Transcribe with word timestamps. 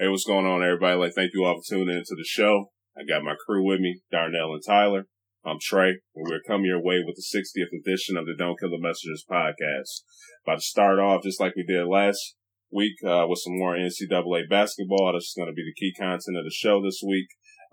Hey, 0.00 0.06
what's 0.06 0.22
going 0.22 0.46
on, 0.46 0.62
everybody? 0.62 0.96
Like, 0.96 1.14
thank 1.16 1.32
you 1.34 1.44
all 1.44 1.58
for 1.58 1.74
tuning 1.74 1.96
into 1.96 2.14
the 2.14 2.24
show. 2.24 2.70
I 2.96 3.02
got 3.02 3.24
my 3.24 3.34
crew 3.34 3.66
with 3.66 3.80
me, 3.80 4.00
Darnell 4.12 4.54
and 4.54 4.62
Tyler. 4.64 5.08
I'm 5.44 5.56
Trey, 5.60 5.88
and 6.14 6.24
we're 6.30 6.40
coming 6.46 6.66
your 6.66 6.80
way 6.80 7.02
with 7.04 7.16
the 7.16 7.26
60th 7.26 7.74
edition 7.74 8.16
of 8.16 8.24
the 8.24 8.36
Don't 8.38 8.54
Kill 8.60 8.70
the 8.70 8.78
Messengers 8.78 9.24
podcast. 9.28 10.06
About 10.46 10.60
to 10.60 10.64
start 10.64 11.00
off 11.00 11.24
just 11.24 11.40
like 11.40 11.54
we 11.56 11.64
did 11.66 11.84
last 11.88 12.36
week 12.70 12.92
uh, 13.04 13.26
with 13.26 13.40
some 13.42 13.58
more 13.58 13.74
NCAA 13.74 14.48
basketball. 14.48 15.14
This 15.14 15.24
is 15.24 15.34
going 15.36 15.48
to 15.48 15.52
be 15.52 15.66
the 15.66 15.74
key 15.74 15.92
content 15.98 16.38
of 16.38 16.44
the 16.44 16.54
show 16.54 16.80
this 16.80 17.02
week. 17.04 17.26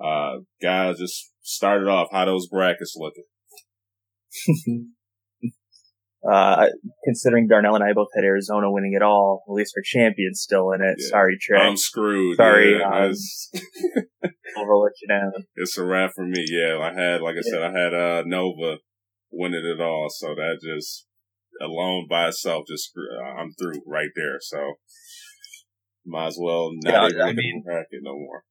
Uh, 0.04 0.38
guys, 0.60 0.98
just 0.98 1.32
started 1.44 1.88
off. 1.88 2.08
How 2.12 2.26
those 2.26 2.48
brackets 2.48 2.98
looking? 2.98 3.26
Uh, 6.30 6.68
considering 7.04 7.48
Darnell 7.48 7.76
and 7.76 7.84
I 7.84 7.94
both 7.94 8.08
had 8.16 8.24
Arizona 8.24 8.72
winning 8.72 8.94
it 8.94 9.04
all, 9.04 9.44
at 9.48 9.54
least 9.54 9.74
our 9.78 9.84
champion's 9.86 10.42
still 10.42 10.72
in 10.72 10.82
it. 10.82 10.96
Yeah. 11.00 11.08
Sorry, 11.10 11.38
Trey. 11.40 11.60
I'm 11.60 11.78
screwed. 11.78 12.38
Sorry, 12.38 12.80
Yeah, 12.80 12.86
um, 12.88 13.14
I'll 14.58 14.82
let 14.82 14.94
you 15.02 15.08
down. 15.08 15.32
it's 15.56 15.78
a 15.78 15.86
wrap 15.86 16.12
for 16.16 16.26
me. 16.26 16.46
Yeah, 16.50 16.80
I 16.80 16.94
had, 16.94 17.22
like 17.22 17.36
I 17.38 17.42
said, 17.42 17.62
I 17.62 17.72
had 17.72 17.94
uh, 17.94 18.24
Nova 18.26 18.78
winning 19.32 19.64
it 19.78 19.82
all, 19.82 20.08
so 20.10 20.28
that 20.36 20.58
just 20.64 21.06
alone 21.62 22.08
by 22.10 22.30
itself, 22.30 22.66
just 22.68 22.86
screw- 22.90 23.20
I'm 23.22 23.52
through 23.54 23.82
right 23.86 24.10
there. 24.16 24.38
So 24.40 24.76
might 26.06 26.28
as 26.28 26.38
well 26.40 26.72
not 26.84 26.92
Yeah, 26.94 27.08
even 27.08 27.22
I 27.22 27.34
mean- 27.34 27.64
the 27.66 27.72
bracket 27.72 28.00
no 28.02 28.14
more. 28.14 28.44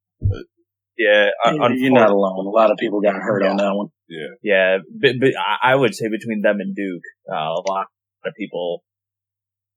Yeah, 0.97 1.30
You're- 1.47 1.77
You're 1.79 1.93
not 1.93 2.11
alone. 2.11 2.47
A 2.47 2.51
lot 2.51 2.71
of 2.71 2.77
people 2.79 3.01
got 3.01 3.15
hurt 3.16 3.43
on 3.45 3.57
that 3.57 3.75
one. 3.75 3.89
Yeah, 4.09 4.29
yeah, 4.43 4.79
but, 5.01 5.12
but 5.20 5.30
I- 5.37 5.73
I 5.73 5.75
would 5.75 5.95
say 5.95 6.09
between 6.09 6.43
them 6.43 6.61
and 6.61 6.75
Duke, 6.75 7.03
uh, 7.30 7.34
a 7.34 7.62
lot 7.69 7.87
of 8.25 8.33
people 8.39 8.83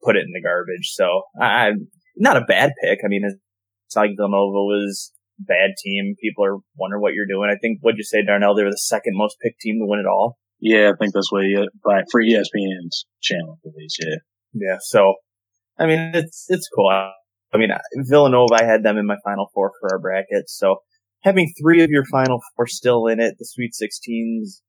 put 0.04 0.16
it 0.16 0.24
in 0.24 0.32
the 0.34 0.42
garbage. 0.42 0.92
So 0.94 1.24
I, 1.42 1.68
I'm 1.68 1.88
not 2.16 2.38
a 2.38 2.42
bad 2.42 2.72
pick. 2.84 3.00
I 3.04 3.08
mean, 3.08 3.22
it's 3.26 3.96
not 3.96 4.04
like 4.04 4.12
Villanova 4.18 4.52
was 4.64 5.12
a 5.40 5.44
bad 5.44 5.72
team. 5.84 6.16
People 6.22 6.46
are 6.46 6.58
wondering 6.76 7.02
what 7.02 7.14
you're 7.14 7.26
doing. 7.28 7.50
I 7.50 7.58
think, 7.60 7.80
what'd 7.82 7.98
you 7.98 8.04
say, 8.04 8.24
Darnell? 8.24 8.56
They 8.56 8.64
were 8.64 8.70
the 8.72 8.78
second 8.78 9.14
most 9.16 9.38
picked 9.42 9.59
team 9.62 9.80
to 9.80 9.86
win 9.88 10.00
it 10.00 10.06
all. 10.08 10.38
Yeah, 10.59 10.92
I 10.94 10.98
think 11.00 11.14
that's 11.14 11.31
what 11.31 11.42
you, 11.46 11.68
by, 11.86 12.02
for 12.12 12.22
ESPN's 12.22 13.06
channel 13.22 13.59
at 13.66 13.72
least, 13.78 13.98
yeah. 14.04 14.16
Yeah. 14.54 14.78
So, 14.81 15.14
I 15.78 15.86
mean, 15.86 16.12
it's, 16.16 16.46
it's 16.50 16.68
cool. 16.76 16.90
I 16.90 17.58
mean, 17.58 17.70
Villanova, 18.09 18.56
I 18.56 18.64
had 18.64 18.84
them 18.84 18.98
in 18.98 19.06
my 19.06 19.18
final 19.24 19.50
four 19.54 19.72
for 19.80 19.94
our 19.94 20.00
bracket. 20.00 20.50
So 20.50 20.78
having 21.23 21.54
three 21.60 21.84
of 21.84 21.90
your 21.90 22.06
final 22.06 22.40
four 22.56 22.68
still 22.68 23.08
in 23.08 23.20
it, 23.20 23.36
the 23.38 23.46
Sweet 23.46 23.73
16s, 23.73 24.62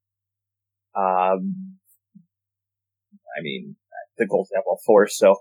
um, 0.96 1.76
I 3.36 3.42
mean, 3.42 3.76
the 4.16 4.26
goals 4.26 4.50
have 4.54 4.64
all 4.66 4.80
four. 4.84 5.06
So 5.06 5.36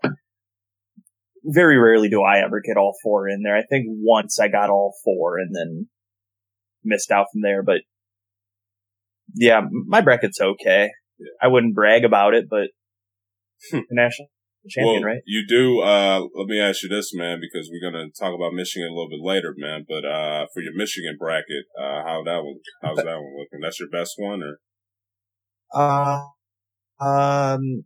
very 1.43 1.77
rarely 1.77 2.09
do 2.09 2.21
I 2.21 2.39
ever 2.39 2.61
get 2.61 2.77
all 2.77 2.95
four 3.01 3.27
in 3.27 3.41
there. 3.43 3.55
I 3.55 3.63
think 3.63 3.85
once 3.87 4.39
I 4.39 4.47
got 4.47 4.69
all 4.69 4.95
four 5.03 5.39
and 5.39 5.55
then 5.55 5.87
missed 6.83 7.11
out 7.11 7.27
from 7.31 7.41
there, 7.41 7.63
but 7.63 7.81
yeah, 9.33 9.61
my 9.71 10.01
bracket's 10.01 10.39
okay. 10.39 10.89
I 11.41 11.47
wouldn't 11.47 11.75
brag 11.75 12.03
about 12.03 12.33
it, 12.33 12.45
but 12.49 12.69
the 13.71 13.83
national 13.91 14.29
champion, 14.69 15.01
well, 15.03 15.11
right? 15.13 15.21
You 15.25 15.45
do. 15.47 15.81
Uh, 15.81 16.21
let 16.35 16.47
me 16.47 16.59
ask 16.59 16.83
you 16.83 16.89
this, 16.89 17.13
man, 17.13 17.39
because 17.41 17.69
we're 17.71 17.89
gonna 17.89 18.05
talk 18.19 18.33
about 18.35 18.53
Michigan 18.53 18.89
a 18.89 18.93
little 18.93 19.09
bit 19.09 19.19
later, 19.21 19.53
man. 19.57 19.85
But 19.87 20.05
uh, 20.05 20.47
for 20.53 20.61
your 20.61 20.75
Michigan 20.75 21.15
bracket, 21.19 21.65
uh, 21.79 22.03
how 22.03 22.23
that 22.25 22.43
one? 22.43 22.55
How's 22.81 22.97
that 22.97 23.05
one 23.05 23.35
looking? 23.37 23.59
That's 23.61 23.79
your 23.79 23.89
best 23.89 24.13
one, 24.17 24.41
or 24.43 24.59
Uh, 25.73 26.21
um, 27.03 27.85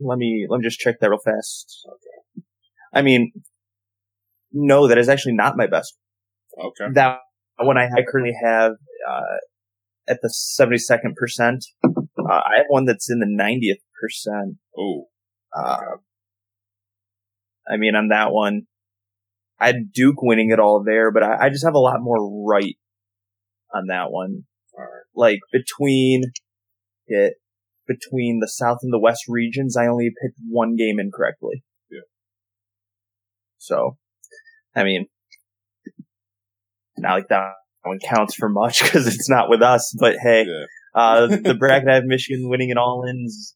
let 0.00 0.18
me 0.18 0.46
let 0.48 0.58
me 0.58 0.64
just 0.64 0.78
check 0.78 0.96
that 1.00 1.10
real 1.10 1.18
fast. 1.24 1.86
Okay. 1.86 2.44
I 2.92 3.02
mean, 3.02 3.32
no, 4.52 4.88
that 4.88 4.98
is 4.98 5.08
actually 5.08 5.34
not 5.34 5.56
my 5.56 5.66
best. 5.66 5.96
okay? 6.58 6.92
That 6.94 7.18
one 7.58 7.78
I, 7.78 7.84
I 7.86 8.02
currently 8.08 8.34
have 8.42 8.72
uh, 9.08 9.38
at 10.08 10.18
the 10.22 10.30
seventy 10.30 10.78
second 10.78 11.14
percent. 11.16 11.64
Uh, 11.84 12.32
I 12.32 12.56
have 12.58 12.66
one 12.68 12.86
that's 12.86 13.10
in 13.10 13.18
the 13.18 13.26
ninetieth 13.28 13.80
percent. 14.00 14.56
Oh, 14.78 15.08
Uh, 15.54 15.78
I 17.68 17.76
mean, 17.76 17.94
on 17.94 18.08
that 18.08 18.32
one, 18.32 18.62
I 19.60 19.66
had 19.68 19.92
Duke 19.92 20.20
winning 20.20 20.50
it 20.50 20.58
all 20.58 20.82
there, 20.84 21.10
but 21.12 21.22
I, 21.22 21.46
I 21.46 21.48
just 21.48 21.64
have 21.64 21.74
a 21.74 21.78
lot 21.78 22.00
more 22.00 22.44
right 22.46 22.76
on 23.72 23.86
that 23.86 24.10
one. 24.10 24.44
right. 24.76 24.88
Like 25.14 25.38
between 25.52 26.22
it, 27.06 27.34
between 27.86 28.40
the 28.40 28.48
South 28.48 28.78
and 28.82 28.92
the 28.92 28.98
West 28.98 29.24
regions, 29.28 29.76
I 29.76 29.86
only 29.86 30.10
picked 30.10 30.38
one 30.48 30.74
game 30.76 30.98
incorrectly. 30.98 31.62
Yeah. 31.90 32.00
So, 33.58 33.96
I 34.74 34.84
mean, 34.84 35.06
not 36.98 37.14
like 37.14 37.28
that 37.28 37.52
one 37.82 37.98
counts 38.00 38.34
for 38.34 38.48
much 38.48 38.82
because 38.84 39.06
it's 39.06 39.30
not 39.30 39.48
with 39.48 39.62
us, 39.62 39.94
but 39.98 40.16
hey, 40.22 40.46
Yeah. 40.46 40.64
uh, 40.94 41.26
the 41.28 41.54
bracket 41.58 41.88
I 41.88 41.94
have 41.94 42.04
Michigan 42.04 42.48
winning 42.48 42.70
it 42.70 42.76
all 42.78 43.04
in's 43.08 43.54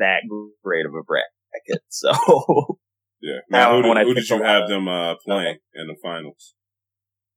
that 0.00 0.22
great 0.64 0.86
of 0.86 0.92
a 0.94 1.02
bracket. 1.02 1.82
So, 1.88 2.10
Yeah. 3.22 3.40
Now, 3.50 3.58
Now, 3.58 3.76
who 3.76 3.82
did, 3.82 3.88
when 3.88 3.98
I 3.98 4.04
who 4.04 4.14
did 4.14 4.28
you 4.28 4.42
a 4.42 4.46
have 4.46 4.68
them 4.68 4.88
uh, 4.88 5.14
playing 5.24 5.58
in 5.74 5.86
the 5.86 5.96
finals? 6.02 6.54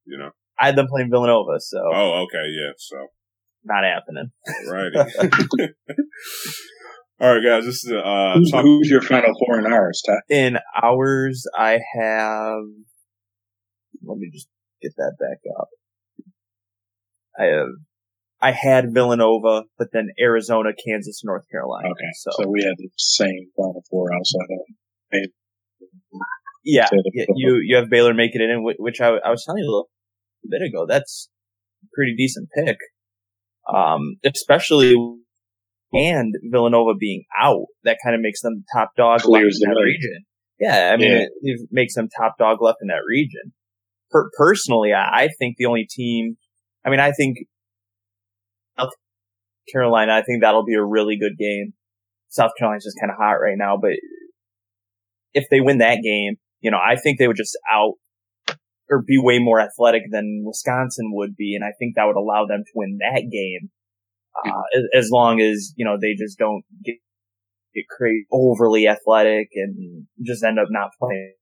You 0.05 0.17
know. 0.17 0.31
I 0.59 0.67
had 0.67 0.75
them 0.75 0.87
playing 0.87 1.09
Villanova, 1.09 1.59
so 1.59 1.77
Oh, 1.93 2.23
okay, 2.25 2.47
yeah. 2.47 2.71
So, 2.77 3.07
not 3.65 3.83
happening. 3.83 4.31
alrighty. 4.67 4.95
All 7.19 7.33
right, 7.35 7.43
guys. 7.43 7.65
This 7.65 7.83
is 7.83 7.91
uh, 7.91 8.33
Who's, 8.35 8.51
talk- 8.51 8.63
who's 8.63 8.89
your 8.89 9.01
final 9.01 9.33
four 9.45 9.59
in 9.59 9.65
ours, 9.71 10.01
Ty? 10.05 10.13
In 10.29 10.57
ours, 10.81 11.45
I 11.57 11.79
have. 11.99 12.63
Let 14.05 14.17
me 14.17 14.29
just 14.31 14.47
get 14.81 14.93
that 14.97 15.13
back 15.19 15.39
up. 15.59 15.69
I 17.39 17.43
have. 17.45 17.67
I 18.43 18.51
had 18.51 18.93
Villanova, 18.93 19.63
but 19.77 19.87
then 19.93 20.09
Arizona, 20.19 20.71
Kansas, 20.85 21.21
North 21.23 21.45
Carolina. 21.49 21.87
Okay, 21.87 22.11
So, 22.15 22.31
so 22.33 22.49
we 22.49 22.61
had 22.61 22.73
the 22.77 22.89
same 22.97 23.47
final 23.55 23.83
four 23.89 24.13
outside 24.13 24.47
of 24.51 25.29
yeah, 26.65 26.87
you 27.35 27.61
you 27.63 27.75
have 27.77 27.89
Baylor 27.89 28.13
making 28.13 28.41
it 28.41 28.49
in, 28.49 28.63
which 28.63 28.99
I, 29.01 29.09
I 29.09 29.29
was 29.29 29.43
telling 29.45 29.63
you 29.63 29.69
a 29.69 29.71
little 29.71 29.89
bit 30.49 30.61
ago. 30.61 30.85
That's 30.87 31.29
pretty 31.93 32.15
decent 32.15 32.49
pick, 32.55 32.77
um, 33.73 34.15
especially 34.25 34.93
and 35.93 36.33
Villanova 36.51 36.95
being 36.99 37.23
out. 37.39 37.65
That 37.83 37.97
kind 38.03 38.15
of 38.15 38.21
makes 38.21 38.41
them 38.41 38.63
top 38.75 38.91
dog 38.97 39.25
left 39.25 39.45
in 39.45 39.69
that 39.69 39.81
region. 39.81 40.25
Yeah, 40.59 40.91
I 40.93 40.97
mean, 40.97 41.11
Yeah. 41.11 41.17
It, 41.19 41.29
it 41.41 41.69
makes 41.71 41.95
them 41.95 42.07
top 42.09 42.37
dog 42.37 42.61
left 42.61 42.79
in 42.81 42.87
that 42.87 43.03
region. 43.07 43.53
Per- 44.11 44.31
personally, 44.37 44.93
I, 44.93 45.23
I 45.23 45.29
think 45.39 45.55
the 45.57 45.65
only 45.65 45.87
team. 45.89 46.37
I 46.85 46.89
mean, 46.89 46.99
I 46.99 47.11
think 47.11 47.37
Carolina. 49.71 50.13
I 50.13 50.21
think 50.23 50.41
that'll 50.41 50.65
be 50.65 50.75
a 50.75 50.83
really 50.83 51.17
good 51.17 51.37
game. 51.37 51.73
South 52.29 52.51
Carolina's 52.57 52.83
just 52.83 52.99
kind 52.99 53.11
of 53.11 53.17
hot 53.17 53.33
right 53.33 53.57
now, 53.57 53.77
but 53.79 53.91
if 55.33 55.45
they 55.49 55.61
win 55.61 55.79
that 55.79 56.01
game, 56.03 56.35
you 56.61 56.71
know, 56.71 56.77
I 56.77 56.95
think 56.95 57.19
they 57.19 57.27
would 57.27 57.37
just 57.37 57.57
out 57.71 57.93
or 58.89 59.01
be 59.01 59.17
way 59.17 59.39
more 59.39 59.59
athletic 59.59 60.03
than 60.09 60.43
Wisconsin 60.45 61.11
would 61.13 61.35
be, 61.35 61.55
and 61.55 61.63
I 61.63 61.73
think 61.79 61.95
that 61.95 62.05
would 62.05 62.15
allow 62.15 62.45
them 62.45 62.63
to 62.65 62.71
win 62.75 62.99
that 62.99 63.29
game. 63.31 63.69
Uh, 64.45 64.63
as, 64.97 65.09
long 65.11 65.39
as 65.39 65.73
you 65.77 65.85
know 65.85 65.95
they 66.01 66.15
just 66.17 66.39
don't 66.39 66.63
get 66.83 66.95
get 67.75 67.85
crazy, 67.87 68.25
overly 68.31 68.87
athletic 68.87 69.49
and 69.53 70.07
just 70.25 70.43
end 70.43 70.57
up 70.57 70.67
not 70.69 70.89
playing 70.99 71.33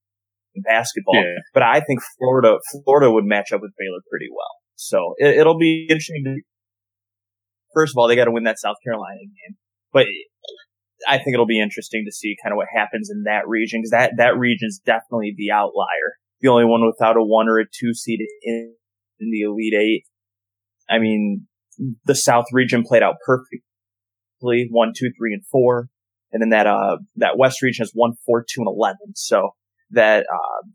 basketball. 0.58 1.16
Yeah. 1.16 1.40
But 1.54 1.64
I 1.64 1.80
think 1.80 2.02
Florida 2.18 2.58
Florida 2.84 3.10
would 3.10 3.24
match 3.24 3.52
up 3.54 3.62
with 3.62 3.72
Baylor 3.78 4.02
pretty 4.10 4.28
well. 4.30 4.52
So 4.76 5.14
it, 5.18 5.38
it'll 5.38 5.58
be 5.58 5.88
interesting. 5.90 6.42
First 7.74 7.94
of 7.94 8.00
all, 8.00 8.08
they 8.08 8.16
got 8.16 8.26
to 8.26 8.32
win 8.32 8.44
that 8.44 8.60
South 8.60 8.78
Carolina 8.84 9.20
game, 9.22 9.58
but 9.94 10.06
I 11.08 11.18
think 11.18 11.34
it'll 11.34 11.46
be 11.46 11.62
interesting 11.62 12.04
to 12.06 12.12
see 12.12 12.36
kind 12.42 12.54
of 12.54 12.58
what 12.58 12.68
happens 12.74 13.10
in 13.10 13.24
that 13.24 13.48
region 13.48 13.82
because 13.82 13.92
that 13.92 14.14
that 14.18 14.38
region's 14.38 14.80
definitely 14.86 15.34
the 15.36 15.52
outlier. 15.52 16.18
The 16.42 16.50
only 16.50 16.66
one 16.66 16.86
without 16.86 17.18
a 17.18 17.24
one 17.24 17.48
or 17.48 17.60
a 17.60 17.66
two 17.66 17.94
seed 17.94 18.20
in, 18.44 18.74
in 19.20 19.32
the 19.32 19.42
Elite 19.42 19.74
Eight. 19.74 20.04
I 20.90 21.00
mean, 21.00 21.48
the 22.06 22.16
South 22.16 22.46
region 22.52 22.84
played 22.84 23.04
out 23.04 23.16
perfectly. 23.26 23.62
One, 24.70 24.92
two, 24.98 25.12
three, 25.18 25.34
and 25.34 25.46
four, 25.52 25.88
and 26.32 26.42
then 26.42 26.50
that 26.50 26.66
uh 26.66 26.98
that 27.18 27.38
West 27.38 27.62
region 27.62 27.84
has 27.84 27.92
one, 27.94 28.14
four, 28.26 28.42
two, 28.44 28.62
and 28.62 28.68
eleven. 28.68 29.14
So 29.16 29.52
that 29.92 30.26
uh 30.34 30.68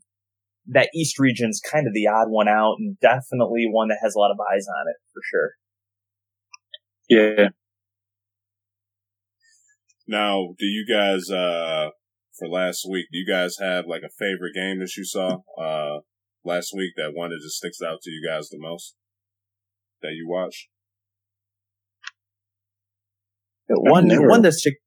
that 0.67 0.89
East 0.95 1.19
region's 1.19 1.59
kind 1.59 1.87
of 1.87 1.93
the 1.93 2.07
odd 2.07 2.29
one 2.29 2.47
out, 2.47 2.75
and 2.79 2.97
definitely 2.99 3.65
one 3.69 3.89
that 3.89 3.99
has 4.01 4.15
a 4.15 4.19
lot 4.19 4.31
of 4.31 4.37
eyes 4.39 4.65
on 4.67 4.85
it 4.87 4.95
for 5.13 5.21
sure. 5.29 5.51
Yeah. 7.09 7.49
Now, 10.07 10.53
do 10.57 10.65
you 10.65 10.85
guys, 10.89 11.29
uh, 11.29 11.89
for 12.37 12.47
last 12.47 12.85
week, 12.89 13.07
do 13.11 13.17
you 13.17 13.27
guys 13.29 13.55
have 13.59 13.85
like 13.87 14.03
a 14.03 14.09
favorite 14.17 14.53
game 14.55 14.79
that 14.79 14.95
you 14.95 15.03
saw, 15.03 15.39
uh, 15.59 15.99
last 16.45 16.71
week 16.75 16.93
that 16.95 17.11
one 17.13 17.29
that 17.31 17.39
just 17.43 17.57
sticks 17.57 17.79
out 17.81 18.01
to 18.03 18.09
you 18.11 18.25
guys 18.27 18.49
the 18.49 18.57
most 18.59 18.95
that 20.01 20.11
you 20.13 20.27
watched? 20.29 20.67
One, 23.69 24.07
never- 24.07 24.27
one 24.27 24.41
that's 24.41 24.61
chick- 24.61 24.81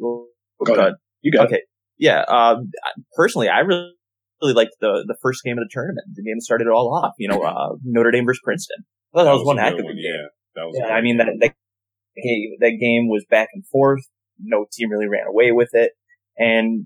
Go 0.00 0.74
ahead. 0.74 0.94
You 1.22 1.32
got 1.32 1.44
it. 1.44 1.46
Okay. 1.46 1.62
Yeah. 1.98 2.22
Um, 2.28 2.70
personally, 3.16 3.48
I 3.48 3.60
really 3.60 3.92
really 4.42 4.54
liked 4.54 4.72
the 4.80 5.04
the 5.06 5.16
first 5.22 5.42
game 5.44 5.56
of 5.58 5.64
the 5.64 5.70
tournament. 5.72 6.06
The 6.14 6.22
game 6.22 6.36
that 6.36 6.42
started 6.42 6.66
it 6.66 6.70
all 6.70 6.92
off. 6.94 7.14
You 7.18 7.28
know, 7.28 7.40
uh, 7.42 7.76
Notre 7.84 8.10
Dame 8.10 8.24
versus 8.26 8.40
Princeton. 8.44 8.84
I 9.14 9.18
thought 9.18 9.24
that, 9.24 9.32
was, 9.32 9.44
one 9.46 9.58
a 9.58 9.62
heck 9.62 9.72
of 9.74 9.78
a 9.80 9.82
game. 9.82 9.96
Yeah, 9.96 10.26
that 10.58 10.66
was. 10.66 10.76
Yeah, 10.78 10.94
I 10.94 11.00
mean 11.00 11.18
that 11.18 11.28
that 11.40 11.54
game, 12.22 12.56
that 12.60 12.78
game 12.80 13.08
was 13.08 13.24
back 13.28 13.48
and 13.54 13.66
forth. 13.66 14.02
No 14.38 14.66
team 14.72 14.90
really 14.90 15.08
ran 15.08 15.26
away 15.26 15.52
with 15.52 15.70
it, 15.72 15.92
and 16.36 16.84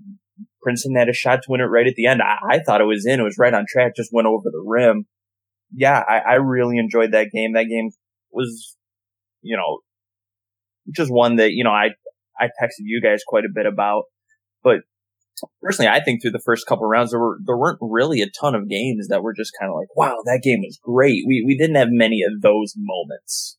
Princeton 0.61 0.95
had 0.95 1.09
a 1.09 1.13
shot 1.13 1.43
to 1.43 1.51
win 1.51 1.61
it 1.61 1.65
right 1.65 1.87
at 1.87 1.95
the 1.95 2.07
end. 2.07 2.21
I, 2.21 2.55
I 2.55 2.59
thought 2.59 2.81
it 2.81 2.85
was 2.85 3.05
in. 3.05 3.19
It 3.19 3.23
was 3.23 3.37
right 3.37 3.53
on 3.53 3.65
track. 3.67 3.95
Just 3.95 4.13
went 4.13 4.27
over 4.27 4.45
the 4.45 4.63
rim. 4.65 5.05
Yeah, 5.75 6.03
I, 6.07 6.19
I 6.19 6.33
really 6.35 6.77
enjoyed 6.77 7.11
that 7.11 7.31
game. 7.31 7.53
That 7.53 7.65
game 7.65 7.89
was, 8.31 8.75
you 9.41 9.57
know, 9.57 9.79
just 10.95 11.11
one 11.11 11.37
that 11.37 11.51
you 11.51 11.63
know 11.63 11.71
I 11.71 11.89
I 12.39 12.45
texted 12.45 12.81
you 12.85 13.01
guys 13.01 13.21
quite 13.25 13.45
a 13.45 13.53
bit 13.53 13.65
about, 13.65 14.03
but 14.63 14.77
personally, 15.61 15.89
I 15.89 16.03
think 16.03 16.21
through 16.21 16.31
the 16.31 16.41
first 16.45 16.67
couple 16.67 16.87
rounds 16.87 17.11
there 17.11 17.19
were 17.19 17.37
there 17.45 17.57
weren't 17.57 17.79
really 17.81 18.21
a 18.21 18.29
ton 18.39 18.55
of 18.55 18.69
games 18.69 19.07
that 19.09 19.23
were 19.23 19.33
just 19.33 19.51
kind 19.59 19.69
of 19.69 19.75
like, 19.75 19.95
wow, 19.95 20.17
that 20.25 20.41
game 20.43 20.61
was 20.61 20.79
great. 20.81 21.23
We 21.27 21.43
we 21.45 21.57
didn't 21.57 21.75
have 21.75 21.89
many 21.89 22.21
of 22.23 22.41
those 22.41 22.73
moments 22.77 23.57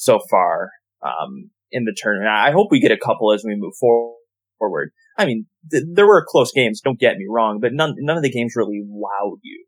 so 0.00 0.18
far 0.30 0.70
um, 1.02 1.50
in 1.70 1.84
the 1.84 1.94
tournament. 1.96 2.30
I 2.30 2.52
hope 2.52 2.68
we 2.70 2.80
get 2.80 2.90
a 2.90 2.96
couple 2.96 3.32
as 3.32 3.44
we 3.44 3.54
move 3.54 3.74
forward. 3.78 4.92
I 5.18 5.26
mean, 5.26 5.46
th- 5.70 5.84
there 5.92 6.06
were 6.06 6.24
close 6.26 6.52
games. 6.52 6.80
Don't 6.80 6.98
get 6.98 7.16
me 7.16 7.26
wrong, 7.28 7.60
but 7.60 7.72
none 7.74 7.94
none 7.98 8.16
of 8.16 8.22
the 8.22 8.30
games 8.30 8.54
really 8.56 8.82
wowed 8.82 9.38
you. 9.42 9.64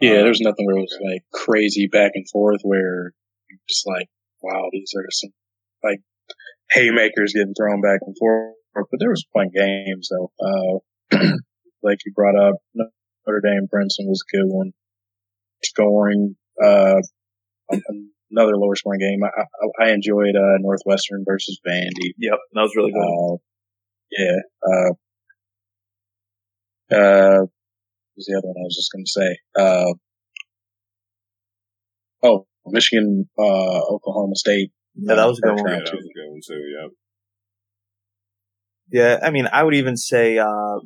Yeah, 0.00 0.22
there's 0.22 0.40
nothing 0.40 0.64
where 0.64 0.78
it 0.78 0.80
was 0.80 0.98
like 1.12 1.22
crazy 1.30 1.86
back 1.86 2.12
and 2.14 2.24
forth 2.30 2.60
where 2.62 3.12
you're 3.50 3.60
just 3.68 3.86
like, 3.86 4.08
wow, 4.42 4.62
these 4.72 4.92
are 4.96 5.04
some 5.10 5.30
like 5.84 6.00
haymakers 6.70 7.34
getting 7.34 7.52
thrown 7.52 7.82
back 7.82 8.00
and 8.06 8.16
forth. 8.18 8.54
But 8.74 8.98
there 8.98 9.10
was 9.10 9.26
fun 9.34 9.50
games 9.54 10.08
though. 10.08 10.32
Uh, 10.40 11.18
like 11.82 11.98
you 12.06 12.12
brought 12.14 12.38
up, 12.38 12.54
Notre 12.74 13.42
Dame 13.44 13.66
Princeton 13.70 14.06
was 14.06 14.22
a 14.22 14.36
good 14.36 14.46
one. 14.46 14.72
Scoring, 15.62 16.36
uh, 16.64 17.02
another 18.30 18.56
lower 18.56 18.76
scoring 18.76 19.00
game. 19.00 19.20
I, 19.24 19.28
I, 19.28 19.88
I 19.88 19.90
enjoyed, 19.92 20.36
uh, 20.36 20.58
Northwestern 20.60 21.24
versus 21.26 21.60
Vandy. 21.66 22.14
Yep, 22.18 22.38
that 22.52 22.60
was 22.60 22.76
really 22.76 22.92
good. 22.92 23.00
Uh, 23.00 23.36
yeah, 24.10 24.38
uh, 24.66 24.92
uh, 26.92 27.46
was 28.16 28.26
the 28.26 28.36
other 28.36 28.48
one 28.48 28.56
I 28.58 28.64
was 28.64 28.76
just 28.76 28.92
going 28.92 29.04
to 29.04 29.10
say? 29.10 29.38
Uh, 29.56 29.94
oh, 32.22 32.46
Michigan, 32.66 33.28
uh, 33.38 33.80
Oklahoma 33.94 34.36
State. 34.36 34.72
Yeah, 34.94 35.14
that 35.14 35.26
was 35.26 35.38
a 35.38 35.42
good 35.42 35.56
one. 35.56 35.66
yeah, 35.68 35.76
that 35.76 35.86
too. 35.86 35.96
was 35.96 36.04
a 36.04 36.18
good 36.18 36.30
one 36.30 36.40
too. 36.46 36.62
Yeah. 36.76 36.88
Yeah, 38.92 39.18
I 39.22 39.30
mean, 39.30 39.48
I 39.52 39.62
would 39.62 39.74
even 39.74 39.96
say 39.96 40.38
uh, 40.38 40.80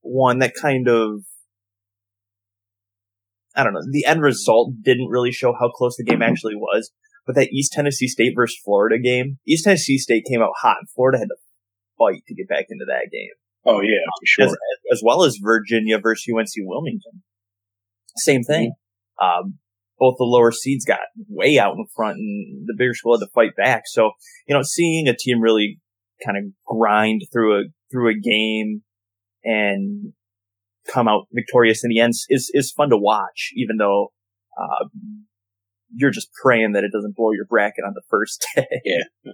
one 0.00 0.40
that 0.40 0.54
kind 0.60 0.88
of, 0.88 1.22
I 3.56 3.64
don't 3.64 3.74
know, 3.74 3.80
the 3.90 4.06
end 4.06 4.22
result 4.22 4.74
didn't 4.82 5.08
really 5.08 5.32
show 5.32 5.54
how 5.58 5.70
close 5.70 5.96
the 5.96 6.04
game 6.04 6.22
actually 6.22 6.56
was. 6.56 6.90
But 7.24 7.36
that 7.36 7.52
East 7.52 7.72
Tennessee 7.72 8.08
State 8.08 8.32
versus 8.34 8.58
Florida 8.64 8.98
game, 8.98 9.38
East 9.46 9.64
Tennessee 9.64 9.98
State 9.98 10.24
came 10.28 10.42
out 10.42 10.54
hot, 10.60 10.78
and 10.80 10.90
Florida 10.90 11.18
had 11.18 11.28
to 11.28 11.36
fight 11.96 12.22
to 12.26 12.34
get 12.34 12.48
back 12.48 12.66
into 12.68 12.84
that 12.86 13.10
game, 13.12 13.30
Oh 13.64 13.80
yeah, 13.80 14.02
for 14.20 14.26
sure. 14.26 14.46
as, 14.46 14.56
as 14.90 15.02
well 15.04 15.22
as 15.22 15.38
Virginia 15.40 15.98
versus 15.98 16.26
UNC 16.28 16.48
Wilmington. 16.66 17.22
Same 18.16 18.42
thing. 18.42 18.74
Um, 19.20 19.58
both 19.98 20.16
the 20.18 20.24
lower 20.24 20.50
seeds 20.50 20.84
got 20.84 20.98
way 21.28 21.60
out 21.60 21.76
in 21.76 21.86
front, 21.94 22.16
and 22.16 22.66
the 22.66 22.74
bigger 22.76 22.94
school 22.94 23.16
had 23.16 23.24
to 23.24 23.30
fight 23.32 23.54
back. 23.56 23.82
So, 23.86 24.10
you 24.48 24.54
know, 24.54 24.62
seeing 24.62 25.06
a 25.06 25.16
team 25.16 25.40
really 25.40 25.78
kind 26.24 26.36
of 26.36 26.44
grind 26.66 27.22
through 27.32 27.60
a 27.60 27.62
through 27.90 28.10
a 28.10 28.18
game 28.18 28.82
and 29.44 30.12
come 30.90 31.08
out 31.08 31.26
victorious 31.32 31.84
in 31.84 31.90
the 31.90 32.00
end 32.00 32.12
is 32.28 32.50
is 32.52 32.72
fun 32.72 32.90
to 32.90 32.96
watch, 32.96 33.52
even 33.56 33.76
though 33.78 34.12
uh, 34.58 34.88
you're 35.94 36.10
just 36.10 36.30
praying 36.42 36.72
that 36.72 36.84
it 36.84 36.92
doesn't 36.92 37.16
blow 37.16 37.32
your 37.32 37.46
bracket 37.46 37.84
on 37.86 37.94
the 37.94 38.02
first 38.08 38.44
day. 38.56 38.66
Yeah, 38.84 39.32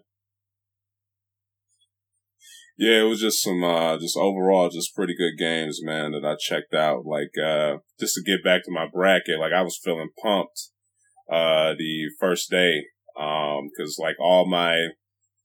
Yeah, 2.76 3.00
it 3.00 3.08
was 3.08 3.20
just 3.20 3.42
some, 3.42 3.64
uh, 3.64 3.98
just 3.98 4.16
overall, 4.16 4.70
just 4.70 4.94
pretty 4.94 5.14
good 5.16 5.36
games, 5.38 5.80
man, 5.82 6.12
that 6.12 6.24
I 6.24 6.36
checked 6.38 6.74
out. 6.74 7.04
Like, 7.04 7.32
uh, 7.42 7.78
just 7.98 8.14
to 8.14 8.22
get 8.22 8.44
back 8.44 8.64
to 8.64 8.70
my 8.70 8.86
bracket, 8.92 9.40
like 9.40 9.52
I 9.52 9.62
was 9.62 9.80
feeling 9.82 10.10
pumped, 10.22 10.68
uh, 11.30 11.74
the 11.76 12.10
first 12.18 12.50
day, 12.50 12.84
um, 13.18 13.70
cause 13.76 13.98
like 13.98 14.16
all 14.20 14.46
my 14.48 14.88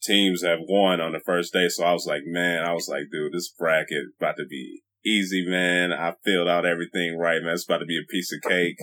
teams 0.04 0.44
have 0.44 0.60
won 0.68 1.02
on 1.02 1.14
the 1.14 1.20
first 1.20 1.54
day. 1.54 1.68
So 1.70 1.84
I 1.84 1.94
was 1.94 2.06
like, 2.06 2.22
man, 2.26 2.64
I 2.64 2.74
was 2.74 2.88
like, 2.88 3.04
dude, 3.12 3.34
this 3.34 3.52
bracket 3.58 4.04
about 4.20 4.38
to 4.38 4.46
be 4.48 4.84
easy, 5.06 5.46
man. 5.46 5.92
I 5.92 6.14
filled 6.24 6.48
out 6.48 6.66
everything 6.66 7.18
right, 7.18 7.42
man. 7.42 7.54
It's 7.54 7.66
about 7.66 7.80
to 7.80 7.86
be 7.86 7.98
a 7.98 8.12
piece 8.12 8.32
of 8.34 8.50
cake. 8.50 8.78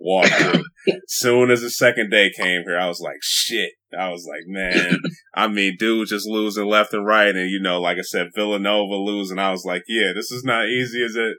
Walk 0.00 0.26
through. 0.26 0.64
Soon 1.08 1.50
as 1.50 1.62
the 1.62 1.70
second 1.70 2.10
day 2.10 2.30
came 2.36 2.62
here, 2.66 2.78
I 2.78 2.88
was 2.88 3.00
like, 3.00 3.18
shit. 3.22 3.72
I 3.96 4.10
was 4.10 4.26
like, 4.28 4.42
man, 4.46 4.98
I 5.34 5.46
mean, 5.46 5.76
dude 5.78 6.08
just 6.08 6.26
losing 6.26 6.66
left 6.66 6.92
and 6.92 7.06
right. 7.06 7.34
And, 7.34 7.50
you 7.50 7.60
know, 7.60 7.80
like 7.80 7.98
I 7.98 8.02
said, 8.02 8.28
Villanova 8.34 8.94
losing. 8.94 9.38
I 9.38 9.52
was 9.52 9.64
like, 9.64 9.82
yeah, 9.88 10.12
this 10.14 10.30
is 10.32 10.44
not 10.44 10.66
easy 10.66 11.04
as 11.04 11.14
it, 11.14 11.36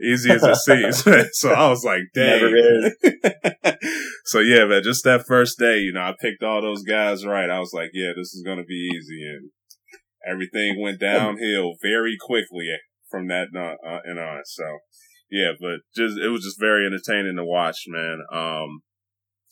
easy 0.02 0.30
as 0.30 0.42
it 0.42 0.56
seems. 0.56 1.28
so 1.38 1.50
I 1.50 1.68
was 1.68 1.84
like, 1.84 2.02
dang. 2.14 2.92
so 4.24 4.40
yeah, 4.40 4.64
man, 4.64 4.82
just 4.84 5.04
that 5.04 5.26
first 5.26 5.58
day, 5.58 5.78
you 5.78 5.92
know, 5.92 6.02
I 6.02 6.14
picked 6.20 6.42
all 6.42 6.62
those 6.62 6.84
guys 6.84 7.26
right. 7.26 7.50
I 7.50 7.58
was 7.58 7.72
like, 7.74 7.90
yeah, 7.92 8.12
this 8.16 8.32
is 8.32 8.42
going 8.44 8.58
to 8.58 8.64
be 8.64 8.88
easy. 8.94 9.22
And 9.24 9.50
everything 10.26 10.80
went 10.80 11.00
downhill 11.00 11.74
very 11.82 12.16
quickly 12.20 12.68
from 13.10 13.28
that 13.28 13.48
uh, 13.54 13.76
uh, 13.86 14.00
and 14.04 14.18
on. 14.18 14.42
So 14.44 14.64
yeah, 15.30 15.52
but 15.60 15.80
just, 15.94 16.18
it 16.18 16.28
was 16.28 16.42
just 16.44 16.60
very 16.60 16.86
entertaining 16.86 17.36
to 17.36 17.44
watch, 17.44 17.84
man. 17.88 18.20
Um, 18.32 18.80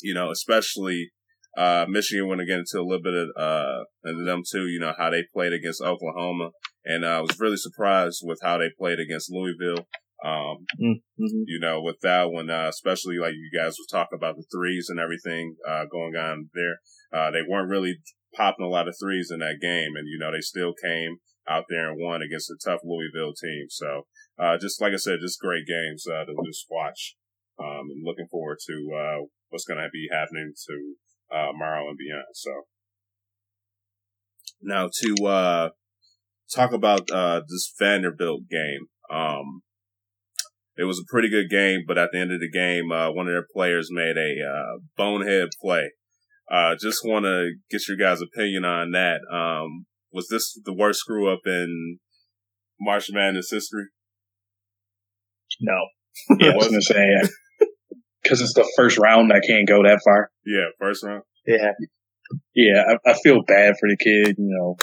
you 0.03 0.15
know, 0.15 0.31
especially, 0.31 1.11
uh, 1.57 1.87
Michigan 1.89 2.29
went 2.29 2.41
again 2.41 2.61
into 2.61 2.81
a 2.81 2.87
little 2.87 3.03
bit 3.03 3.15
of, 3.15 3.29
uh, 3.37 3.85
and 4.05 4.27
them 4.27 4.43
too, 4.51 4.67
you 4.67 4.81
know, 4.81 4.93
how 4.97 5.11
they 5.11 5.25
played 5.33 5.53
against 5.53 5.83
Oklahoma. 5.83 6.51
And 6.85 7.05
uh, 7.05 7.09
I 7.09 7.21
was 7.21 7.41
really 7.41 7.57
surprised 7.57 8.21
with 8.23 8.39
how 8.43 8.59
they 8.59 8.71
played 8.79 8.99
against 9.01 9.31
Louisville. 9.31 9.87
Um, 10.25 10.67
Mm-hmm. 10.81 11.45
you 11.47 11.61
know, 11.61 11.81
with 11.81 11.97
that 12.03 12.31
one, 12.31 12.51
uh, 12.51 12.67
especially 12.69 13.19
like 13.19 13.35
you 13.35 13.51
guys 13.57 13.77
were 13.79 13.99
talking 13.99 14.17
about 14.17 14.37
the 14.37 14.45
threes 14.53 14.89
and 14.89 14.99
everything, 14.99 15.55
uh, 15.69 15.85
going 15.85 16.17
on 16.17 16.51
there. 16.55 16.81
Uh, 17.13 17.31
they 17.31 17.43
weren't 17.47 17.71
really 17.71 17.99
popping 18.35 18.65
a 18.65 18.69
lot 18.69 18.89
of 18.89 18.97
threes 19.01 19.31
in 19.31 19.39
that 19.39 19.61
game. 19.63 19.93
And, 19.95 20.09
you 20.09 20.19
know, 20.19 20.33
they 20.33 20.41
still 20.41 20.73
came 20.83 21.19
out 21.49 21.65
there 21.69 21.91
and 21.91 22.01
won 22.01 22.23
against 22.23 22.51
a 22.51 22.57
tough 22.65 22.81
Louisville 22.85 23.35
team. 23.35 23.67
So, 23.69 24.07
uh, 24.39 24.57
just 24.59 24.81
like 24.81 24.93
I 24.93 24.97
said, 24.97 25.19
just 25.21 25.41
great 25.41 25.67
games, 25.67 26.05
uh, 26.07 26.25
to 26.25 26.35
just 26.47 26.67
watch. 26.71 27.17
Um, 27.59 27.87
and 27.91 28.03
looking 28.05 28.27
forward 28.31 28.59
to, 28.67 28.75
uh, 28.97 29.27
what's 29.51 29.65
going 29.65 29.79
to 29.79 29.89
be 29.93 30.09
happening 30.11 30.53
to, 30.67 30.95
uh, 31.35 31.51
and 31.51 31.99
beyond. 31.99 32.25
So 32.35 32.51
now 34.61 34.89
to, 34.93 35.27
uh, 35.27 35.69
talk 36.55 36.73
about, 36.73 37.11
uh, 37.11 37.43
this 37.49 37.73
Vanderbilt 37.79 38.43
game. 38.51 38.87
Um, 39.11 39.63
it 40.77 40.85
was 40.85 40.99
a 40.99 41.09
pretty 41.09 41.31
good 41.31 41.49
game, 41.49 41.85
but 41.87 41.99
at 41.99 42.11
the 42.13 42.19
end 42.19 42.33
of 42.33 42.41
the 42.41 42.51
game, 42.51 42.91
uh, 42.91 43.13
one 43.13 43.29
of 43.29 43.33
their 43.33 43.47
players 43.55 43.89
made 43.93 44.17
a, 44.17 44.35
uh, 44.45 44.79
bonehead 44.97 45.51
play. 45.61 45.93
Uh, 46.51 46.75
just 46.75 47.05
want 47.05 47.25
to 47.25 47.53
get 47.71 47.87
your 47.89 47.97
guys' 47.97 48.21
opinion 48.21 48.65
on 48.65 48.91
that. 48.91 49.21
Um, 49.33 49.87
was 50.15 50.29
this 50.31 50.59
the 50.65 50.73
worst 50.73 51.01
screw 51.01 51.31
up 51.31 51.41
in 51.45 51.99
March 52.81 53.09
Madness 53.13 53.51
history? 53.51 53.87
No. 55.61 55.75
Yeah, 56.39 56.53
I 56.53 56.55
was 56.57 56.69
gonna 56.69 56.81
say 56.81 57.05
because 58.23 58.41
it's 58.41 58.55
the 58.55 58.71
first 58.77 58.99
round, 58.99 59.33
I 59.33 59.41
can't 59.45 59.67
go 59.67 59.83
that 59.83 60.01
far. 60.05 60.31
Yeah, 60.47 60.67
first 60.79 61.03
round. 61.05 61.23
Yeah. 61.47 61.73
Yeah, 62.55 62.83
I, 63.05 63.11
I 63.11 63.15
feel 63.15 63.43
bad 63.47 63.75
for 63.81 63.89
the 63.89 63.97
kid. 64.03 64.37
You 64.39 64.49
know, 64.57 64.77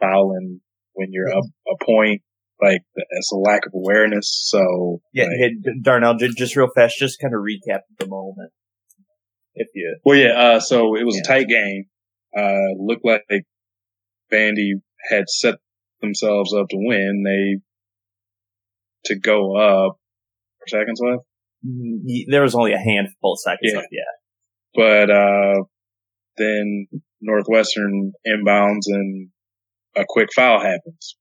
fouling 0.00 0.60
when 0.94 1.08
you're 1.10 1.28
up 1.36 1.44
a 1.68 1.84
point, 1.84 2.22
like 2.62 2.82
that's 2.94 3.32
a 3.32 3.36
lack 3.36 3.66
of 3.66 3.72
awareness. 3.74 4.44
So 4.48 5.00
Yeah, 5.12 5.24
like- 5.24 5.32
hey, 5.64 5.72
Darnell, 5.82 6.14
just 6.14 6.54
real 6.54 6.68
fast, 6.74 6.94
just 7.00 7.20
kind 7.20 7.34
of 7.34 7.40
recap 7.40 7.80
the 7.98 8.06
moment. 8.06 8.52
If 9.54 9.68
you, 9.74 9.98
Well, 10.04 10.16
yeah. 10.16 10.38
Uh, 10.40 10.60
so 10.60 10.94
it 10.96 11.04
was 11.04 11.16
Yeah. 11.16 11.22
a 11.22 11.26
tight 11.26 11.48
game. 11.48 11.84
Uh, 12.36 12.74
looked 12.78 13.04
like 13.04 13.22
Vandy 14.32 14.72
had 15.10 15.28
set 15.28 15.56
themselves 16.00 16.52
up 16.54 16.68
to 16.70 16.76
win. 16.78 17.22
They 17.24 17.60
to 19.06 19.18
go 19.20 19.56
up 19.56 19.96
four 20.58 20.80
seconds 20.80 21.00
left, 21.04 21.24
there 22.28 22.42
was 22.42 22.54
only 22.54 22.72
a 22.72 22.78
handful 22.78 23.32
of 23.34 23.38
seconds 23.40 23.70
Yeah. 23.72 23.76
left, 23.78 23.88
yeah. 23.92 24.02
but 24.74 25.10
uh, 25.10 25.62
then 26.36 26.86
Northwestern 27.20 28.12
inbounds 28.26 28.82
and 28.86 29.28
a 29.96 30.04
quick 30.08 30.28
foul 30.34 30.60
happens. 30.60 31.16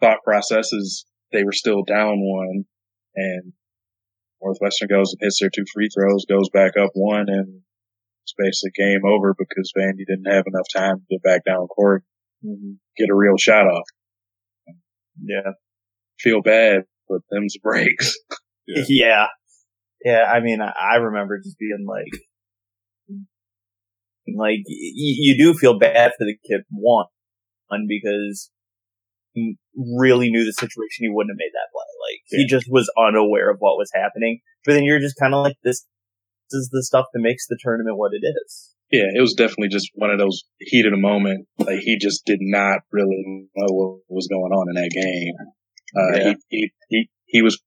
Thought 0.00 0.18
process 0.24 0.72
is 0.72 1.04
they 1.32 1.44
were 1.44 1.52
still 1.52 1.82
down 1.84 2.16
one, 2.20 2.64
and 3.14 3.52
Northwestern 4.42 4.88
goes 4.88 5.12
and 5.12 5.18
hits 5.22 5.40
their 5.40 5.50
two 5.54 5.64
free 5.72 5.88
throws, 5.94 6.24
goes 6.28 6.48
back 6.50 6.72
up 6.76 6.90
one, 6.94 7.26
and 7.28 7.60
it's 8.24 8.34
basically 8.36 8.72
game 8.76 9.02
over 9.06 9.34
because 9.38 9.72
Vandy 9.76 10.06
didn't 10.06 10.32
have 10.32 10.44
enough 10.46 10.66
time 10.74 10.96
to 10.96 11.04
get 11.10 11.22
back 11.22 11.44
down 11.44 11.66
court 11.66 12.02
and 12.42 12.56
mm-hmm. 12.58 12.72
get 12.96 13.10
a 13.10 13.14
real 13.14 13.36
shot 13.38 13.66
off. 13.66 13.84
Yeah. 15.22 15.52
Feel 16.18 16.42
bad, 16.42 16.82
but 17.08 17.20
them's 17.30 17.56
breaks. 17.62 18.16
Yeah. 18.66 18.84
yeah. 18.88 19.26
Yeah. 20.02 20.22
I 20.22 20.40
mean, 20.40 20.62
I, 20.62 20.72
I 20.94 20.96
remember 20.96 21.38
just 21.38 21.58
being 21.58 21.84
like, 21.86 22.18
like 24.26 24.64
y- 24.66 24.94
you 24.96 25.36
do 25.36 25.52
feel 25.52 25.78
bad 25.78 26.12
for 26.16 26.24
the 26.24 26.34
kid 26.48 26.62
one, 26.70 27.04
because 27.86 28.50
he 29.34 29.58
really 29.76 30.30
knew 30.30 30.46
the 30.46 30.52
situation. 30.52 31.00
He 31.00 31.10
wouldn't 31.10 31.32
have 31.32 31.36
made 31.36 31.52
that 31.52 31.68
play. 31.72 31.84
Like 32.08 32.20
he 32.28 32.46
just 32.46 32.66
was 32.70 32.90
unaware 32.96 33.50
of 33.50 33.58
what 33.58 33.76
was 33.76 33.90
happening. 33.94 34.40
But 34.64 34.72
then 34.72 34.84
you're 34.84 35.00
just 35.00 35.18
kind 35.20 35.34
of 35.34 35.42
like 35.42 35.56
this. 35.62 35.84
Is 36.54 36.70
the 36.72 36.82
stuff 36.82 37.06
that 37.12 37.20
makes 37.20 37.46
the 37.48 37.58
tournament 37.62 37.98
what 37.98 38.12
it 38.14 38.24
is. 38.26 38.74
Yeah, 38.90 39.10
it 39.14 39.20
was 39.20 39.34
definitely 39.34 39.68
just 39.68 39.90
one 39.94 40.10
of 40.10 40.18
those 40.18 40.44
heat 40.58 40.86
of 40.86 40.92
the 40.92 40.98
moment. 40.98 41.46
Like 41.58 41.80
he 41.80 41.98
just 41.98 42.24
did 42.24 42.38
not 42.40 42.80
really 42.92 43.48
know 43.56 43.66
what 43.74 44.00
was 44.08 44.28
going 44.28 44.52
on 44.52 44.68
in 44.70 44.74
that 44.82 44.90
game. 44.94 45.34
Uh, 45.96 46.16
Yeah. 46.18 46.24
he, 46.24 46.36
he, 46.48 46.72
he, 46.88 47.10
he 47.26 47.42
was 47.42 47.60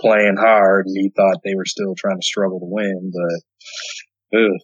playing 0.00 0.36
hard 0.38 0.86
and 0.86 0.96
he 0.98 1.10
thought 1.14 1.36
they 1.44 1.54
were 1.54 1.66
still 1.66 1.94
trying 1.96 2.18
to 2.18 2.26
struggle 2.26 2.58
to 2.58 2.66
win, 2.66 3.12
but, 3.12 4.38
ugh, 4.40 4.58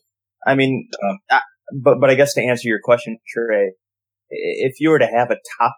I 0.47 0.55
mean, 0.55 0.89
Uh. 1.03 1.15
I, 1.31 1.41
but 1.85 2.01
but 2.01 2.11
I 2.11 2.15
guess 2.15 2.35
to 2.35 2.43
answer 2.43 2.67
your 2.69 2.81
question, 2.83 3.19
Trey, 3.29 3.73
if 4.31 4.81
you 4.81 4.91
were 4.91 4.99
to 4.99 5.07
have 5.07 5.31
a 5.31 5.37
top 5.61 5.75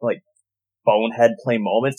like 0.00 0.20
bonehead 0.84 1.32
play 1.42 1.56
moment, 1.58 1.96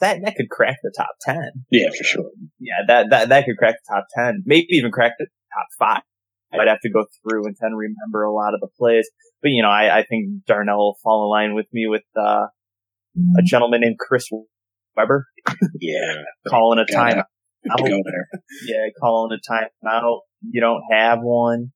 that 0.00 0.20
that 0.24 0.34
could 0.36 0.48
crack 0.50 0.76
the 0.82 0.92
top 0.96 1.10
ten. 1.20 1.50
yeah, 1.70 1.88
for 1.96 2.04
sure. 2.04 2.30
Yeah, 2.58 2.74
that 2.86 3.10
that 3.10 3.28
that 3.30 3.44
could 3.46 3.56
crack 3.56 3.76
the 3.86 3.94
top 3.94 4.06
ten, 4.14 4.42
maybe 4.46 4.66
even 4.70 4.90
crack 4.90 5.12
the 5.18 5.26
top 5.54 5.66
five. 5.78 6.02
I'd 6.52 6.66
have 6.68 6.80
to 6.80 6.90
go 6.90 7.04
through 7.22 7.44
and 7.46 7.56
kind 7.60 7.74
of 7.74 7.78
remember 7.78 8.22
a 8.22 8.32
lot 8.32 8.54
of 8.54 8.60
the 8.60 8.68
plays, 8.78 9.08
but 9.42 9.48
you 9.50 9.62
know, 9.62 9.68
I, 9.68 9.98
I 9.98 10.04
think 10.08 10.44
Darnell 10.46 10.78
will 10.78 10.98
fall 11.02 11.24
in 11.24 11.30
line 11.30 11.54
with 11.54 11.66
me 11.74 11.86
with 11.88 12.04
uh, 12.16 12.46
a 13.38 13.42
gentleman 13.44 13.82
named 13.82 13.98
Chris 13.98 14.26
Webber 14.96 15.26
Yeah, 15.78 16.14
calling 16.48 16.78
a 16.78 16.90
gotta 16.90 17.14
time 17.14 17.22
have 17.68 17.76
to 17.76 17.82
go 17.82 17.88
there. 18.02 18.28
yeah, 18.66 18.86
calling 18.98 19.36
a 19.38 19.52
timeout. 19.52 20.20
You 20.50 20.60
don't 20.62 20.82
have 20.90 21.18
one. 21.20 21.72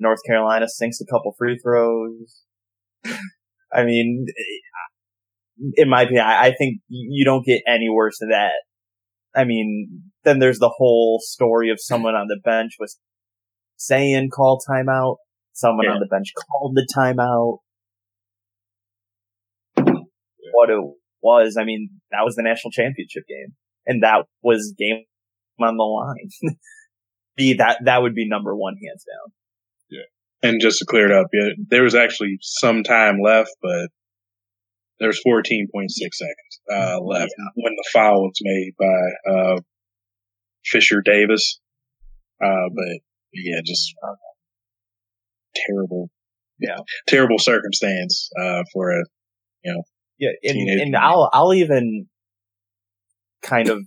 North 0.00 0.18
Carolina 0.26 0.66
sinks 0.68 0.98
a 1.00 1.06
couple 1.06 1.32
free 1.38 1.58
throws. 1.62 2.42
I 3.72 3.84
mean, 3.84 4.26
in 5.74 5.88
my 5.88 6.02
opinion, 6.02 6.24
I 6.24 6.46
I 6.48 6.54
think 6.56 6.80
you 6.88 7.24
don't 7.24 7.44
get 7.44 7.62
any 7.66 7.88
worse 7.90 8.18
than 8.20 8.30
that. 8.30 8.52
I 9.34 9.44
mean, 9.44 10.02
then 10.24 10.38
there's 10.38 10.58
the 10.58 10.72
whole 10.74 11.20
story 11.22 11.70
of 11.70 11.78
someone 11.80 12.14
on 12.14 12.26
the 12.28 12.40
bench 12.42 12.72
was 12.78 12.98
saying 13.76 14.30
call 14.34 14.60
timeout. 14.68 15.16
Someone 15.52 15.86
Yeah. 15.86 15.92
on 15.92 16.00
the 16.00 16.06
bench 16.06 16.32
called 16.34 16.74
the 16.74 16.86
timeout. 16.94 17.58
What 20.52 20.70
it 20.70 20.80
was, 21.22 21.56
I 21.58 21.64
mean, 21.64 21.90
that 22.10 22.24
was 22.24 22.36
the 22.36 22.42
national 22.42 22.70
championship 22.70 23.24
game. 23.28 23.54
And 23.86 24.02
that 24.02 24.24
was 24.42 24.74
game 24.78 25.04
on 25.60 25.76
the 25.76 25.82
line. 25.82 26.30
be 27.36 27.54
that 27.54 27.78
that 27.84 28.02
would 28.02 28.14
be 28.14 28.28
number 28.28 28.56
one 28.56 28.74
hands 28.74 29.04
down. 29.04 29.32
Yeah, 29.90 30.48
and 30.48 30.60
just 30.60 30.78
to 30.80 30.86
clear 30.86 31.06
it 31.06 31.12
up, 31.12 31.26
yeah, 31.32 31.50
there 31.68 31.82
was 31.82 31.94
actually 31.94 32.38
some 32.40 32.82
time 32.82 33.18
left, 33.22 33.50
but 33.62 33.88
there 34.98 35.08
was 35.08 35.20
14.6 35.26 35.88
seconds, 35.90 36.60
uh, 36.72 37.00
left 37.00 37.32
when 37.54 37.74
the 37.74 37.84
foul 37.92 38.22
was 38.22 38.38
made 38.42 38.72
by, 38.78 39.32
uh, 39.32 39.60
Fisher 40.64 41.00
Davis. 41.04 41.60
Uh, 42.42 42.68
but 42.74 42.98
yeah, 43.32 43.60
just 43.64 43.94
uh, 44.02 44.14
terrible, 45.54 46.10
yeah, 46.58 46.78
terrible 47.08 47.38
circumstance, 47.38 48.28
uh, 48.40 48.62
for 48.72 48.90
a, 48.90 49.04
you 49.64 49.72
know. 49.72 49.82
Yeah, 50.18 50.30
and, 50.42 50.80
and. 50.80 50.96
I'll 50.96 51.28
I'll 51.32 51.52
even 51.52 52.06
kind 53.42 53.68
of 53.68 53.82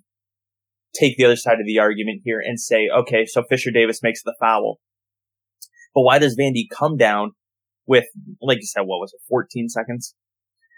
take 0.96 1.18
the 1.18 1.26
other 1.26 1.36
side 1.36 1.60
of 1.60 1.66
the 1.66 1.80
argument 1.80 2.22
here 2.24 2.40
and 2.44 2.60
say, 2.60 2.88
okay, 2.96 3.26
so 3.26 3.44
Fisher 3.50 3.72
Davis 3.72 4.02
makes 4.04 4.24
the 4.24 4.36
foul, 4.40 4.80
but 5.94 6.02
why 6.02 6.20
does 6.20 6.38
Vandy 6.40 6.66
come 6.72 6.98
down 6.98 7.32
with, 7.86 8.06
like 8.42 8.58
you 8.58 8.66
said, 8.68 8.82
what 8.82 9.00
was 9.00 9.14
it, 9.14 9.22
14 9.30 9.70
seconds? 9.70 10.16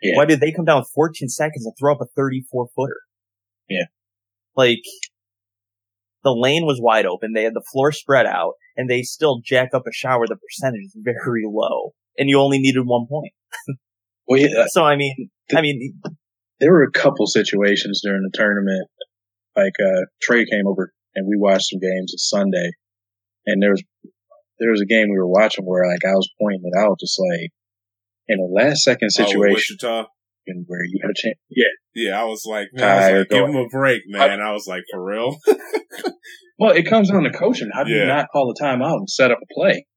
Yeah. 0.02 0.18
Why 0.18 0.26
did 0.26 0.40
they 0.40 0.52
come 0.52 0.66
down 0.66 0.80
with 0.80 0.90
14 0.94 1.30
seconds 1.30 1.66
and 1.66 1.74
throw 1.80 1.94
up 1.94 2.02
a 2.02 2.06
34 2.16 2.68
footer? 2.76 3.02
Yeah. 3.70 3.86
Like, 4.56 4.82
the 6.24 6.34
lane 6.34 6.66
was 6.66 6.80
wide 6.82 7.06
open, 7.06 7.34
they 7.34 7.44
had 7.44 7.54
the 7.54 7.66
floor 7.72 7.92
spread 7.92 8.26
out, 8.26 8.54
and 8.76 8.90
they 8.90 9.02
still 9.02 9.42
jack 9.44 9.70
up 9.74 9.84
a 9.88 9.94
shot 9.94 10.20
where 10.20 10.28
the 10.28 10.38
percentage 10.38 10.86
is 10.86 10.96
very 10.98 11.44
low, 11.46 11.94
and 12.18 12.30
you 12.30 12.40
only 12.40 12.60
needed 12.60 12.84
one 12.86 13.08
point. 13.08 13.34
well, 14.28 14.40
yeah, 14.40 14.66
So 14.68 14.84
I 14.84 14.96
mean, 14.96 15.30
I 15.56 15.62
mean, 15.62 16.00
there 16.60 16.72
were 16.72 16.84
a 16.84 16.92
couple 16.92 17.26
situations 17.28 18.02
during 18.04 18.22
the 18.22 18.38
tournament. 18.38 18.88
Like 19.56 19.74
uh 19.84 20.06
Trey 20.22 20.46
came 20.46 20.66
over 20.66 20.94
and 21.16 21.28
we 21.28 21.36
watched 21.38 21.70
some 21.70 21.80
games 21.80 22.14
on 22.14 22.18
Sunday, 22.18 22.72
and 23.46 23.62
there 23.62 23.72
was 23.72 23.84
there 24.60 24.72
was 24.72 24.82
a 24.82 24.86
game 24.86 25.10
we 25.10 25.18
were 25.18 25.28
watching 25.28 25.66
where 25.66 25.90
like 25.90 26.06
I 26.06 26.14
was 26.14 26.30
pointing 26.40 26.62
it 26.64 26.80
out, 26.80 27.00
just 27.00 27.20
like 27.20 27.52
in 28.32 28.40
a 28.40 28.48
last 28.54 28.84
second 28.84 29.10
situation 29.12 29.42
Oh, 29.44 29.54
with 29.54 29.62
situation 29.62 30.66
where 30.68 30.80
you 30.86 31.00
had 31.02 31.12
a 31.12 31.14
chance. 31.16 31.38
Yeah. 31.50 31.66
Yeah, 31.94 32.22
I 32.22 32.24
was 32.24 32.44
like, 32.50 32.68
man, 32.74 32.84
I 32.90 33.12
was 33.12 33.20
like, 33.20 33.30
give 33.30 33.50
him 33.50 33.56
a 33.56 33.68
break, 33.68 34.02
man. 34.08 34.40
I 34.42 34.52
was 34.54 34.66
like, 34.68 34.84
for 34.92 35.04
real. 35.04 35.38
Well, 36.60 36.72
it 36.78 36.84
comes 36.84 37.10
down 37.10 37.24
to 37.24 37.32
coaching. 37.32 37.70
How 37.74 37.84
do 37.84 37.92
Yeah. 37.92 38.02
you 38.02 38.06
not 38.06 38.28
call 38.32 38.54
the 38.54 38.64
timeout 38.64 38.98
and 38.98 39.10
set 39.10 39.32
up 39.32 39.40
a 39.42 39.52
play? 39.52 39.88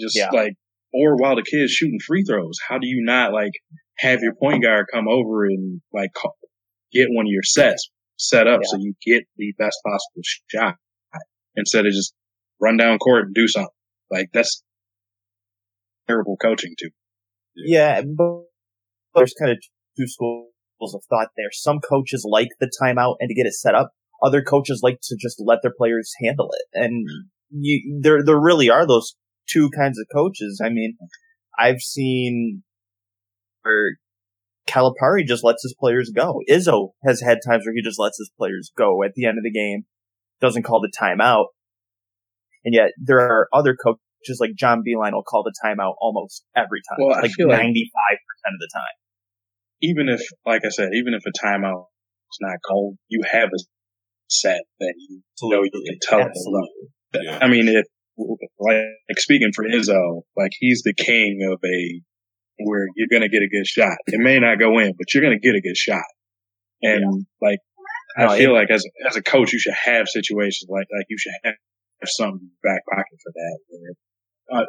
Just 0.00 0.16
Yeah. 0.16 0.30
like, 0.32 0.54
or 0.92 1.14
while 1.16 1.36
the 1.36 1.44
kid's 1.48 1.70
shooting 1.70 2.00
free 2.04 2.24
throws, 2.24 2.56
how 2.68 2.78
do 2.78 2.88
you 2.88 3.04
not 3.04 3.32
like 3.32 3.52
have 3.98 4.18
your 4.20 4.34
point 4.34 4.64
guard 4.64 4.86
come 4.92 5.06
over 5.06 5.44
and 5.44 5.80
like 5.92 6.12
call, 6.12 6.34
get 6.92 7.06
one 7.10 7.26
of 7.26 7.30
your 7.30 7.44
sets 7.44 7.90
set 8.16 8.48
up 8.48 8.60
so 8.64 8.76
you 8.80 8.94
get 9.06 9.22
the 9.36 9.54
best 9.56 9.76
possible 9.86 10.22
shot 10.48 10.74
instead 11.54 11.86
of 11.86 11.92
just 11.92 12.12
run 12.60 12.76
down 12.76 12.98
court 12.98 13.26
and 13.26 13.34
do 13.34 13.46
something. 13.46 13.70
Like 14.10 14.30
that's 14.32 14.64
terrible 16.08 16.36
coaching 16.42 16.74
too. 16.76 16.90
Yeah, 17.64 18.02
but 18.02 18.42
there's 19.14 19.34
kind 19.38 19.52
of 19.52 19.58
two 19.98 20.06
schools 20.06 20.94
of 20.94 21.02
thought 21.08 21.28
there. 21.36 21.50
Some 21.52 21.80
coaches 21.80 22.26
like 22.28 22.48
the 22.58 22.70
timeout 22.80 23.16
and 23.20 23.28
to 23.28 23.34
get 23.34 23.46
it 23.46 23.54
set 23.54 23.74
up. 23.74 23.90
Other 24.22 24.42
coaches 24.42 24.80
like 24.82 24.98
to 25.02 25.16
just 25.18 25.42
let 25.44 25.60
their 25.62 25.72
players 25.76 26.12
handle 26.22 26.50
it. 26.52 26.78
And 26.78 27.06
hmm. 27.08 27.28
you, 27.50 28.00
there, 28.02 28.22
there 28.24 28.38
really 28.38 28.68
are 28.68 28.86
those 28.86 29.16
two 29.48 29.70
kinds 29.70 29.98
of 29.98 30.06
coaches. 30.14 30.60
I 30.64 30.68
mean, 30.68 30.96
I've 31.58 31.80
seen 31.80 32.62
where 33.62 33.96
Calipari 34.68 35.26
just 35.26 35.44
lets 35.44 35.62
his 35.62 35.74
players 35.78 36.12
go. 36.14 36.40
Izzo 36.48 36.90
has 37.04 37.20
had 37.20 37.38
times 37.44 37.64
where 37.64 37.74
he 37.74 37.82
just 37.82 37.98
lets 37.98 38.18
his 38.18 38.30
players 38.36 38.70
go 38.76 39.02
at 39.02 39.14
the 39.14 39.26
end 39.26 39.38
of 39.38 39.44
the 39.44 39.50
game, 39.50 39.84
doesn't 40.40 40.62
call 40.62 40.80
the 40.80 40.92
timeout. 40.98 41.46
And 42.64 42.74
yet 42.74 42.90
there 42.98 43.20
are 43.20 43.48
other 43.52 43.74
coaches 43.74 44.00
like 44.40 44.54
John 44.56 44.82
Beilein 44.86 45.12
will 45.12 45.22
call 45.22 45.42
the 45.42 45.54
timeout 45.64 45.94
almost 46.00 46.44
every 46.56 46.80
time. 46.88 46.98
Well, 46.98 47.16
like 47.22 47.30
95% 47.30 47.56
of 47.56 48.60
the 48.60 48.70
time. 48.72 48.96
Even 49.82 50.08
if, 50.08 50.20
like 50.44 50.62
I 50.64 50.68
said, 50.68 50.90
even 50.94 51.14
if 51.14 51.22
a 51.26 51.32
timeout 51.46 51.84
is 52.32 52.38
not 52.40 52.56
called, 52.66 52.96
you 53.08 53.22
have 53.30 53.48
a 53.48 53.58
set 54.28 54.60
that 54.78 54.94
you 55.08 55.22
know 55.42 55.62
you 55.62 55.70
can 55.70 55.98
tell 56.02 56.18
Yeah. 57.14 57.38
I 57.42 57.48
mean, 57.48 57.66
if 57.68 57.84
like, 58.58 58.76
like 59.08 59.18
speaking 59.18 59.50
for 59.54 59.64
Izzo, 59.64 60.22
like 60.36 60.52
he's 60.60 60.82
the 60.84 60.94
king 60.94 61.40
of 61.50 61.58
a 61.64 62.00
where 62.62 62.86
you're 62.94 63.08
gonna 63.10 63.28
get 63.30 63.42
a 63.42 63.48
good 63.48 63.66
shot. 63.66 63.96
It 64.06 64.20
may 64.20 64.38
not 64.38 64.58
go 64.58 64.78
in, 64.78 64.92
but 64.98 65.12
you're 65.14 65.22
gonna 65.22 65.38
get 65.40 65.54
a 65.54 65.60
good 65.62 65.76
shot. 65.76 66.04
And 66.82 67.24
like, 67.40 67.58
No, 68.18 68.26
I 68.26 68.38
feel 68.38 68.50
it- 68.50 68.58
like 68.58 68.70
as 68.70 68.84
as 69.08 69.16
a 69.16 69.22
coach, 69.22 69.52
you 69.52 69.58
should 69.58 69.74
have 69.84 70.08
situations 70.08 70.66
like 70.68 70.86
like 70.96 71.06
you 71.08 71.16
should 71.18 71.32
have 71.44 71.54
some 72.04 72.50
back 72.62 72.82
pocket 72.90 73.18
for 73.22 73.32
that. 73.34 73.58
Uh, 74.52 74.64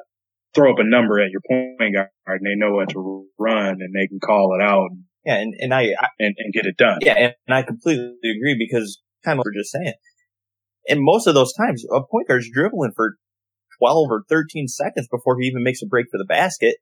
throw 0.54 0.72
up 0.72 0.80
a 0.80 0.84
number 0.84 1.20
at 1.20 1.32
your 1.32 1.42
point 1.48 1.94
guard, 1.94 2.10
and 2.28 2.46
they 2.46 2.56
know 2.56 2.74
what 2.76 2.90
to 2.90 3.26
run, 3.40 3.78
and 3.80 3.94
they 3.96 4.08
can 4.08 4.20
call 4.20 4.58
it 4.60 4.64
out 4.64 4.90
Yeah, 5.26 5.36
and, 5.38 5.54
and 5.60 5.74
I, 5.74 5.94
I 6.00 6.08
and, 6.20 6.36
and 6.38 6.54
get 6.54 6.66
it 6.66 6.78
done. 6.78 7.00
yeah, 7.02 7.14
and, 7.14 7.34
and 7.48 7.56
I 7.56 7.64
completely 7.64 8.14
agree 8.24 8.56
because 8.58 9.02
kind 9.24 9.36
of 9.36 9.40
what 9.40 9.46
we're 9.48 9.62
just 9.62 9.72
saying. 9.72 9.94
And 10.90 11.00
most 11.02 11.28
of 11.28 11.36
those 11.36 11.54
times, 11.54 11.86
a 11.86 12.02
point 12.02 12.28
guard's 12.28 12.50
dribbling 12.52 12.92
for 12.96 13.16
12 13.80 14.08
or 14.10 14.24
13 14.30 14.68
seconds 14.68 15.08
before 15.10 15.40
he 15.40 15.48
even 15.48 15.64
makes 15.64 15.82
a 15.82 15.88
break 15.88 16.08
for 16.12 16.18
the 16.18 16.26
basket. 16.26 16.76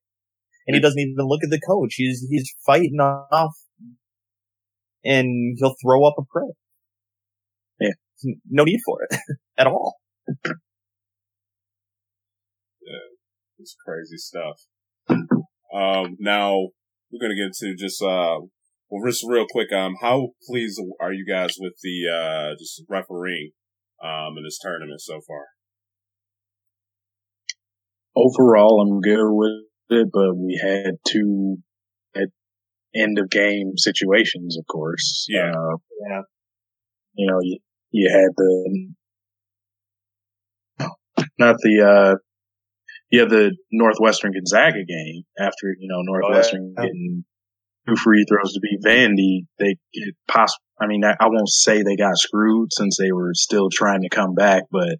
And 0.67 0.75
he 0.75 0.81
doesn't 0.81 0.99
even 0.99 1.15
look 1.17 1.43
at 1.43 1.49
the 1.49 1.59
coach. 1.59 1.95
He's, 1.95 2.25
he's 2.29 2.53
fighting 2.65 2.97
off 2.99 3.53
and 5.03 5.57
he'll 5.57 5.75
throw 5.81 6.05
up 6.05 6.15
a 6.17 6.23
prayer. 6.23 6.53
Yeah. 7.79 8.33
No 8.49 8.63
need 8.63 8.79
for 8.85 9.03
it 9.03 9.17
at 9.57 9.67
all. 9.67 9.97
It's 13.59 13.75
crazy 13.85 14.17
stuff. 14.17 14.61
Um, 15.09 16.15
now 16.19 16.69
we're 17.11 17.19
gonna 17.21 17.35
get 17.35 17.53
to 17.59 17.75
just 17.75 18.01
uh, 18.01 18.39
well, 18.89 19.05
just 19.05 19.25
real 19.27 19.45
quick. 19.51 19.71
Um, 19.71 19.95
how 20.01 20.29
pleased 20.47 20.79
are 21.01 21.13
you 21.13 21.25
guys 21.25 21.55
with 21.59 21.73
the 21.83 22.07
uh, 22.09 22.55
just 22.57 22.83
refereeing 22.89 23.51
um 24.03 24.37
in 24.37 24.43
this 24.43 24.59
tournament 24.61 25.01
so 25.01 25.19
far? 25.27 25.45
Overall, 28.15 28.81
I'm 28.81 29.01
good 29.01 29.29
with 29.31 29.65
it, 29.89 30.07
but 30.11 30.35
we 30.35 30.59
had 30.61 30.95
two 31.07 31.57
had 32.15 32.29
end 32.95 33.19
of 33.19 33.29
game 33.29 33.73
situations, 33.77 34.57
of 34.57 34.65
course. 34.67 35.25
Yeah. 35.29 35.51
Uh, 35.51 35.77
Yeah. 36.09 36.21
you 37.13 37.27
know, 37.31 37.39
you, 37.41 37.59
you 37.91 38.09
had 38.11 38.31
the, 38.37 38.87
not 41.37 41.55
the, 41.61 41.81
uh, 41.81 42.15
you 43.09 43.21
had 43.21 43.29
the 43.29 43.55
Northwestern 43.71 44.31
Gonzaga 44.33 44.83
game 44.87 45.23
after, 45.39 45.75
you 45.79 45.87
know, 45.89 46.01
Northwestern 46.01 46.73
oh, 46.77 46.81
yeah. 46.81 46.87
getting 46.87 47.25
two 47.87 47.95
free 47.95 48.25
throws 48.27 48.53
to 48.53 48.59
beat 48.61 48.83
Vandy. 48.85 49.47
They 49.57 49.77
get 49.93 50.15
possible. 50.27 50.63
I 50.79 50.87
mean, 50.87 51.03
I, 51.03 51.15
I 51.19 51.27
won't 51.27 51.49
say 51.49 51.81
they 51.81 51.95
got 51.95 52.17
screwed 52.17 52.69
since 52.71 52.97
they 52.97 53.11
were 53.11 53.31
still 53.33 53.69
trying 53.71 54.01
to 54.03 54.09
come 54.09 54.35
back, 54.35 54.63
but 54.71 54.97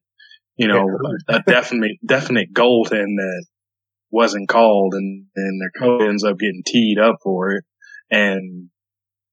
you 0.58 0.68
know, 0.68 0.86
a, 1.30 1.36
a 1.36 1.44
definite, 1.44 1.98
definite 2.06 2.54
goaltend 2.54 3.16
that 3.18 3.46
wasn't 4.12 4.50
called 4.50 4.94
and, 4.96 5.25
and 5.36 5.62
their 5.62 5.72
coach 5.80 6.01
ends 6.01 6.24
up 6.24 6.38
getting 6.38 6.63
teed 6.66 6.98
up 7.00 7.18
for 7.24 7.51
it 7.51 7.63
and, 8.10 8.70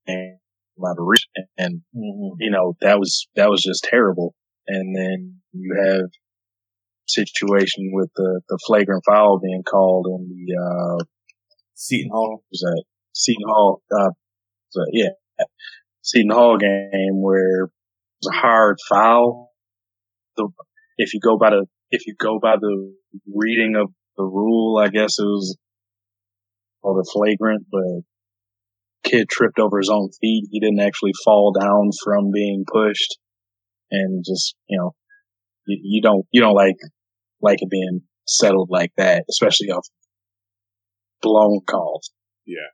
and 0.07 0.39
by 0.79 0.91
the 0.95 1.03
reach 1.03 1.27
and 1.57 1.81
mm-hmm. 1.97 2.35
you 2.39 2.51
know, 2.51 2.77
that 2.83 2.99
was, 2.99 3.27
that 3.35 3.49
was 3.49 3.63
just 3.63 3.85
terrible. 3.91 4.35
And 4.69 4.95
then 4.95 5.37
you 5.53 5.75
have 5.83 6.11
situation 7.07 7.91
with 7.93 8.11
the, 8.17 8.41
the 8.49 8.59
flagrant 8.67 9.03
foul 9.07 9.41
being 9.43 9.63
called 9.63 10.07
in 10.07 10.29
the, 10.29 10.57
uh, 10.57 11.05
Seton 11.75 12.11
Hall. 12.11 12.43
was 12.51 12.61
that 12.61 12.85
Seton 13.13 13.49
Hall, 13.49 13.83
uh, 13.93 14.11
so, 14.71 14.81
yeah, 14.93 15.11
Seton 16.03 16.31
Hall 16.31 16.57
game 16.59 17.23
where 17.23 17.65
it 17.65 17.71
was 18.23 18.33
a 18.33 18.37
hard 18.37 18.79
foul. 18.89 19.53
The, 20.37 20.49
if 20.99 21.15
you 21.15 21.21
go 21.21 21.39
by 21.39 21.51
the, 21.51 21.67
if 21.91 22.07
you 22.07 22.15
go 22.19 22.39
by 22.41 22.57
the 22.61 22.95
reading 23.33 23.75
of 23.77 23.91
the 24.17 24.25
rule, 24.25 24.79
I 24.79 24.89
guess 24.89 25.19
it 25.19 25.25
was, 25.25 25.57
called 26.83 27.05
a 27.05 27.11
flagrant, 27.11 27.67
but 27.71 28.03
kid 29.05 29.29
tripped 29.29 29.59
over 29.59 29.79
his 29.79 29.91
own 29.91 30.11
feet. 30.21 30.49
He 30.51 30.61
didn't 30.61 30.81
actually 30.81 31.13
fall 31.25 31.53
down 31.59 31.91
from 32.05 32.31
being 32.33 32.65
pushed 32.71 33.19
and 33.91 34.25
just, 34.27 34.55
you 34.69 34.79
know, 34.79 34.95
you, 35.67 35.81
you 35.83 36.03
don't, 36.03 36.27
you 36.31 36.41
don't 36.41 36.55
like, 36.55 36.77
like 37.41 37.63
it 37.63 37.71
being 37.71 38.03
settled 38.27 38.69
like 38.71 38.93
that, 38.97 39.25
especially 39.29 39.69
off 39.69 39.87
blown 41.23 41.61
calls. 41.69 42.11
Yeah. 42.47 42.71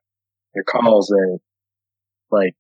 They're 0.54 0.64
calls 0.64 1.06
that, 1.06 1.38
like, 2.30 2.54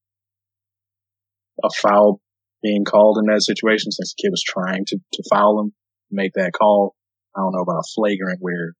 a 1.62 1.68
foul 1.80 2.20
being 2.62 2.84
called 2.84 3.18
in 3.18 3.32
that 3.32 3.42
situation 3.42 3.92
since 3.92 4.14
the 4.14 4.22
kid 4.22 4.30
was 4.30 4.42
trying 4.42 4.84
to, 4.86 4.98
to 5.12 5.22
foul 5.30 5.60
him, 5.60 5.72
make 6.10 6.32
that 6.34 6.52
call. 6.52 6.94
I 7.36 7.40
don't 7.40 7.52
know 7.52 7.62
about 7.62 7.80
a 7.80 7.92
flagrant 7.94 8.38
where, 8.40 8.72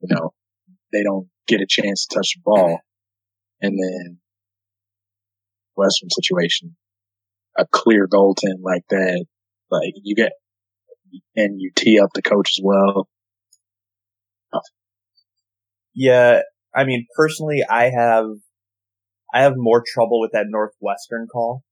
you 0.00 0.08
know, 0.14 0.32
they 0.92 1.02
don't 1.02 1.28
get 1.46 1.60
a 1.60 1.66
chance 1.68 2.06
to 2.06 2.16
touch 2.16 2.34
the 2.34 2.42
ball. 2.44 2.80
And 3.60 3.78
then 3.78 4.18
Western 5.74 6.08
situation, 6.10 6.76
a 7.56 7.66
clear 7.70 8.06
goaltend 8.06 8.60
like 8.62 8.84
that, 8.90 9.24
like 9.70 9.94
you 10.02 10.14
get, 10.14 10.32
and 11.36 11.60
you 11.60 11.70
tee 11.74 11.98
up 11.98 12.10
the 12.14 12.22
coach 12.22 12.50
as 12.58 12.60
well. 12.62 13.08
Yeah, 15.94 16.42
I 16.74 16.84
mean, 16.84 17.06
personally, 17.16 17.64
I 17.68 17.90
have, 17.90 18.26
I 19.34 19.42
have 19.42 19.54
more 19.56 19.82
trouble 19.86 20.20
with 20.20 20.30
that 20.32 20.46
Northwestern 20.48 21.26
call. 21.26 21.62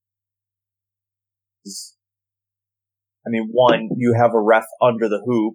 I 1.67 3.31
mean, 3.31 3.49
one, 3.53 3.89
you 3.97 4.15
have 4.19 4.35
a 4.35 4.41
ref 4.41 4.67
under 4.83 5.09
the 5.09 5.23
hoop, 5.25 5.55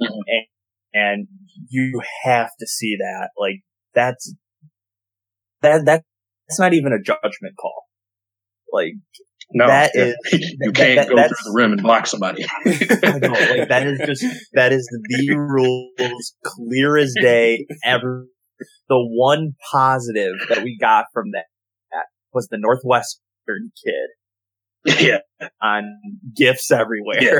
and, 0.00 0.46
and 0.94 1.28
you 1.68 2.00
have 2.24 2.50
to 2.58 2.66
see 2.66 2.96
that. 2.98 3.30
Like, 3.38 3.62
that's, 3.94 4.34
that, 5.62 5.84
that's 5.84 6.58
not 6.58 6.74
even 6.74 6.92
a 6.92 7.02
judgment 7.02 7.54
call. 7.60 7.84
Like, 8.72 8.94
No, 9.52 9.66
That 9.66 9.92
yeah. 9.94 10.02
is- 10.04 10.16
you 10.32 10.56
that- 10.60 10.74
can't 10.74 10.96
that- 10.96 11.08
go 11.08 11.16
through 11.16 11.36
the 11.44 11.52
rim 11.54 11.72
and 11.72 11.82
block 11.82 12.06
somebody. 12.06 12.44
I 12.66 13.18
know, 13.18 13.28
like 13.32 13.68
that 13.68 13.86
is 13.86 13.98
just 14.06 14.24
that 14.54 14.72
is 14.72 14.86
the 15.08 15.36
rules, 15.36 16.34
clear 16.44 16.96
as 16.98 17.14
day. 17.20 17.66
Ever 17.84 18.26
the 18.88 18.96
one 18.98 19.52
positive 19.72 20.32
that 20.48 20.62
we 20.64 20.76
got 20.80 21.04
from 21.14 21.30
that, 21.32 21.44
that 21.92 22.06
was 22.34 22.48
the 22.48 22.58
Northwestern 22.58 23.70
kid 23.84 25.00
yeah, 25.00 25.48
on 25.62 25.98
gifts 26.36 26.70
everywhere. 26.70 27.22
Yeah. 27.22 27.38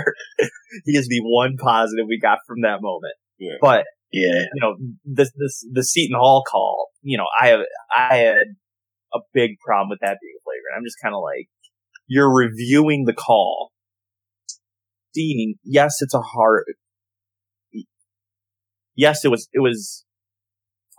he 0.85 0.97
is 0.97 1.09
the 1.09 1.21
one 1.23 1.57
positive 1.57 2.07
we 2.09 2.19
got 2.21 2.39
from 2.47 2.63
that 2.63 2.79
moment. 2.81 3.15
Yeah. 3.39 3.55
But 3.61 3.85
yeah, 4.13 4.45
you 4.55 4.61
know, 4.61 4.77
this 5.05 5.31
this 5.37 5.67
the 5.73 5.83
Seton 5.85 6.17
Hall 6.19 6.43
call. 6.51 6.89
You 7.03 7.19
know, 7.19 7.27
I 7.41 7.49
have 7.49 7.61
I 7.95 8.17
had 8.17 8.45
a 9.15 9.19
big 9.35 9.53
problem 9.65 9.89
with 9.91 10.01
that 10.01 10.19
being 10.23 10.35
a 10.39 10.43
flagrant. 10.45 10.77
I'm 10.77 10.85
just 10.85 10.97
kind 11.03 11.15
of 11.15 11.23
like, 11.23 11.49
you're 12.09 12.35
reviewing 12.35 13.05
the 13.07 13.13
call, 13.13 13.71
seeing. 15.15 15.55
Yes, 15.65 15.97
it's 16.01 16.15
a 16.15 16.21
hard. 16.21 16.65
Yes, 18.97 19.25
it 19.25 19.29
was 19.29 19.49
it 19.53 19.61
was 19.61 20.05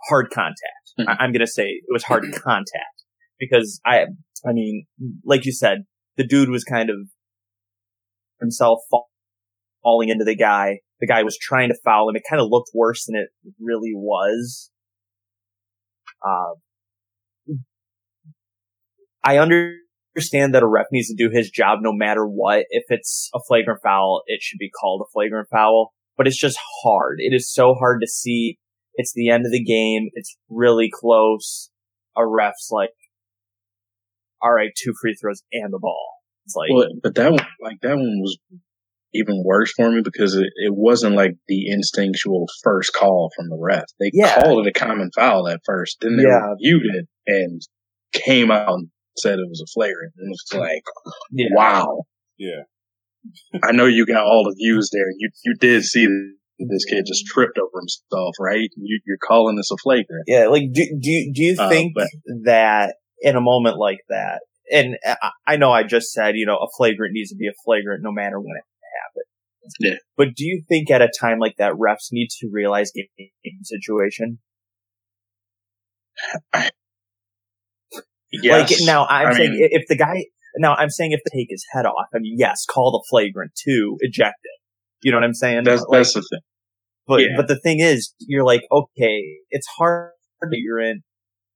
hard 0.08 0.30
contact. 0.30 0.94
Mhm. 0.98 1.08
I, 1.08 1.24
I'm 1.24 1.32
gonna 1.32 1.46
say 1.46 1.64
it 1.64 1.92
was 1.92 2.04
hard 2.04 2.24
contact 2.32 3.04
because 3.38 3.80
I 3.84 4.06
I 4.46 4.52
mean, 4.52 4.86
like 5.24 5.44
you 5.44 5.52
said, 5.52 5.84
the 6.16 6.26
dude 6.26 6.48
was 6.48 6.64
kind 6.64 6.88
of 6.90 6.96
himself 8.40 8.80
fall, 8.90 9.10
falling 9.82 10.08
into 10.08 10.24
the 10.24 10.36
guy. 10.36 10.80
The 11.00 11.06
guy 11.06 11.22
was 11.22 11.38
trying 11.38 11.68
to 11.68 11.76
foul 11.84 12.08
him. 12.08 12.16
It 12.16 12.22
kind 12.28 12.40
of 12.42 12.48
looked 12.50 12.70
worse 12.74 13.06
than 13.06 13.16
it 13.16 13.28
really 13.60 13.92
was. 13.94 14.70
Uh, 16.24 16.54
I 19.24 19.38
understand 19.38 19.80
that 20.14 20.62
a 20.62 20.68
ref 20.68 20.86
needs 20.92 21.08
to 21.08 21.14
do 21.16 21.30
his 21.32 21.50
job 21.50 21.78
no 21.82 21.92
matter 21.92 22.26
what. 22.26 22.66
If 22.70 22.84
it's 22.88 23.30
a 23.34 23.40
flagrant 23.46 23.80
foul, 23.82 24.22
it 24.26 24.42
should 24.42 24.58
be 24.58 24.70
called 24.70 25.02
a 25.02 25.10
flagrant 25.12 25.48
foul. 25.50 25.92
But 26.16 26.26
it's 26.26 26.38
just 26.38 26.58
hard. 26.82 27.16
It 27.18 27.34
is 27.34 27.50
so 27.52 27.74
hard 27.74 28.00
to 28.02 28.08
see. 28.08 28.58
It's 28.94 29.12
the 29.14 29.30
end 29.30 29.46
of 29.46 29.52
the 29.52 29.62
game. 29.64 30.08
It's 30.14 30.36
really 30.48 30.90
close. 30.92 31.70
A 32.16 32.26
ref's 32.26 32.68
like, 32.70 32.90
all 34.42 34.52
right, 34.52 34.70
two 34.76 34.92
free 35.00 35.14
throws 35.14 35.42
and 35.52 35.72
the 35.72 35.78
ball. 35.78 36.08
It's 36.44 36.54
like, 36.56 36.70
Well, 36.74 36.88
but 37.02 37.14
that 37.14 37.30
one, 37.30 37.46
like 37.62 37.80
that 37.82 37.96
one 37.96 38.20
was 38.20 38.38
even 39.14 39.42
worse 39.44 39.72
for 39.72 39.90
me 39.90 40.02
because 40.04 40.34
it, 40.34 40.46
it 40.56 40.72
wasn't 40.74 41.16
like 41.16 41.32
the 41.48 41.68
instinctual 41.70 42.46
first 42.62 42.92
call 42.92 43.30
from 43.36 43.48
the 43.48 43.58
ref. 43.60 43.84
They 43.98 44.10
Yeah. 44.12 44.40
called 44.42 44.66
it 44.66 44.70
a 44.76 44.78
common 44.78 45.10
foul 45.14 45.48
at 45.48 45.60
first, 45.64 45.98
then 46.00 46.16
they 46.16 46.24
Yeah. 46.24 46.50
reviewed 46.50 46.82
it 46.94 47.06
and 47.26 47.60
came 48.12 48.50
out 48.50 48.68
and 48.74 48.88
said 49.20 49.38
it 49.38 49.48
was 49.48 49.62
a 49.62 49.70
flagrant. 49.72 50.12
And 50.18 50.28
it 50.28 50.30
was 50.30 50.60
like, 50.60 50.82
yeah. 51.30 51.46
wow. 51.52 52.02
Yeah. 52.38 52.62
I 53.62 53.72
know 53.72 53.86
you 53.86 54.06
got 54.06 54.24
all 54.24 54.44
the 54.44 54.56
views 54.58 54.90
there. 54.92 55.06
You 55.18 55.30
you 55.44 55.54
did 55.60 55.84
see 55.84 56.06
this 56.58 56.84
kid 56.84 57.04
just 57.06 57.26
tripped 57.26 57.58
over 57.58 57.80
himself, 57.80 58.34
right? 58.40 58.68
You, 58.76 59.00
you're 59.06 59.18
calling 59.26 59.56
this 59.56 59.70
a 59.70 59.76
flagrant. 59.82 60.24
Yeah, 60.26 60.46
like 60.48 60.64
do 60.72 60.82
do 61.00 61.10
you- 61.10 61.32
do 61.34 61.42
you 61.42 61.56
Uh, 61.58 61.68
think 61.68 61.92
but- 61.94 62.08
that 62.44 62.96
in 63.22 63.36
a 63.36 63.40
moment 63.40 63.76
like 63.78 64.00
that, 64.08 64.40
and 64.72 64.96
I, 65.04 65.30
I 65.46 65.56
know 65.56 65.70
I 65.70 65.82
just 65.82 66.12
said 66.12 66.36
you 66.36 66.46
know 66.46 66.56
a 66.56 66.68
flagrant 66.76 67.12
needs 67.12 67.30
to 67.30 67.36
be 67.36 67.46
a 67.48 67.52
flagrant 67.64 68.02
no 68.02 68.12
matter 68.12 68.38
when 68.40 68.56
it 68.56 68.64
happens. 69.02 69.74
Yeah. 69.80 69.94
But 70.16 70.34
do 70.34 70.44
you 70.44 70.62
think 70.68 70.90
at 70.90 71.02
a 71.02 71.10
time 71.20 71.38
like 71.38 71.56
that, 71.58 71.72
refs 71.74 72.08
need 72.12 72.28
to 72.40 72.48
realize 72.52 72.90
game 72.92 73.62
situation? 73.62 74.38
Yes. 78.32 78.70
Like 78.70 78.78
now, 78.86 79.06
I'm 79.06 79.28
I 79.28 79.32
saying 79.34 79.52
mean- 79.52 79.68
if 79.72 79.88
the 79.88 79.96
guy 79.96 80.24
now 80.58 80.74
I'm 80.74 80.90
saying 80.90 81.12
if 81.12 81.20
they 81.24 81.38
take 81.40 81.48
his 81.50 81.64
head 81.72 81.86
off, 81.86 82.06
I 82.14 82.18
mean 82.18 82.36
yes, 82.38 82.64
call 82.68 82.90
the 82.92 83.04
flagrant 83.10 83.52
two, 83.56 83.96
eject 84.00 84.36
it. 84.42 84.60
You 85.02 85.12
know 85.12 85.16
what 85.18 85.24
I'm 85.24 85.34
saying? 85.34 85.64
That's, 85.64 85.82
Like, 85.88 86.00
that's 86.00 86.14
the 86.14 86.20
thing. 86.20 86.40
But 87.06 87.20
Yeah. 87.22 87.28
but 87.36 87.48
the 87.48 87.58
thing 87.58 87.80
is, 87.80 88.14
you're 88.20 88.44
like, 88.44 88.62
okay, 88.70 89.22
it's 89.50 89.66
hard 89.78 90.12
that 90.42 90.50
you're 90.52 90.78
in. 90.80 91.00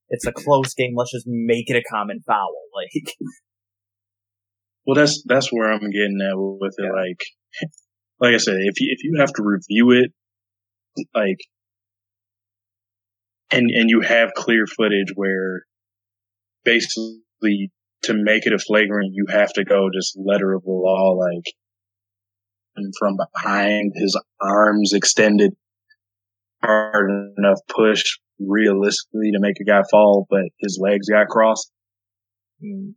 It's 0.09 0.27
a 0.27 0.33
close 0.33 0.75
game. 0.75 0.95
Let's 0.97 1.13
just 1.13 1.27
make 1.29 1.69
it 1.71 1.77
a 1.77 1.83
common 1.91 2.21
foul. 2.27 2.53
Like, 2.75 3.15
Well, 4.87 4.95
that's 4.97 5.23
that's 5.27 5.53
where 5.53 5.71
I'm 5.73 5.79
getting 5.91 6.19
at 6.23 6.35
with 6.37 6.75
it. 6.79 6.85
Yeah. 6.85 6.91
Like, 6.93 7.71
like 8.21 8.35
I 8.35 8.39
said, 8.39 8.57
if 8.59 8.81
you 8.81 8.89
if 8.91 9.05
you 9.05 9.17
have 9.21 9.33
to 9.35 9.43
review 9.45 9.93
it, 9.93 10.11
like, 11.15 11.39
and 13.51 13.71
and 13.71 13.89
you 13.91 14.01
have 14.01 14.33
clear 14.35 14.67
footage 14.67 15.13
where 15.15 15.63
basically 16.65 17.71
to 18.05 18.15
make 18.15 18.47
it 18.47 18.53
a 18.53 18.59
flagrant, 18.59 19.13
you 19.15 19.27
have 19.31 19.53
to 19.55 19.65
go 19.65 19.89
just 19.93 20.19
letter 20.19 20.53
of 20.53 20.63
the 20.65 20.71
law, 20.71 21.13
like, 21.13 21.55
and 22.77 22.93
from 22.99 23.17
behind, 23.17 23.93
his 23.95 24.21
arms 24.41 24.93
extended, 24.93 25.53
hard 26.63 27.11
enough 27.39 27.59
push 27.69 28.03
realistically 28.41 29.31
to 29.33 29.39
make 29.41 29.57
a 29.61 29.65
guy 29.65 29.83
fall, 29.91 30.27
but 30.29 30.43
his 30.59 30.79
legs 30.83 31.09
got 31.09 31.29
crossed 31.29 31.71
mm, 32.63 32.95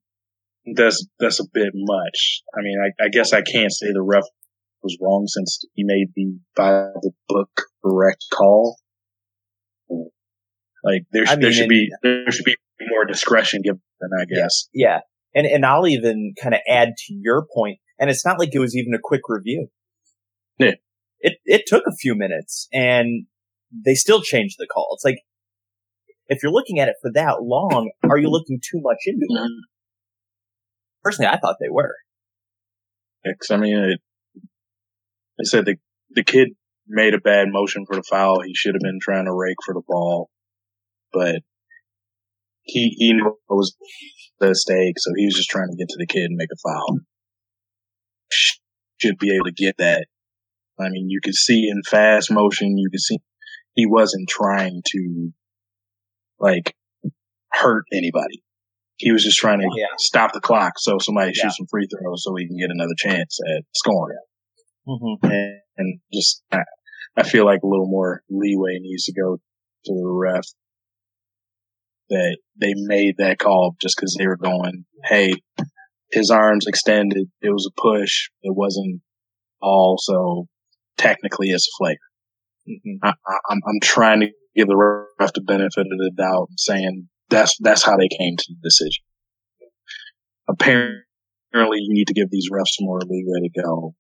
that's 0.75 1.06
that's 1.19 1.39
a 1.39 1.47
bit 1.53 1.71
much. 1.73 2.41
I 2.58 2.62
mean, 2.62 2.77
I, 2.84 3.06
I 3.06 3.10
guess 3.10 3.34
I 3.34 3.41
can't 3.41 3.71
say 3.71 3.88
the 3.93 4.01
ref 4.01 4.23
was 4.84 4.97
wrong 5.01 5.25
since 5.27 5.60
he 5.73 5.84
made 5.84 6.08
the 6.15 6.38
by 6.56 6.71
the 7.01 7.12
book 7.27 7.49
correct 7.84 8.25
call. 8.34 8.77
Like 10.88 11.04
there, 11.12 11.23
I 11.28 11.36
there 11.36 11.50
mean, 11.50 11.52
should 11.52 11.62
and- 11.63 11.69
be 11.69 11.89
there 12.02 12.32
should 12.32 12.45
be 12.45 12.56
more 12.89 13.06
discretion 13.06 13.62
given. 13.63 13.82
I 14.19 14.26
guess. 14.26 14.69
Yeah. 14.73 15.00
And, 15.36 15.45
and 15.45 15.65
I'll 15.65 15.88
even 15.88 16.34
kind 16.41 16.56
of 16.56 16.62
add 16.67 16.89
to 17.06 17.13
your 17.13 17.45
point, 17.54 17.80
and 18.00 18.10
it's 18.10 18.26
not 18.26 18.39
like 18.39 18.50
it 18.54 18.60
was 18.60 18.76
even 18.76 18.93
a 18.93 19.00
quick 19.02 19.21
review. 19.28 19.67
Yeah. 20.58 20.76
It, 21.19 21.38
it 21.45 21.63
took 21.67 21.84
a 21.88 21.95
few 21.95 22.15
minutes 22.15 22.67
and 22.71 23.26
they 23.86 23.95
still 23.95 24.21
changed 24.21 24.56
the 24.58 24.67
call. 24.71 24.89
It's 24.93 25.04
like, 25.04 25.17
if 26.28 26.41
you're 26.41 26.52
looking 26.52 26.80
at 26.80 26.88
it 26.88 26.95
for 27.02 27.12
that 27.13 27.41
long, 27.41 27.91
are 28.10 28.17
you 28.17 28.30
looking 28.30 28.60
too 28.63 28.80
much 28.82 29.00
into 29.06 29.26
it? 29.30 29.36
Mm-hmm. 29.36 29.60
Personally, 31.04 31.30
I 31.30 31.38
thought 31.38 31.58
they 31.60 31.69
were. 31.69 31.95
Because 33.23 33.52
I 33.52 33.58
mean, 33.58 33.78
it, 33.78 34.00
they 35.38 35.43
said 35.43 35.65
the 35.65 35.76
the 36.12 36.23
kid 36.23 36.50
made 36.88 37.13
a 37.13 37.19
bad 37.19 37.47
motion 37.50 37.86
for 37.86 37.95
the 37.95 38.04
foul. 38.04 38.41
He 38.41 38.54
should 38.56 38.76
have 38.76 38.82
been 38.82 39.00
trying 39.02 39.26
to 39.26 39.34
rake 39.34 39.58
for 39.65 39.73
the 39.73 39.82
ball, 39.88 40.30
but 41.13 41.41
he 42.63 42.93
he 42.97 43.13
knows 43.13 43.75
the 44.39 44.53
stake, 44.53 44.95
so 44.97 45.11
he 45.15 45.25
was 45.25 45.35
just 45.35 45.49
trying 45.49 45.69
to 45.69 45.77
get 45.77 45.87
to 45.89 45.97
the 45.97 46.07
kid 46.07 46.25
and 46.25 46.35
make 46.37 46.49
a 46.51 46.57
foul. 46.69 46.99
Should 48.99 49.17
be 49.19 49.33
able 49.35 49.45
to 49.45 49.51
get 49.51 49.77
that. 49.77 50.07
I 50.79 50.89
mean, 50.89 51.09
you 51.09 51.19
could 51.23 51.35
see 51.35 51.69
in 51.69 51.81
fast 51.89 52.31
motion, 52.31 52.77
you 52.77 52.89
could 52.91 52.99
see 52.99 53.17
he 53.73 53.85
wasn't 53.85 54.27
trying 54.29 54.81
to 54.85 55.29
like 56.39 56.75
hurt 57.51 57.85
anybody. 57.93 58.43
He 58.97 59.11
was 59.11 59.23
just 59.23 59.37
trying 59.37 59.59
to 59.59 59.67
Yeah. 59.75 59.85
stop 59.97 60.33
the 60.33 60.41
clock 60.41 60.73
so 60.77 60.97
somebody 60.99 61.31
Yeah. 61.35 61.43
shoots 61.43 61.57
some 61.57 61.67
free 61.69 61.87
throws 61.87 62.23
so 62.23 62.35
he 62.35 62.47
can 62.47 62.57
get 62.57 62.69
another 62.71 62.95
chance 62.97 63.39
at 63.55 63.63
scoring. 63.75 64.17
Mm-hmm. 64.87 65.25
And, 65.25 65.59
and 65.77 65.99
just, 66.11 66.43
I, 66.51 66.61
I 67.15 67.23
feel 67.23 67.45
like 67.45 67.61
a 67.63 67.67
little 67.67 67.87
more 67.87 68.23
leeway 68.29 68.79
needs 68.79 69.05
to 69.05 69.13
go 69.13 69.37
to 69.85 69.93
the 69.93 70.07
ref 70.07 70.45
that 72.09 72.37
they 72.59 72.73
made 72.75 73.15
that 73.17 73.39
call 73.39 73.75
just 73.81 73.95
because 73.97 74.15
they 74.17 74.27
were 74.27 74.37
going, 74.37 74.85
hey, 75.05 75.33
his 76.11 76.29
arms 76.29 76.65
extended. 76.67 77.27
It 77.41 77.49
was 77.49 77.69
a 77.69 77.81
push. 77.81 78.29
It 78.41 78.55
wasn't 78.55 79.01
all, 79.61 79.97
so 79.99 80.47
technically 80.97 81.49
it's 81.49 81.67
a 81.67 81.75
flagrant. 81.77 81.99
Mm-hmm. 82.67 83.05
I, 83.07 83.13
I'm 83.49 83.79
trying 83.81 84.21
to 84.21 84.27
give 84.55 84.67
the 84.67 85.05
ref 85.19 85.33
the 85.33 85.41
benefit 85.41 85.81
of 85.81 85.97
the 85.97 86.11
doubt, 86.17 86.47
and 86.49 86.59
saying 86.59 87.07
that's 87.29 87.55
that's 87.59 87.83
how 87.83 87.95
they 87.97 88.09
came 88.09 88.35
to 88.37 88.45
the 88.49 88.59
decision. 88.61 89.03
Apparently, 90.49 91.79
you 91.79 91.93
need 91.93 92.07
to 92.07 92.13
give 92.13 92.29
these 92.29 92.49
refs 92.51 92.75
more 92.79 92.99
leeway 93.01 93.47
to 93.47 93.61
go 93.61 93.93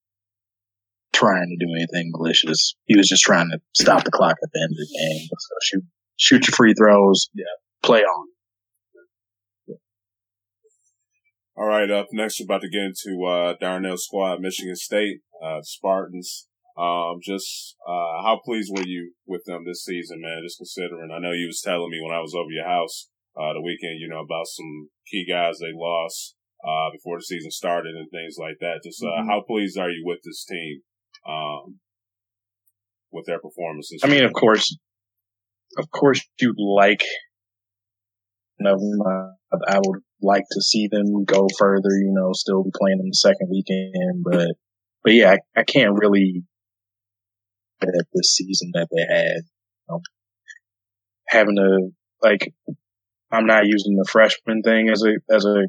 trying 1.13 1.47
to 1.49 1.65
do 1.65 1.71
anything 1.75 2.11
malicious. 2.13 2.75
He 2.85 2.97
was 2.97 3.07
just 3.07 3.23
trying 3.23 3.49
to 3.49 3.59
stop 3.73 4.03
the 4.03 4.11
clock 4.11 4.35
at 4.43 4.49
the 4.53 4.61
end 4.61 4.71
of 4.71 4.77
the 4.77 4.97
game. 4.99 5.27
So 5.31 5.55
shoot, 5.63 5.83
shoot 6.17 6.47
your 6.47 6.55
free 6.55 6.73
throws. 6.73 7.29
Yeah, 7.33 7.45
play 7.83 8.01
on. 8.01 8.27
All 11.55 11.65
right, 11.65 11.89
up 11.89 12.07
next, 12.11 12.39
we're 12.39 12.45
about 12.45 12.61
to 12.61 12.69
get 12.69 12.81
into 12.93 13.25
uh, 13.25 13.55
Darnell 13.59 13.97
squad, 13.97 14.41
Michigan 14.41 14.75
State, 14.75 15.21
uh, 15.43 15.61
Spartans. 15.63 16.47
Um, 16.77 17.17
just 17.23 17.75
uh, 17.87 18.21
how 18.21 18.39
pleased 18.45 18.71
were 18.71 18.85
you 18.85 19.13
with 19.25 19.41
them 19.45 19.63
this 19.65 19.83
season, 19.83 20.21
man? 20.21 20.43
Just 20.45 20.59
considering, 20.59 21.09
I 21.11 21.17
know 21.17 21.31
you 21.31 21.47
was 21.47 21.61
telling 21.65 21.89
me 21.89 21.99
when 21.99 22.13
I 22.15 22.21
was 22.21 22.35
over 22.35 22.51
your 22.51 22.67
house 22.69 23.09
uh, 23.35 23.53
the 23.53 23.61
weekend, 23.61 23.97
you 23.99 24.07
know, 24.07 24.21
about 24.21 24.45
some 24.45 24.89
key 25.09 25.25
guys 25.27 25.57
they 25.57 25.73
lost 25.73 26.35
uh, 26.63 26.91
before 26.93 27.17
the 27.17 27.23
season 27.23 27.49
started 27.49 27.95
and 27.95 28.07
things 28.11 28.37
like 28.37 28.57
that. 28.61 28.81
Just 28.83 29.01
uh, 29.01 29.07
Mhm. 29.07 29.25
how 29.25 29.41
pleased 29.41 29.79
are 29.79 29.89
you 29.89 30.03
with 30.05 30.19
this 30.23 30.45
team, 30.45 30.81
um, 31.27 31.79
with 33.11 33.25
their 33.25 33.39
performances? 33.39 34.01
I 34.03 34.07
mean, 34.07 34.23
of 34.23 34.33
course, 34.33 34.77
of 35.79 35.89
course, 35.89 36.21
you'd 36.39 36.55
like. 36.59 37.01
You 38.59 38.63
know, 38.63 38.75
uh, 39.05 39.57
I 39.67 39.77
would 39.77 40.01
like 40.21 40.43
to 40.51 40.61
see 40.61 40.87
them 40.87 41.25
go 41.25 41.47
further. 41.57 41.89
You 41.89 42.13
know, 42.13 42.31
still 42.33 42.63
be 42.63 42.71
playing 42.79 42.99
in 42.99 43.07
the 43.07 43.13
second 43.13 43.49
weekend, 43.51 44.23
but 44.23 44.55
but 45.03 45.13
yeah, 45.13 45.35
I, 45.55 45.59
I 45.59 45.63
can't 45.63 45.97
really 45.99 46.43
at 47.81 47.89
this 48.13 48.35
season 48.35 48.71
that 48.73 48.87
they 48.91 49.01
had. 49.01 49.43
You 49.45 49.87
know, 49.89 50.01
having 51.27 51.55
to 51.55 51.89
like, 52.21 52.53
I'm 53.31 53.45
not 53.45 53.65
using 53.65 53.95
the 53.95 54.07
freshman 54.09 54.61
thing 54.63 54.89
as 54.89 55.03
a 55.03 55.33
as 55.33 55.45
a 55.45 55.63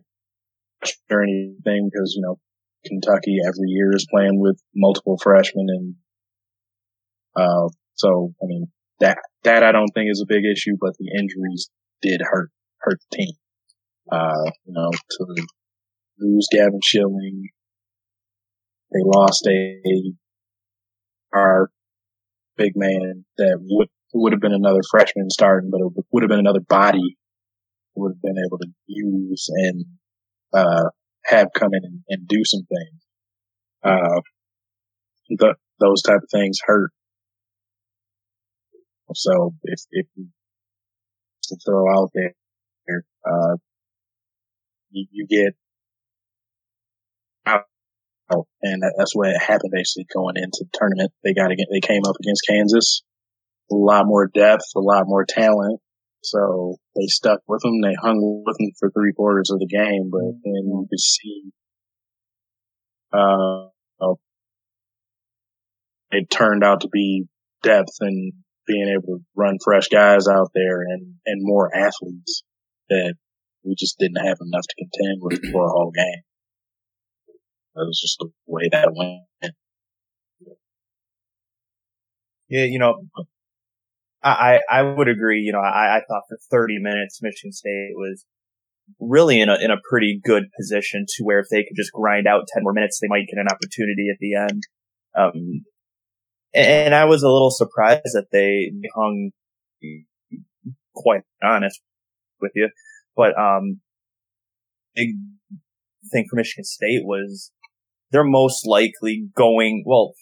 or 1.10 1.22
anything 1.22 1.90
because 1.92 2.14
you 2.16 2.22
know 2.22 2.38
Kentucky 2.86 3.38
every 3.44 3.68
year 3.68 3.90
is 3.94 4.06
playing 4.10 4.40
with 4.40 4.60
multiple 4.74 5.18
freshmen 5.20 5.66
and 5.68 5.94
uh 7.36 7.68
so 7.96 8.32
I 8.42 8.46
mean 8.46 8.68
that 9.00 9.18
that 9.44 9.62
I 9.62 9.72
don't 9.72 9.90
think 9.92 10.10
is 10.10 10.22
a 10.22 10.32
big 10.32 10.44
issue, 10.44 10.76
but 10.80 10.94
the 10.98 11.10
injuries 11.18 11.70
did 12.00 12.20
hurt 12.22 12.50
hurt 12.80 12.98
the 13.10 13.16
team. 13.16 13.34
Uh, 14.10 14.50
you 14.64 14.72
know, 14.72 14.90
to 14.90 15.46
lose 16.18 16.48
Gavin 16.50 16.80
Schilling, 16.82 17.48
they 18.92 19.00
lost 19.04 19.46
a 19.46 20.12
our 21.34 21.70
big 22.56 22.72
man 22.74 23.24
that 23.36 23.58
would 23.60 23.88
would 24.14 24.32
have 24.32 24.40
been 24.40 24.54
another 24.54 24.80
freshman 24.90 25.30
starting, 25.30 25.70
but 25.70 25.80
it 25.80 26.04
would 26.10 26.22
have 26.22 26.30
been 26.30 26.38
another 26.38 26.64
body 26.66 27.16
would 27.94 28.12
have 28.14 28.22
been 28.22 28.44
able 28.46 28.58
to 28.58 28.68
use 28.86 29.48
and 29.50 29.84
uh 30.52 30.88
have 31.24 31.48
come 31.54 31.70
in 31.74 31.84
and, 31.84 32.00
and 32.08 32.28
do 32.28 32.42
some 32.44 32.62
things. 32.62 33.02
Uh, 33.82 34.20
th- 35.28 35.56
those 35.78 36.02
type 36.02 36.20
of 36.22 36.28
things 36.32 36.58
hurt. 36.64 36.90
So 39.14 39.54
if 39.64 39.80
if 39.90 40.06
you 40.16 40.28
throw 41.66 41.84
out 41.98 42.10
there, 42.14 42.32
uh, 43.26 43.56
you, 44.90 45.06
you 45.10 45.26
get 45.26 45.54
out, 47.46 47.64
and 48.62 48.82
that- 48.82 48.94
that's 48.98 49.14
what 49.14 49.36
happened 49.36 49.72
basically 49.72 50.06
going 50.14 50.36
into 50.36 50.64
the 50.64 50.70
tournament. 50.78 51.12
They 51.24 51.34
got 51.34 51.50
again, 51.50 51.66
they 51.70 51.80
came 51.80 52.02
up 52.06 52.16
against 52.20 52.46
Kansas, 52.48 53.02
a 53.70 53.74
lot 53.74 54.06
more 54.06 54.26
depth, 54.26 54.64
a 54.76 54.80
lot 54.80 55.04
more 55.06 55.24
talent. 55.28 55.80
So 56.22 56.76
they 56.96 57.06
stuck 57.06 57.40
with 57.46 57.62
them. 57.62 57.80
They 57.80 57.94
hung 57.94 58.42
with 58.44 58.56
them 58.58 58.72
for 58.78 58.90
three 58.90 59.12
quarters 59.12 59.50
of 59.50 59.60
the 59.60 59.66
game, 59.66 60.10
but 60.10 60.20
then 60.44 60.64
you 60.66 60.86
could 60.90 61.00
see, 61.00 61.50
uh, 63.12 63.68
uh, 64.00 64.14
it 66.10 66.30
turned 66.30 66.64
out 66.64 66.80
to 66.82 66.88
be 66.88 67.26
depth 67.62 67.96
and 68.00 68.32
being 68.66 68.88
able 68.88 69.18
to 69.18 69.24
run 69.36 69.58
fresh 69.62 69.88
guys 69.88 70.26
out 70.28 70.50
there 70.54 70.82
and, 70.82 71.14
and 71.26 71.40
more 71.42 71.74
athletes 71.74 72.42
that 72.88 73.14
we 73.64 73.74
just 73.76 73.98
didn't 73.98 74.24
have 74.24 74.38
enough 74.40 74.64
to 74.68 74.74
contend 74.78 75.20
with 75.20 75.52
for 75.52 75.66
a 75.66 75.70
whole 75.70 75.92
game. 75.94 76.22
That 77.74 77.84
was 77.86 78.00
just 78.00 78.18
the 78.18 78.30
way 78.46 78.68
that 78.72 78.92
went. 78.94 79.54
Yeah, 82.48 82.64
you 82.64 82.78
know, 82.78 83.02
I, 84.22 84.60
I 84.70 84.82
would 84.82 85.08
agree. 85.08 85.40
You 85.40 85.52
know, 85.52 85.60
I, 85.60 85.98
I 85.98 86.00
thought 86.08 86.22
for 86.28 86.38
30 86.50 86.78
minutes, 86.80 87.20
Michigan 87.22 87.52
State 87.52 87.92
was 87.94 88.24
really 88.98 89.40
in 89.40 89.50
a, 89.50 89.56
in 89.60 89.70
a 89.70 89.76
pretty 89.88 90.18
good 90.24 90.44
position 90.58 91.04
to 91.06 91.24
where 91.24 91.40
if 91.40 91.46
they 91.50 91.62
could 91.62 91.76
just 91.76 91.92
grind 91.92 92.26
out 92.26 92.48
10 92.52 92.62
more 92.62 92.72
minutes, 92.72 92.98
they 93.00 93.08
might 93.08 93.26
get 93.28 93.38
an 93.38 93.48
opportunity 93.48 94.08
at 94.10 94.18
the 94.18 94.34
end. 94.34 94.62
Um, 95.16 95.64
and 96.54 96.94
I 96.94 97.04
was 97.04 97.22
a 97.22 97.28
little 97.28 97.50
surprised 97.50 98.14
that 98.14 98.28
they 98.32 98.72
hung, 98.94 99.30
quite 100.94 101.22
honest 101.44 101.80
with 102.40 102.52
you, 102.54 102.68
but, 103.16 103.38
um, 103.38 103.80
big 104.94 105.10
thing 106.10 106.26
for 106.28 106.36
Michigan 106.36 106.64
State 106.64 107.02
was 107.04 107.52
they're 108.10 108.24
most 108.24 108.66
likely 108.66 109.28
going, 109.36 109.84
well, 109.86 110.14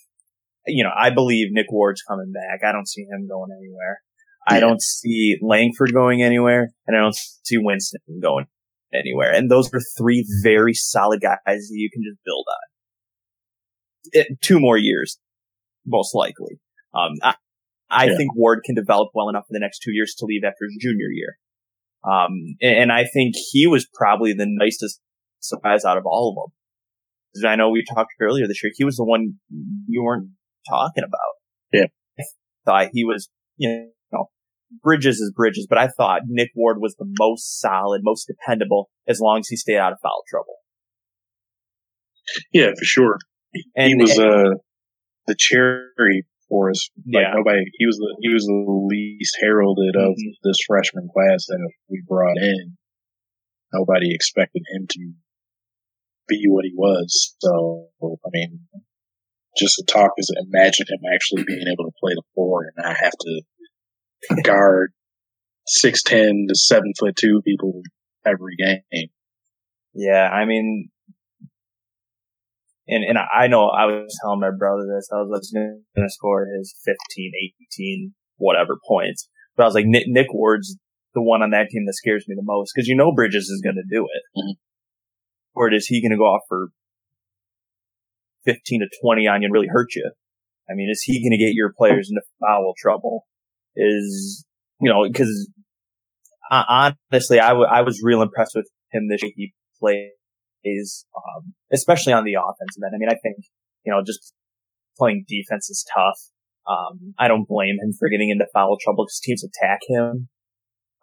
you 0.67 0.83
know, 0.83 0.91
I 0.97 1.11
believe 1.11 1.49
Nick 1.53 1.67
Ward's 1.71 2.03
coming 2.03 2.33
back. 2.33 2.69
I 2.69 2.73
don't 2.73 2.89
see 2.89 3.03
him 3.03 3.29
going 3.29 3.51
anywhere. 3.57 4.01
I 4.49 4.61
don't 4.61 4.81
see 4.83 5.37
Langford 5.43 5.93
going 5.93 6.23
anywhere, 6.23 6.71
and 6.87 6.97
I 6.97 7.01
don't 7.01 7.15
see 7.17 7.59
Winston 7.59 8.01
going 8.23 8.47
anywhere. 8.95 9.33
And 9.33 9.51
those 9.51 9.73
are 9.75 9.81
three 9.99 10.25
very 10.43 10.73
solid 10.75 11.21
guys 11.21 11.39
that 11.45 11.69
you 11.71 11.91
can 11.93 12.03
just 12.03 12.19
build 12.25 12.47
on. 12.49 12.57
It, 14.13 14.41
two 14.41 14.61
more 14.61 14.77
years, 14.77 15.19
most 15.85 16.15
likely. 16.15 16.61
Um, 16.95 17.13
I, 17.23 17.35
I 17.91 18.07
Yeah. 18.07 18.17
think 18.17 18.37
Ward 18.37 18.61
can 18.65 18.75
develop 18.75 19.09
well 19.15 19.29
enough 19.29 19.47
in 19.51 19.55
the 19.55 19.61
next 19.61 19.81
two 19.81 19.93
years 19.93 20.15
to 20.19 20.25
leave 20.27 20.43
after 20.45 20.65
his 20.69 20.77
junior 20.81 21.11
year. 21.13 21.39
Um, 22.07 22.57
and, 22.61 22.79
and 22.79 22.93
I 22.93 23.05
think 23.05 23.35
he 23.53 23.67
was 23.67 23.87
probably 23.93 24.33
the 24.33 24.47
nicest 24.49 25.01
surprise 25.41 25.85
out 25.85 25.99
of 25.99 26.05
all 26.07 26.31
of 26.31 26.37
them. 26.37 27.51
I 27.51 27.57
know 27.57 27.71
we 27.71 27.85
talked 27.85 28.13
earlier 28.21 28.47
this 28.47 28.63
year. 28.63 28.73
He 28.75 28.85
was 28.85 28.97
the 28.97 29.05
one 29.05 29.35
you 29.89 30.03
weren't 30.03 30.31
talking 30.69 31.05
about. 31.05 31.21
Yeah. 31.73 31.87
I 32.19 32.23
thought 32.65 32.89
he 32.93 33.05
was, 33.05 33.29
you 33.57 33.91
know, 34.13 34.31
Bridges 34.83 35.17
is 35.17 35.33
Bridges, 35.37 35.67
but 35.69 35.79
I 35.79 35.89
thought 35.89 36.23
Nick 36.27 36.51
Ward 36.55 36.79
was 36.81 36.97
the 36.99 37.07
most 37.19 37.61
solid, 37.61 38.01
most 38.03 38.27
dependable 38.27 38.89
as 39.07 39.21
long 39.21 39.41
as 39.41 39.49
he 39.49 39.57
stayed 39.57 39.77
out 39.77 39.93
of 39.93 39.99
foul 40.03 40.23
trouble. 40.29 40.55
Yeah, 42.53 42.69
for 42.69 42.85
sure. 42.85 43.19
And 43.77 43.89
he 43.89 43.95
was, 43.97 44.17
and- 44.17 44.27
uh, 44.27 44.55
the 45.27 45.37
cherry 45.39 46.25
for 46.49 46.71
us. 46.71 46.89
Like 47.13 47.23
Yeah. 47.23 47.35
nobody, 47.35 47.65
he 47.79 47.87
was 47.87 47.97
the 47.97 48.17
he 48.23 48.29
was 48.33 48.45
the 48.45 48.65
least 48.91 49.37
heralded 49.41 49.97
of 49.97 50.15
Mhm. 50.15 50.35
this 50.43 50.59
freshman 50.67 51.09
class 51.13 51.47
that 51.47 51.73
we 51.89 52.03
brought 52.07 52.37
in. 52.39 52.77
Nobody 53.73 54.15
expected 54.15 54.63
him 54.73 54.87
to 54.89 55.13
be 56.29 56.45
what 56.49 56.65
he 56.65 56.73
was. 56.75 57.37
So 57.41 57.91
I 58.03 58.29
mean, 58.33 58.69
just 59.57 59.77
to 59.77 59.85
talk 59.85 60.13
is 60.19 60.31
imagine 60.49 60.87
him 60.89 61.01
actually 61.15 61.45
being 61.45 61.67
able 61.73 61.85
to 61.91 61.97
play 62.01 62.13
the 62.15 62.23
four 62.35 62.65
and 62.65 62.73
not 62.77 62.97
have 62.97 63.13
to 63.13 63.43
guard 64.43 64.93
six 65.67 66.03
ten 66.03 66.47
to 66.49 66.55
seven 66.55 66.93
foot 66.99 67.17
two 67.17 67.43
people 67.43 67.83
every 68.25 68.57
game. 68.57 69.09
Yeah, 69.95 70.29
I 70.29 70.45
mean, 70.45 70.91
and 72.89 73.05
and 73.05 73.19
I 73.19 73.47
know 73.49 73.69
I 73.69 73.87
was 73.87 74.17
telling 74.23 74.41
my 74.41 74.51
brother 74.57 74.83
this. 74.87 75.09
I 75.13 75.17
was 75.17 75.29
like, 75.31 75.43
he's 75.43 75.53
gonna 75.97 76.11
score 76.11 76.47
his 76.57 76.75
15, 76.85 77.33
18, 77.79 78.15
whatever 78.37 78.79
points. 78.87 79.29
But 79.57 79.65
I 79.65 79.67
was 79.67 79.75
like, 79.75 79.87
Nick, 79.87 80.05
Nick 80.07 80.33
Ward's 80.33 80.77
the 81.15 81.23
one 81.23 81.43
on 81.43 81.51
that 81.51 81.69
team 81.71 81.85
that 81.87 81.95
scares 81.95 82.27
me 82.29 82.35
the 82.37 82.45
most 82.45 82.73
because 82.75 82.89
you 82.89 82.95
know 82.97 83.13
Bridges 83.13 83.49
is 83.49 83.63
gonna 83.65 83.83
do 83.91 84.05
it. 84.05 84.23
Mhm. 84.39 84.55
Or 85.55 85.73
is 85.73 85.87
he 85.87 86.03
gonna 86.03 86.19
go 86.19 86.25
off 86.25 86.43
for 86.49 86.69
15 88.45 88.81
to 88.81 88.89
20 89.03 89.27
on 89.27 89.43
you 89.43 89.47
and 89.47 89.53
really 89.53 89.69
hurt 89.69 89.95
you? 89.95 90.11
I 90.69 90.75
mean, 90.75 90.89
is 90.91 91.03
he 91.03 91.23
gonna 91.25 91.39
get 91.39 91.55
your 91.55 91.73
players 91.77 92.11
into 92.11 92.23
foul 92.41 92.75
trouble? 92.79 93.27
Is, 93.75 94.45
you 94.81 94.91
know, 94.91 95.09
cause 95.13 95.49
uh, 96.51 96.89
honestly, 97.13 97.41
I, 97.41 97.49
w- 97.49 97.69
I 97.69 97.83
was 97.83 98.01
real 98.03 98.23
impressed 98.23 98.53
with 98.55 98.69
him 98.93 99.09
this 99.09 99.23
year. 99.23 99.33
He 99.35 99.53
plays, 100.67 101.07
um, 101.17 101.55
especially 101.73 102.13
on 102.13 102.25
the 102.25 102.35
offensive 102.35 102.83
end. 102.85 102.95
I 102.95 102.99
mean, 102.99 103.09
I 103.09 103.19
think, 103.23 103.45
you 103.85 103.93
know, 103.93 104.03
just 104.05 104.33
playing 104.97 105.25
defense 105.29 105.71
is 105.71 105.85
tough. 105.93 106.19
Um, 106.69 107.15
I 107.19 107.29
don't 107.29 107.47
blame 107.47 107.77
him 107.81 107.93
for 107.99 108.09
getting 108.09 108.31
into 108.31 108.47
foul 108.53 108.77
trouble 108.83 109.05
because 109.05 109.21
teams 109.21 109.45
attack 109.45 109.81
him, 109.89 110.29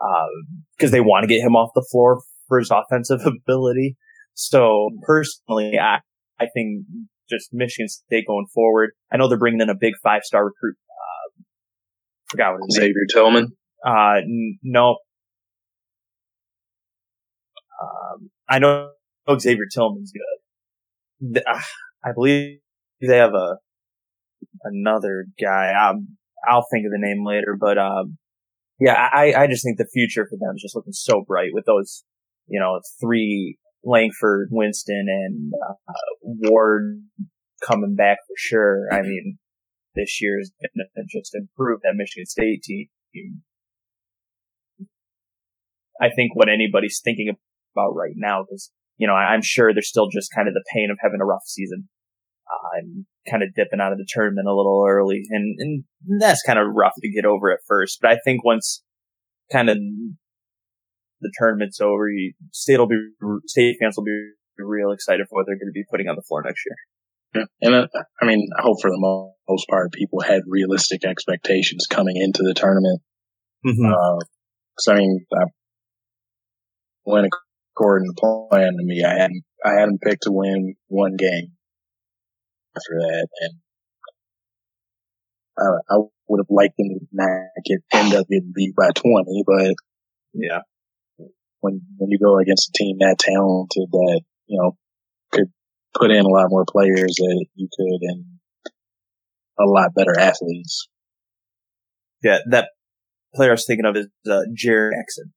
um, 0.02 0.64
because 0.78 0.92
they 0.92 1.00
want 1.00 1.24
to 1.24 1.28
get 1.28 1.42
him 1.42 1.56
off 1.56 1.72
the 1.74 1.86
floor 1.90 2.22
for 2.48 2.60
his 2.60 2.72
offensive 2.72 3.22
ability. 3.26 3.96
So 4.34 4.90
personally, 5.04 5.78
I, 5.80 6.00
I 6.40 6.48
think 6.54 6.86
just 7.30 7.50
Michigan 7.54 7.88
State 7.88 8.26
going 8.28 8.48
forward. 8.54 8.92
I 9.12 9.18
know 9.18 9.30
they're 9.30 9.38
bringing 9.38 9.62
in 9.62 9.70
a 9.70 9.76
big 9.80 9.94
five 10.04 10.24
star 10.24 10.46
recruit. 10.46 10.76
Uh, 10.90 11.44
forgot 12.30 12.54
what 12.54 12.62
his 12.68 12.78
name. 12.78 12.88
Xavier 12.88 13.06
Tillman. 13.14 13.48
Uh, 13.86 14.18
n- 14.18 14.60
no. 14.64 14.98
Um, 17.82 18.30
I 18.50 18.60
know 18.60 18.92
Xavier 19.40 19.66
Tillman's 19.74 20.12
good. 20.12 21.44
Uh, 21.48 21.62
I 22.04 22.12
believe 22.14 22.60
they 23.02 23.18
have 23.18 23.34
a 23.34 23.58
another 24.64 25.26
guy. 25.42 25.72
Um, 25.74 26.18
I'll 26.48 26.66
think 26.72 26.86
of 26.86 26.92
the 26.92 27.00
name 27.00 27.26
later, 27.26 27.58
but 27.60 27.78
um, 27.78 28.18
yeah, 28.80 29.10
I 29.14 29.34
I 29.34 29.48
just 29.48 29.64
think 29.64 29.78
the 29.78 29.88
future 29.92 30.28
for 30.30 30.38
them 30.38 30.56
is 30.56 30.62
just 30.62 30.76
looking 30.76 30.94
so 30.94 31.24
bright 31.26 31.52
with 31.54 31.66
those, 31.66 32.04
you 32.48 32.60
know, 32.60 32.80
three 33.02 33.58
Langford, 33.84 34.50
Winston, 34.52 35.06
and 35.08 35.54
uh, 35.54 35.94
Ward 36.22 37.04
coming 37.66 37.96
back 37.96 38.18
for 38.28 38.36
sure. 38.38 38.88
I 38.92 39.02
mean, 39.02 39.38
this 39.96 40.22
year 40.22 40.40
is 40.40 40.52
going 40.62 40.88
to 40.96 41.20
just 41.20 41.36
improve 41.36 41.82
that 41.84 41.94
Michigan 41.96 42.26
State 42.26 42.64
team. 42.64 42.90
I 46.02 46.10
think 46.10 46.36
what 46.36 46.50
anybody's 46.50 47.00
thinking 47.04 47.34
about 47.76 47.96
right 47.96 48.16
now, 48.16 48.44
because 48.44 48.72
you 49.04 49.08
know, 49.08 49.16
I'm 49.16 49.42
sure 49.44 49.74
there's 49.74 49.90
still 49.90 50.08
just 50.08 50.32
kind 50.34 50.48
of 50.48 50.54
the 50.54 50.64
pain 50.74 50.88
of 50.90 50.98
having 51.02 51.20
a 51.20 51.26
rough 51.26 51.44
season. 51.46 51.90
Uh, 52.48 52.80
and 52.80 53.06
kind 53.30 53.42
of 53.42 53.54
dipping 53.56 53.80
out 53.82 53.92
of 53.92 53.98
the 53.98 54.08
tournament 54.08 54.48
a 54.48 54.56
little 54.56 54.86
early, 54.88 55.24
and 55.30 55.56
and 55.60 55.84
that's 56.20 56.44
kind 56.44 56.60
of 56.60 56.68
rough 56.76 56.94
to 57.02 57.10
get 57.10 57.26
over 57.26 57.52
at 57.52 57.60
first. 57.68 58.00
But 58.02 58.12
I 58.12 58.18
think 58.24 58.44
once 58.44 58.84
kind 59.52 59.70
of 59.70 59.78
the 59.78 61.32
tournament's 61.40 61.80
over, 61.82 62.10
you, 62.10 62.34
state 62.52 62.78
will 62.80 62.88
be 62.88 63.00
state 63.48 63.78
fans 63.80 63.96
will 63.98 64.04
be 64.04 64.32
real 64.60 64.92
excited 64.92 65.26
for 65.30 65.40
what 65.40 65.46
they're 65.48 65.58
going 65.58 65.72
to 65.72 65.74
be 65.74 65.86
putting 65.90 66.08
on 66.08 66.16
the 66.16 66.22
floor 66.22 66.44
next 66.46 66.64
year. 66.66 66.76
Yeah. 67.42 67.68
And 67.68 67.76
uh, 67.76 67.88
I 68.22 68.26
mean, 68.26 68.48
I 68.58 68.62
hope 68.62 68.78
for 68.82 68.92
the 68.92 69.34
most 69.48 69.68
part, 69.70 69.94
people 69.94 70.22
had 70.22 70.42
realistic 70.48 71.06
expectations 71.06 71.88
coming 71.90 72.18
into 72.18 72.44
the 72.44 72.54
tournament. 72.54 73.02
Mm-hmm. 73.66 73.90
Because 74.76 74.88
I 74.90 74.96
mean, 74.96 75.26
I 75.34 75.46
went 77.06 77.28
to 77.78 78.48
plan 78.50 78.74
to 78.78 78.84
me. 78.84 79.04
I 79.04 79.14
hadn't, 79.14 79.44
I 79.66 79.80
hadn't 79.80 80.02
picked 80.02 80.24
to 80.24 80.32
win 80.32 80.76
one 80.88 81.16
game 81.18 81.54
after 82.76 82.96
that, 83.00 83.28
and 83.42 83.54
I, 85.58 85.96
I 85.96 85.98
would 86.28 86.40
have 86.40 86.50
liked 86.50 86.78
them 86.78 86.90
to 86.90 87.08
not 87.12 87.50
get 87.66 87.80
end 87.94 88.14
up 88.14 88.28
getting 88.28 88.54
beat 88.56 88.76
by 88.76 88.90
twenty. 88.96 89.44
But 89.46 89.76
yeah, 90.34 90.62
when 91.62 91.82
when 91.98 92.10
you 92.10 92.20
go 92.20 92.40
against 92.40 92.70
a 92.70 92.78
team 92.78 92.98
that 93.00 93.18
talented 93.20 93.90
that 93.92 94.22
you 94.48 94.60
know 94.62 94.78
could 95.32 95.52
put 95.94 96.12
in 96.12 96.26
a 96.26 96.30
lot 96.30 96.50
more 96.50 96.66
players 96.66 97.16
that 97.18 97.46
you 97.56 97.68
could 97.78 98.00
and 98.02 98.26
a 99.60 99.66
lot 99.66 99.94
better 99.96 100.18
athletes. 100.18 100.88
Yeah, 102.24 102.40
that 102.50 102.70
player 103.36 103.52
I 103.52 103.54
was 103.54 103.66
thinking 103.66 103.86
of 103.86 103.96
is 103.96 104.08
uh, 104.28 104.42
Jaren 104.56 104.92
Jackson. 104.98 105.34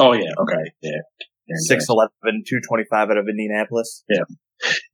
Oh 0.00 0.12
yeah, 0.12 0.32
okay, 0.38 0.72
yeah. 0.82 1.00
Six 1.68 1.86
eleven, 1.88 2.42
two 2.48 2.60
twenty 2.66 2.84
five 2.90 3.10
out 3.10 3.18
of 3.18 3.28
Indianapolis. 3.28 4.02
Yeah, 4.08 4.24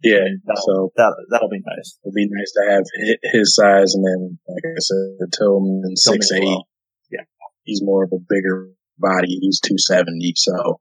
yeah. 0.03 0.27
That'll, 0.45 0.63
So 0.63 0.93
that 0.97 1.15
that'll 1.31 1.49
be 1.49 1.63
nice. 1.65 1.99
It'll 2.03 2.15
be 2.15 2.29
nice 2.29 2.53
to 2.59 2.73
have 2.73 2.85
his 3.33 3.55
size, 3.55 3.95
and 3.95 4.05
then 4.05 4.39
like 4.49 4.65
I 4.67 4.79
said, 4.79 5.31
Tillman 5.39 5.97
six 5.97 6.33
eight. 6.33 6.43
Well. 6.43 6.67
Yeah, 7.11 7.25
he's 7.63 7.81
more 7.83 8.05
of 8.05 8.11
a 8.13 8.19
bigger 8.29 8.71
body. 8.99 9.39
He's 9.41 9.61
two 9.61 9.79
seventy, 9.79 10.33
so 10.35 10.81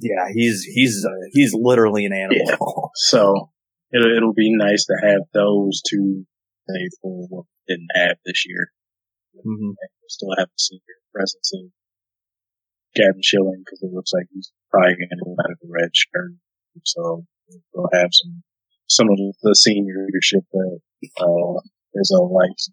yeah, 0.00 0.28
he's 0.32 0.62
he's 0.62 1.04
uh, 1.06 1.26
he's 1.32 1.54
literally 1.54 2.04
an 2.04 2.12
animal. 2.12 2.36
Yeah. 2.46 2.56
So 2.96 3.50
it'll, 3.92 4.16
it'll 4.16 4.34
be 4.34 4.54
nice 4.56 4.86
to 4.86 4.96
have 5.02 5.20
those 5.34 5.82
two 5.88 6.24
play 6.66 6.88
for 7.02 7.26
what 7.28 7.44
we 7.44 7.74
didn't 7.74 7.92
have 7.94 8.16
this 8.24 8.44
year. 8.46 8.72
Mm-hmm. 9.36 9.76
And 9.76 9.90
we'll 10.00 10.08
still 10.08 10.34
have 10.38 10.48
the 10.48 10.58
senior 10.58 10.96
presence 11.12 11.50
in 11.52 11.72
Gavin 12.94 13.20
Schilling 13.22 13.62
because 13.64 13.82
it 13.82 13.92
looks 13.92 14.12
like 14.12 14.26
he's 14.32 14.50
probably 14.70 14.94
going 14.96 15.08
to 15.10 15.24
go 15.24 15.32
out 15.38 15.50
of 15.52 15.58
the 15.60 15.68
red 15.70 15.90
shirt. 15.94 16.32
So 16.84 17.24
we'll 17.74 17.88
have 17.92 18.10
some 18.12 18.42
some 18.88 19.08
of 19.10 19.16
the 19.42 19.54
senior 19.54 20.06
leadership 20.06 20.44
that 20.52 20.78
uh, 21.20 21.60
is 21.94 22.14
all 22.16 22.32
likes. 22.32 22.68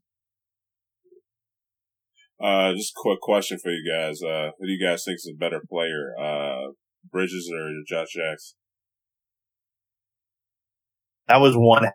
Uh, 2.43 2.73
just 2.73 2.91
a 2.91 2.99
quick 3.01 3.19
question 3.21 3.57
for 3.57 3.71
you 3.71 3.89
guys. 3.89 4.21
Uh, 4.21 4.51
who 4.59 4.67
do 4.67 4.71
you 4.73 4.85
guys 4.85 5.03
think 5.05 5.15
is 5.15 5.31
a 5.33 5.37
better 5.37 5.61
player, 5.69 6.13
uh, 6.19 6.71
Bridges 7.11 7.49
or 7.53 7.71
Josh 7.87 8.13
Jackson? 8.13 8.57
That 11.27 11.37
was 11.37 11.53
one 11.55 11.85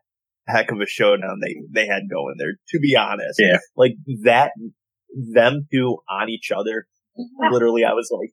heck 0.47 0.73
of 0.73 0.81
a 0.81 0.87
showdown 0.87 1.41
they 1.43 1.57
they 1.71 1.87
had 1.87 2.09
going 2.11 2.37
there. 2.39 2.55
To 2.71 2.79
be 2.81 2.97
honest, 2.97 3.39
Yeah. 3.39 3.59
like 3.77 3.93
that, 4.25 4.53
them 5.15 5.67
two 5.73 5.99
on 6.09 6.31
each 6.31 6.51
other. 6.51 6.87
Literally, 7.51 7.85
I 7.85 7.93
was 7.93 8.09
like, 8.13 8.31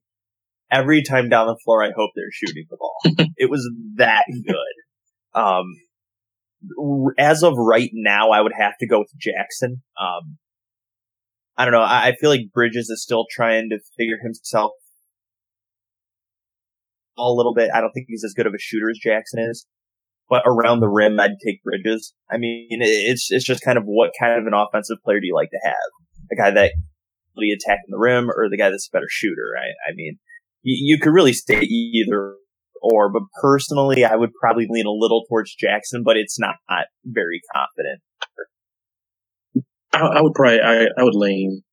every 0.72 1.04
time 1.04 1.30
down 1.30 1.48
the 1.48 1.58
floor, 1.64 1.84
I 1.84 1.92
hope 1.96 2.12
they're 2.16 2.26
shooting 2.32 2.66
the 2.70 2.78
ball. 2.78 2.96
it 3.38 3.50
was 3.50 3.70
that 3.98 4.24
good. 4.48 5.40
Um, 5.40 5.66
as 7.18 7.44
of 7.44 7.54
right 7.58 7.90
now, 7.94 8.32
I 8.32 8.42
would 8.42 8.54
have 8.58 8.74
to 8.80 8.88
go 8.88 9.00
with 9.00 9.12
Jackson. 9.20 9.82
Um, 10.00 10.38
I 11.58 11.66
don't 11.66 11.74
know. 11.74 11.82
I, 11.82 12.08
I 12.08 12.16
feel 12.20 12.30
like 12.30 12.52
Bridges 12.54 12.90
is 12.90 13.04
still 13.04 13.26
trying 13.30 13.70
to 13.70 13.80
figure 13.98 14.18
himself 14.24 14.72
a 17.18 17.30
little 17.32 17.54
bit. 17.54 17.70
I 17.74 17.82
don't 17.82 17.92
think 17.92 18.08
he's 18.10 18.24
as 18.26 18.34
good 18.34 18.48
of 18.48 18.54
a 18.54 18.60
shooter 18.60 18.90
as 18.90 18.98
Jackson 19.02 19.40
is, 19.50 19.66
but 20.30 20.44
around 20.46 20.80
the 20.80 20.90
rim, 20.90 21.20
I'd 21.20 21.32
take 21.46 21.64
Bridges. 21.64 22.14
I 22.30 22.38
mean, 22.38 22.68
it- 22.82 23.12
it's 23.12 23.28
it's 23.32 23.46
just 23.46 23.64
kind 23.64 23.78
of 23.78 23.84
what 23.86 24.12
kind 24.20 24.40
of 24.40 24.48
an 24.48 24.54
offensive 24.54 24.98
player 25.04 25.20
do 25.20 25.28
you 25.28 25.36
like 25.36 25.50
to 25.52 25.60
have? 25.64 25.92
A 26.32 26.36
guy 26.36 26.52
that 26.52 26.74
really 27.38 27.52
attacking 27.52 27.90
the 27.90 27.98
rim, 27.98 28.30
or 28.30 28.50
the 28.50 28.58
guy 28.58 28.70
that's 28.70 28.90
a 28.92 28.96
better 28.96 29.08
shooter? 29.10 29.44
Right? 29.54 29.76
I 29.90 29.94
mean, 29.96 30.18
you, 30.66 30.96
you 30.96 31.00
could 31.00 31.14
really 31.14 31.34
say 31.34 31.60
either 31.62 32.36
or, 32.82 33.12
but 33.12 33.24
personally, 33.42 34.04
I 34.04 34.16
would 34.16 34.32
probably 34.40 34.68
lean 34.70 34.86
a 34.86 34.92
little 34.92 35.24
towards 35.30 35.56
Jackson, 35.56 36.04
but 36.04 36.18
it's 36.18 36.40
not, 36.40 36.56
not 36.70 36.86
very 37.06 37.42
confident. 37.54 38.02
I, 39.94 40.18
I 40.20 40.22
would 40.22 40.34
probably, 40.34 40.60
I, 40.60 40.86
I 40.98 41.04
would 41.04 41.16
lean. 41.16 41.64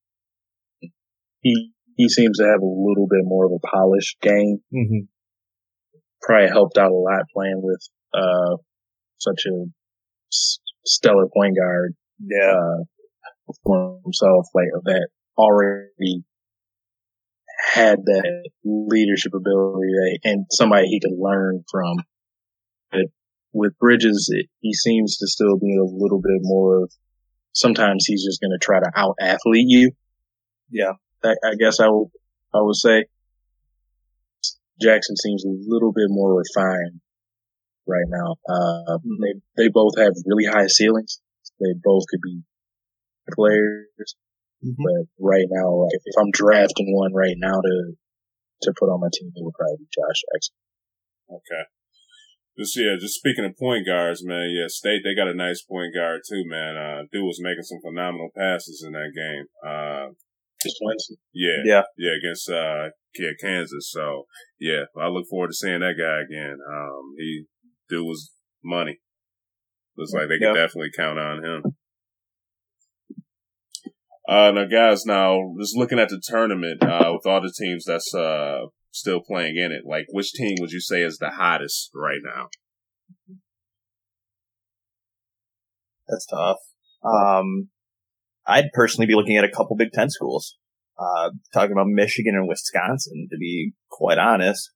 He 1.41 1.73
he 1.97 2.09
seems 2.09 2.39
to 2.39 2.45
have 2.45 2.63
a 2.63 2.65
little 2.65 3.07
bit 3.11 3.21
more 3.25 3.45
of 3.47 3.53
a 3.53 3.67
polished 3.67 4.21
game. 4.23 4.61
Mm-hmm. 4.73 5.05
Probably 6.23 6.49
helped 6.49 6.79
out 6.79 6.93
a 6.93 6.95
lot 6.95 7.25
playing 7.35 7.61
with 7.63 7.81
uh 8.15 8.57
such 9.19 9.43
a 9.47 9.67
stellar 10.87 11.27
point 11.37 11.57
guard 11.57 11.95
Yeah. 12.21 12.53
uh, 12.53 13.53
for 13.65 14.01
himself, 14.05 14.47
like 14.55 14.69
that 14.85 15.09
already 15.37 16.25
had 17.75 17.99
that 18.05 18.51
leadership 18.65 19.33
ability 19.35 20.19
and 20.25 20.47
somebody 20.51 20.87
he 20.89 21.01
could 21.01 21.17
learn 21.19 21.65
from. 21.71 21.97
But 22.91 23.07
with 23.53 23.79
Bridges, 23.79 24.29
it, 24.33 24.47
he 24.61 24.73
seems 24.75 25.17
to 25.19 25.27
still 25.27 25.59
be 25.59 25.77
a 25.77 25.85
little 25.85 26.21
bit 26.21 26.41
more 26.41 26.83
of 26.85 26.93
sometimes 27.53 28.05
he's 28.07 28.25
just 28.25 28.41
going 28.41 28.51
to 28.51 28.65
try 28.65 28.81
to 28.81 28.91
out 28.97 29.17
athlete 29.21 29.67
you. 29.69 29.93
Yeah. 30.71 30.93
I, 31.23 31.31
I 31.45 31.55
guess 31.59 31.79
I 31.81 31.89
would, 31.89 32.09
I 32.55 32.59
would 32.63 32.77
say 32.77 33.05
Jackson 34.81 35.17
seems 35.17 35.45
a 35.45 35.49
little 35.49 35.93
bit 35.93 36.07
more 36.09 36.35
refined 36.35 37.01
right 37.87 38.07
now. 38.09 38.37
Uh, 38.49 38.99
Mhm. 38.99 39.19
they, 39.21 39.65
they 39.65 39.69
both 39.73 39.97
have 39.99 40.13
really 40.27 40.45
high 40.47 40.67
ceilings. 40.67 41.21
They 41.61 41.75
both 41.83 42.05
could 42.11 42.21
be 42.23 42.43
players, 43.35 44.17
Mhm. 44.65 44.77
but 44.79 45.03
right 45.19 45.47
now, 45.51 45.75
like, 45.83 45.99
if 46.05 46.15
I'm 46.19 46.31
drafting 46.31 46.95
one 46.95 47.13
right 47.13 47.37
now 47.37 47.61
to, 47.61 47.95
to 48.63 48.73
put 48.79 48.87
on 48.89 49.01
my 49.01 49.09
team, 49.13 49.33
it 49.35 49.43
would 49.45 49.55
probably 49.55 49.79
be 49.79 49.89
Josh 49.91 50.23
Jackson. 50.33 50.55
Okay. 51.31 51.65
Just 52.59 52.77
yeah, 52.77 52.97
just 53.01 53.15
speaking 53.17 53.45
of 53.47 53.57
point 53.57 53.87
guards, 53.87 54.23
man. 54.25 54.51
Yeah, 54.53 54.69
State 54.69 55.01
they 55.05 55.15
got 55.17 55.27
a 55.27 55.35
nice 55.35 55.63
point 55.63 55.95
guard 55.95 56.21
too, 56.29 56.45
man. 56.45 56.77
Uh, 56.77 57.03
dude 57.11 57.25
was 57.25 57.41
making 57.41 57.63
some 57.65 57.81
phenomenal 57.81 58.29
passes 58.37 58.85
in 58.87 58.93
that 58.93 59.11
game. 59.17 59.47
Uh, 59.65 60.13
Winston. 60.83 61.17
yeah, 61.33 61.59
Yeah. 61.65 61.83
yeah, 61.97 62.13
against 62.23 62.49
uh, 62.51 62.91
yeah, 63.19 63.31
Kansas. 63.41 63.91
So 63.91 64.27
yeah, 64.61 64.85
I 65.01 65.09
look 65.09 65.27
forward 65.31 65.49
to 65.49 65.55
seeing 65.55 65.81
that 65.81 65.97
guy 65.99 66.21
again. 66.23 66.59
Um, 66.61 67.15
he 67.19 67.47
dude 67.89 68.07
was 68.07 68.31
money. 68.63 69.01
Looks 69.97 70.13
like 70.13 70.29
they 70.29 70.39
can 70.39 70.55
Yeah. 70.55 70.63
definitely 70.63 70.91
count 70.95 71.19
on 71.19 71.43
him. 71.45 71.63
Uh, 74.33 74.51
now 74.51 74.65
guys, 74.65 75.05
now 75.05 75.37
just 75.61 75.77
looking 75.77 75.99
at 75.99 76.09
the 76.09 76.19
tournament, 76.25 76.83
uh, 76.83 77.13
with 77.13 77.27
all 77.27 77.43
the 77.43 77.53
teams 77.55 77.85
that's, 77.85 78.15
uh, 78.15 78.61
still 78.91 79.21
playing 79.21 79.57
in 79.59 79.73
it, 79.73 79.83
like 79.85 80.07
which 80.11 80.33
team 80.33 80.55
would 80.59 80.71
you 80.71 80.81
say 80.81 81.03
is 81.03 81.19
the 81.19 81.29
hottest 81.29 81.91
right 81.95 82.21
now? 82.25 82.49
That's 86.09 86.25
tough. 86.25 86.57
Um, 87.05 87.69
I'd 88.47 88.71
personally 88.73 89.07
be 89.07 89.15
looking 89.15 89.37
at 89.37 89.45
a 89.45 89.51
couple 89.51 89.77
Big 89.77 89.93
Ten 89.93 90.09
schools. 90.09 90.57
Uh, 90.99 91.31
talking 91.53 91.73
about 91.73 91.89
Michigan 91.89 92.35
and 92.35 92.49
Wisconsin, 92.49 93.29
to 93.31 93.37
be 93.37 93.73
quite 93.91 94.19
honest. 94.19 94.71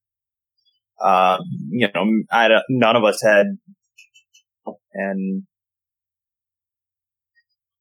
Uh, 1.01 1.38
you 1.71 1.88
know, 1.95 2.05
I 2.31 2.49
none 2.69 2.97
of 2.97 3.05
us 3.05 3.23
had 3.23 3.47
an 4.92 5.47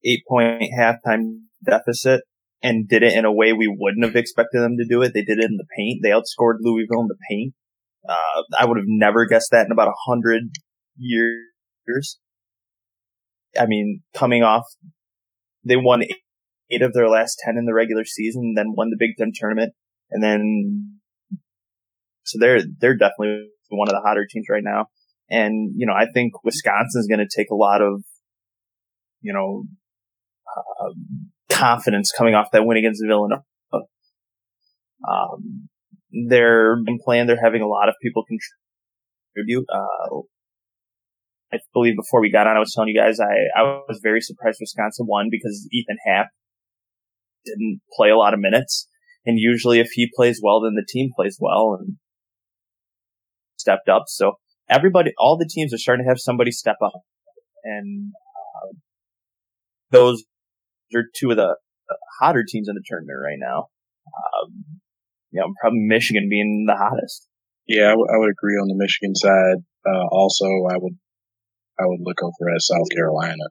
eight 0.04 0.22
point 0.26 0.70
halftime 0.78 1.45
deficit 1.64 2.22
and 2.62 2.88
did 2.88 3.02
it 3.02 3.12
in 3.12 3.24
a 3.24 3.32
way 3.32 3.52
we 3.52 3.68
wouldn't 3.68 4.04
have 4.04 4.16
expected 4.16 4.60
them 4.60 4.76
to 4.78 4.86
do 4.88 5.02
it. 5.02 5.12
They 5.14 5.22
did 5.22 5.38
it 5.38 5.44
in 5.44 5.56
the 5.56 5.66
paint. 5.76 6.00
They 6.02 6.10
outscored 6.10 6.58
Louisville 6.60 7.02
in 7.02 7.08
the 7.08 7.18
paint. 7.30 7.54
Uh, 8.08 8.42
I 8.58 8.66
would 8.66 8.78
have 8.78 8.86
never 8.86 9.26
guessed 9.26 9.50
that 9.52 9.66
in 9.66 9.72
about 9.72 9.88
a 9.88 9.94
hundred 10.06 10.44
years. 10.96 12.18
I 13.58 13.66
mean, 13.66 14.02
coming 14.14 14.42
off, 14.42 14.64
they 15.64 15.76
won 15.76 16.02
eight 16.70 16.82
of 16.82 16.92
their 16.92 17.08
last 17.08 17.40
10 17.44 17.56
in 17.56 17.64
the 17.64 17.74
regular 17.74 18.04
season, 18.04 18.54
then 18.56 18.74
won 18.76 18.90
the 18.90 18.96
Big 18.98 19.16
Ten 19.16 19.32
tournament, 19.34 19.72
and 20.10 20.22
then, 20.22 20.98
so 22.24 22.38
they're, 22.40 22.60
they're 22.80 22.96
definitely 22.96 23.48
one 23.68 23.88
of 23.88 23.94
the 23.94 24.02
hotter 24.04 24.26
teams 24.28 24.46
right 24.50 24.64
now. 24.64 24.86
And, 25.28 25.72
you 25.76 25.86
know, 25.86 25.94
I 25.94 26.06
think 26.12 26.44
Wisconsin's 26.44 27.08
going 27.08 27.26
to 27.26 27.36
take 27.36 27.50
a 27.50 27.56
lot 27.56 27.82
of, 27.82 28.04
you 29.20 29.32
know, 29.32 29.64
uh, 30.56 30.90
confidence 31.50 32.12
coming 32.16 32.34
off 32.34 32.48
that 32.52 32.64
win 32.64 32.76
against 32.76 33.02
Villanova. 33.04 33.42
Um, 35.08 35.68
they're 36.28 36.76
playing, 37.04 37.26
they're 37.26 37.40
having 37.42 37.62
a 37.62 37.68
lot 37.68 37.88
of 37.88 37.94
people 38.02 38.24
contribute. 38.24 39.66
Uh, 39.72 40.22
I 41.52 41.58
believe 41.72 41.94
before 41.96 42.20
we 42.20 42.30
got 42.30 42.46
on, 42.46 42.56
I 42.56 42.60
was 42.60 42.72
telling 42.74 42.88
you 42.88 43.00
guys 43.00 43.20
I, 43.20 43.60
I 43.60 43.62
was 43.88 44.00
very 44.02 44.20
surprised 44.20 44.58
Wisconsin 44.60 45.06
won 45.08 45.28
because 45.30 45.68
Ethan 45.72 45.98
Happ 46.06 46.28
didn't 47.44 47.80
play 47.96 48.10
a 48.10 48.16
lot 48.16 48.34
of 48.34 48.40
minutes. 48.40 48.88
And 49.24 49.38
usually 49.38 49.78
if 49.78 49.90
he 49.92 50.10
plays 50.14 50.40
well, 50.42 50.60
then 50.60 50.74
the 50.74 50.86
team 50.86 51.10
plays 51.14 51.38
well 51.40 51.76
and 51.78 51.96
stepped 53.56 53.88
up. 53.88 54.04
So 54.06 54.34
everybody, 54.68 55.12
all 55.18 55.36
the 55.36 55.48
teams 55.48 55.72
are 55.72 55.78
starting 55.78 56.04
to 56.04 56.08
have 56.08 56.18
somebody 56.18 56.50
step 56.50 56.76
up. 56.84 57.02
And 57.64 58.12
uh, 58.56 58.74
those 59.90 60.24
are 60.94 61.04
two 61.18 61.30
of 61.30 61.36
the 61.36 61.56
hotter 62.20 62.44
teams 62.46 62.68
in 62.68 62.74
the 62.74 62.82
tournament 62.86 63.18
right 63.22 63.38
now. 63.40 63.68
Um, 64.06 64.80
yeah, 65.32 65.42
probably 65.60 65.80
Michigan 65.80 66.28
being 66.30 66.64
the 66.66 66.76
hottest. 66.76 67.28
Yeah, 67.66 67.86
I, 67.88 67.98
w- 67.98 68.06
I 68.12 68.16
would 68.18 68.30
agree 68.30 68.54
on 68.62 68.68
the 68.68 68.78
Michigan 68.78 69.14
side. 69.14 69.58
Uh, 69.84 70.06
also, 70.10 70.46
I 70.46 70.78
would, 70.78 70.96
I 71.78 71.84
would 71.86 72.00
look 72.02 72.22
over 72.22 72.50
at 72.54 72.62
South 72.62 72.86
Carolina. 72.94 73.42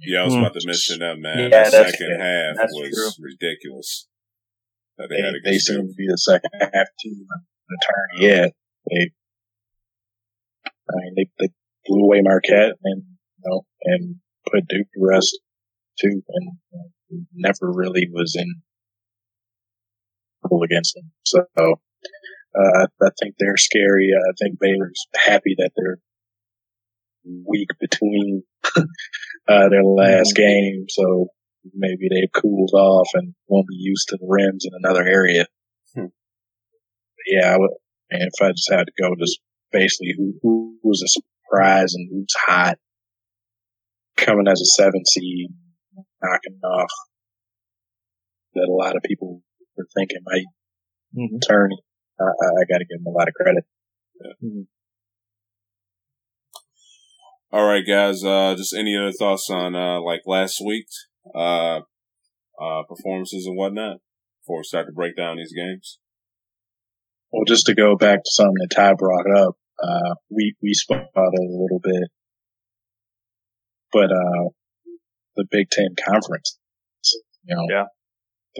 Yeah, 0.00 0.22
I 0.22 0.24
was 0.24 0.32
Hmm. 0.34 0.40
about 0.40 0.54
to 0.54 0.66
mention 0.66 0.98
that, 1.00 1.18
man. 1.18 1.38
Yeah, 1.38 1.44
the 1.44 1.70
that's- 1.70 1.90
second 1.92 2.20
half 2.20 2.56
that's 2.56 2.72
was 2.72 3.20
ridiculous. 3.20 4.08
That 4.96 5.08
they, 5.10 5.16
They, 5.16 5.22
had 5.22 5.34
they 5.44 5.48
against 5.50 5.66
seem 5.66 5.76
Duke. 5.80 5.90
to 5.90 5.94
be 5.96 6.06
the 6.08 6.18
second 6.18 6.50
half 6.60 6.88
team 7.00 7.12
in 7.20 7.26
the 7.68 7.78
tournament. 7.84 8.20
Yeah, 8.24 8.46
they, 8.88 9.10
I 10.64 10.92
mean, 11.04 11.14
they, 11.16 11.26
they 11.38 11.48
blew 11.86 12.04
away 12.04 12.20
Marquette 12.22 12.74
and, 12.82 13.02
you 13.04 13.42
know, 13.44 13.62
and 13.84 14.16
put 14.50 14.66
Duke 14.68 14.88
to 14.94 15.00
rest 15.00 15.38
too, 16.00 16.22
and 16.28 16.50
uh, 16.74 17.16
never 17.34 17.72
really 17.72 18.06
was 18.10 18.34
in 18.36 18.62
trouble 20.42 20.62
against 20.62 20.94
them. 20.94 21.10
So, 21.24 21.40
uh, 21.58 22.86
I 23.02 23.10
think 23.20 23.34
they're 23.38 23.56
scary. 23.56 24.10
I 24.14 24.32
think 24.40 24.58
Baylor's 24.58 25.06
happy 25.14 25.54
that 25.58 25.70
they're 25.76 25.98
week 27.46 27.68
between 27.78 28.42
uh, 28.76 29.68
their 29.68 29.84
last 29.84 30.34
game, 30.34 30.86
so 30.88 31.28
maybe 31.74 32.08
they've 32.10 32.42
cooled 32.42 32.72
off 32.74 33.08
and 33.14 33.34
won't 33.48 33.68
be 33.68 33.76
used 33.76 34.08
to 34.08 34.16
the 34.16 34.26
rims 34.28 34.64
in 34.64 34.72
another 34.82 35.06
area. 35.06 35.46
Hmm. 35.94 36.06
Yeah, 37.26 37.54
I 37.54 37.58
would, 37.58 37.70
and 38.10 38.22
if 38.22 38.42
I 38.42 38.50
just 38.50 38.70
had 38.70 38.86
to 38.86 38.92
go, 39.00 39.14
just 39.18 39.40
basically 39.72 40.14
who 40.16 40.34
who 40.42 40.78
was 40.82 41.02
a 41.02 41.08
surprise 41.08 41.94
and 41.94 42.08
who's 42.10 42.34
hot 42.46 42.78
coming 44.16 44.48
as 44.48 44.60
a 44.60 44.82
seven 44.82 45.04
seed, 45.06 45.50
knocking 46.22 46.60
off 46.64 46.90
that 48.54 48.68
a 48.68 48.72
lot 48.72 48.96
of 48.96 49.02
people 49.02 49.42
were 49.76 49.86
thinking 49.94 50.18
might 50.24 50.46
Mm-hmm. 51.16 51.38
turn. 51.48 51.70
I, 52.20 52.24
I, 52.24 52.46
I 52.46 52.64
got 52.70 52.78
to 52.78 52.84
give 52.84 53.00
him 53.00 53.06
a 53.06 53.10
lot 53.10 53.28
of 53.28 53.34
credit. 53.34 53.64
All 57.52 57.66
right, 57.66 57.84
guys. 57.86 58.22
Uh, 58.22 58.54
just 58.56 58.74
any 58.74 58.96
other 58.96 59.12
thoughts 59.12 59.50
on 59.50 59.74
uh, 59.74 60.00
like 60.00 60.20
last 60.26 60.62
week's 60.64 61.08
uh, 61.34 61.80
uh, 62.60 62.82
performances 62.88 63.46
and 63.46 63.56
whatnot 63.56 63.96
before 64.42 64.60
we 64.60 64.64
start 64.64 64.86
to 64.86 64.92
break 64.92 65.16
down 65.16 65.36
these 65.36 65.52
games? 65.52 65.98
Well, 67.32 67.44
just 67.46 67.66
to 67.66 67.74
go 67.74 67.96
back 67.96 68.18
to 68.18 68.30
something 68.30 68.54
that 68.60 68.74
Ty 68.74 68.94
brought 68.94 69.26
up, 69.36 69.56
uh, 69.82 70.14
we, 70.30 70.54
we 70.62 70.74
spoke 70.74 71.06
about 71.14 71.32
it 71.32 71.48
a 71.48 71.52
little 71.52 71.80
bit, 71.82 72.08
but, 73.92 74.10
uh, 74.12 74.50
the 75.40 75.46
Big 75.50 75.70
Ten 75.70 75.94
conference, 76.06 76.58
you 77.44 77.56
know, 77.56 77.66
Yeah. 77.70 77.86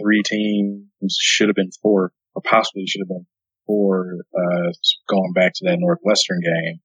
three 0.01 0.23
teams 0.25 1.15
should 1.19 1.47
have 1.49 1.55
been 1.55 1.71
four, 1.81 2.11
or 2.33 2.41
possibly 2.43 2.85
should 2.87 3.01
have 3.01 3.07
been 3.07 3.27
four, 3.67 4.17
uh, 4.35 4.71
going 5.07 5.33
back 5.33 5.53
to 5.55 5.65
that 5.65 5.77
Northwestern 5.79 6.39
game. 6.41 6.81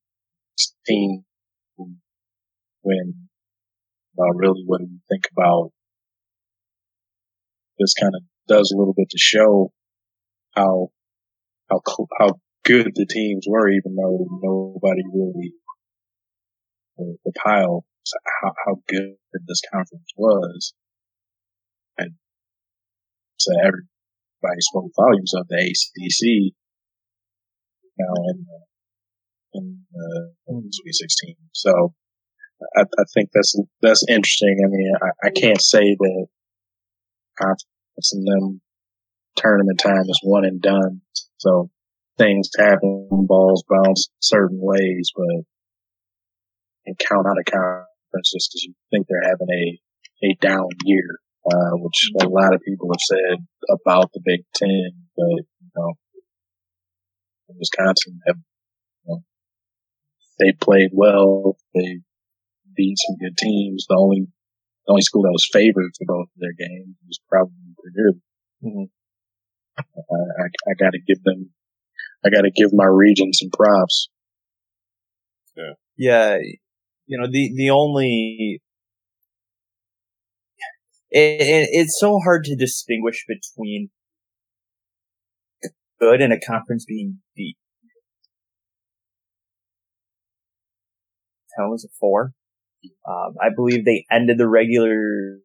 Team 0.87 1.25
when, 2.83 3.29
uh, 4.19 4.33
really 4.35 4.63
what 4.67 4.79
do 4.79 4.85
you 4.85 5.01
think 5.11 5.25
about 5.33 5.73
this 7.79 7.93
kind 7.95 8.15
of 8.15 8.23
does 8.49 8.71
a 8.73 8.79
little 8.79 8.95
bit 8.95 9.11
to 9.11 9.19
show 9.19 9.73
how 10.55 10.91
how 11.69 11.81
cl- 11.87 12.09
how 12.19 12.41
good 12.65 12.93
the 12.95 13.07
teams 13.07 13.45
were, 13.49 13.69
even 13.69 13.97
though 13.97 14.27
nobody 14.43 15.03
really 15.13 15.53
the, 16.97 17.17
the 17.25 17.33
pile 17.33 17.85
so 17.85 17.96
how 18.43 18.53
how 18.67 18.75
good 18.89 19.17
this 19.47 19.61
conference 19.73 20.11
was, 20.17 20.75
and 21.99 22.13
so 23.39 23.53
everybody 23.61 24.61
spoke 24.61 24.91
volumes 24.97 25.33
of 25.35 25.47
the 25.49 25.57
ACC. 25.57 26.53
You 27.99 28.05
know, 28.05 28.15
in 28.31 28.47
the, 28.47 29.59
in 29.59 29.85
the 29.93 30.33
in 30.49 30.69
Sweet 30.73 30.95
Sixteen. 30.95 31.37
So 31.53 31.95
I, 32.77 32.83
I 32.83 33.05
think 33.15 33.31
that's 33.33 33.55
that's 33.83 34.05
interesting. 34.09 34.57
I 34.65 34.69
mean, 34.69 34.93
I, 35.03 35.29
I 35.29 35.31
can't 35.31 35.61
say 35.61 35.81
that 35.81 36.27
conference 37.39 38.13
and 38.13 38.27
them 38.27 38.61
tournament 39.37 39.81
time 39.83 40.05
is 40.09 40.21
one 40.23 40.45
and 40.45 40.61
done. 40.61 41.03
So 41.39 41.71
things 42.19 42.49
happen, 42.59 43.09
balls 43.11 43.65
bounce 43.69 44.09
certain 44.21 44.59
ways, 44.61 45.11
but 45.15 45.45
and 46.87 46.99
count 46.99 47.27
out 47.27 47.37
a 47.39 47.51
conference 47.51 47.87
just 48.25 48.51
because 48.51 48.65
you 48.65 48.75
think 48.91 49.07
they're 49.09 49.29
having 49.29 49.49
a, 49.51 49.79
a 50.27 50.37
down 50.41 50.69
year, 50.85 51.19
uh, 51.47 51.77
which 51.77 52.11
a 52.23 52.29
lot 52.29 52.55
of 52.55 52.63
people 52.63 52.89
have 52.91 53.01
said 53.01 53.47
about 53.71 54.13
the 54.13 54.21
Big 54.25 54.41
Ten, 54.55 54.93
but 55.17 55.45
you 55.61 55.71
know, 55.77 55.93
Wisconsin 57.59 58.21
have, 58.27 58.37
you 59.05 59.15
know, 59.15 59.23
they 60.39 60.53
played 60.53 60.91
well. 60.93 61.57
They 61.75 62.01
beat 62.75 62.97
some 63.07 63.17
good 63.17 63.37
teams. 63.37 63.87
The 63.89 63.97
only, 63.97 64.27
the 64.87 64.91
only 64.91 65.03
school 65.03 65.23
that 65.23 65.33
was 65.33 65.49
favored 65.53 65.93
for 65.97 66.05
both 66.07 66.29
of 66.29 66.41
their 66.41 66.55
games 66.59 66.97
was 67.07 67.21
probably 67.29 67.55
Purdue. 67.83 68.21
Mm-hmm. 68.65 68.85
I, 69.79 69.83
I, 69.83 70.47
I 70.71 70.75
got 70.79 70.91
to 70.91 71.01
give 71.07 71.23
them, 71.23 71.51
I 72.25 72.31
got 72.31 72.43
to 72.43 72.51
give 72.51 72.71
my 72.73 72.87
region 72.87 73.33
some 73.33 73.51
props. 73.51 74.09
Yeah. 75.57 75.73
Yeah. 75.97 76.39
You 77.07 77.19
know, 77.21 77.27
the, 77.31 77.53
the 77.55 77.71
only, 77.71 78.61
it, 81.11 81.41
it, 81.41 81.69
it's 81.73 81.99
so 82.01 82.19
hard 82.19 82.45
to 82.45 82.57
distinguish 82.57 83.25
between 83.29 83.91
good 86.01 86.21
and 86.21 86.33
a 86.33 86.41
conference 86.41 86.85
being 86.85 87.19
beat. 87.37 87.57
Town 91.57 91.71
was 91.71 91.85
a 91.85 91.89
four. 91.99 92.33
Um, 93.09 93.35
I 93.41 93.49
believe 93.55 93.85
they 93.85 94.05
ended 94.11 94.39
the 94.39 94.49
regular 94.49 95.39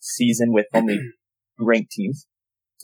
season 0.00 0.52
with 0.52 0.66
only 0.74 0.98
ranked 1.58 1.90
teams. 1.92 2.26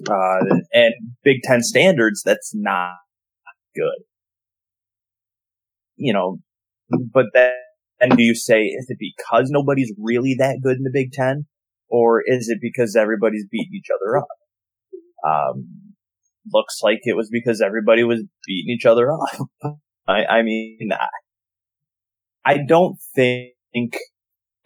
Uh, 0.09 0.39
and 0.73 0.95
Big 1.23 1.43
Ten 1.45 1.63
standards, 1.63 2.23
that's 2.25 2.53
not 2.55 2.95
good. 3.75 4.05
You 5.97 6.13
know, 6.13 6.39
but 6.91 7.27
then 8.03 8.17
do 8.17 8.23
you 8.23 8.35
say, 8.35 8.63
is 8.63 8.87
it 8.89 8.99
because 8.99 9.49
nobody's 9.51 9.93
really 9.99 10.35
that 10.39 10.61
good 10.63 10.77
in 10.77 10.83
the 10.83 10.91
Big 10.93 11.13
Ten? 11.13 11.47
Or 11.89 12.23
is 12.25 12.49
it 12.49 12.59
because 12.61 12.97
everybody's 12.97 13.47
beating 13.51 13.75
each 13.75 13.89
other 13.95 14.19
up? 14.19 14.29
Um, 15.25 15.69
looks 16.53 16.81
like 16.83 17.01
it 17.03 17.17
was 17.17 17.29
because 17.31 17.61
everybody 17.61 18.03
was 18.03 18.25
beating 18.47 18.75
each 18.75 18.87
other 18.87 19.13
up. 19.13 19.77
I, 20.09 20.25
I 20.25 20.43
mean, 20.43 20.91
I, 20.93 21.07
I 22.45 22.59
don't 22.67 22.99
think 23.15 23.97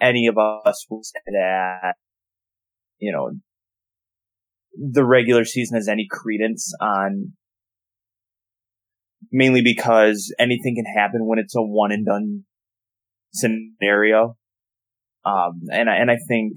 any 0.00 0.26
of 0.26 0.38
us 0.38 0.86
will 0.88 1.02
say 1.02 1.20
that, 1.26 1.94
you 2.98 3.12
know, 3.12 3.32
the 4.78 5.04
regular 5.04 5.44
season 5.44 5.76
has 5.76 5.88
any 5.88 6.06
credence 6.10 6.72
on 6.80 7.32
mainly 9.32 9.62
because 9.62 10.34
anything 10.38 10.76
can 10.76 10.84
happen 10.84 11.26
when 11.26 11.38
it's 11.38 11.54
a 11.56 11.62
one 11.62 11.92
and 11.92 12.06
done 12.06 12.44
scenario. 13.36 14.36
Um, 15.24 15.62
and 15.72 15.90
I, 15.90 15.96
and 15.96 16.10
I 16.10 16.16
think, 16.28 16.52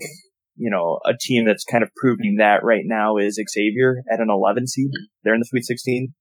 you 0.56 0.70
know, 0.70 1.00
a 1.06 1.14
team 1.20 1.46
that's 1.46 1.64
kind 1.64 1.84
of 1.84 1.90
proving 1.96 2.38
that 2.40 2.64
right 2.64 2.84
now 2.86 3.18
is 3.18 3.40
Xavier 3.52 4.04
at 4.12 4.20
an 4.20 4.30
11 4.30 4.68
seed. 4.68 4.92
They're 5.24 5.34
in 5.34 5.40
the 5.40 5.46
Sweet 5.46 5.66
16. 5.66 6.14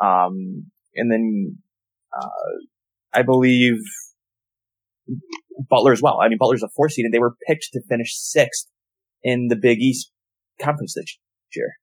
Um, 0.00 0.70
and 0.94 1.10
then, 1.10 1.58
uh, 2.16 2.62
I 3.12 3.22
believe 3.22 3.78
Butler 5.68 5.92
as 5.92 6.02
well. 6.02 6.20
I 6.20 6.28
mean, 6.28 6.38
Butler's 6.38 6.62
a 6.62 6.68
four 6.74 6.88
seed 6.88 7.04
and 7.04 7.14
they 7.14 7.18
were 7.18 7.34
picked 7.48 7.68
to 7.72 7.80
finish 7.88 8.14
sixth 8.14 8.68
in 9.22 9.48
the 9.48 9.56
Big 9.56 9.78
East 9.78 10.12
conference 10.60 10.94
this 10.94 11.18
year. 11.54 11.74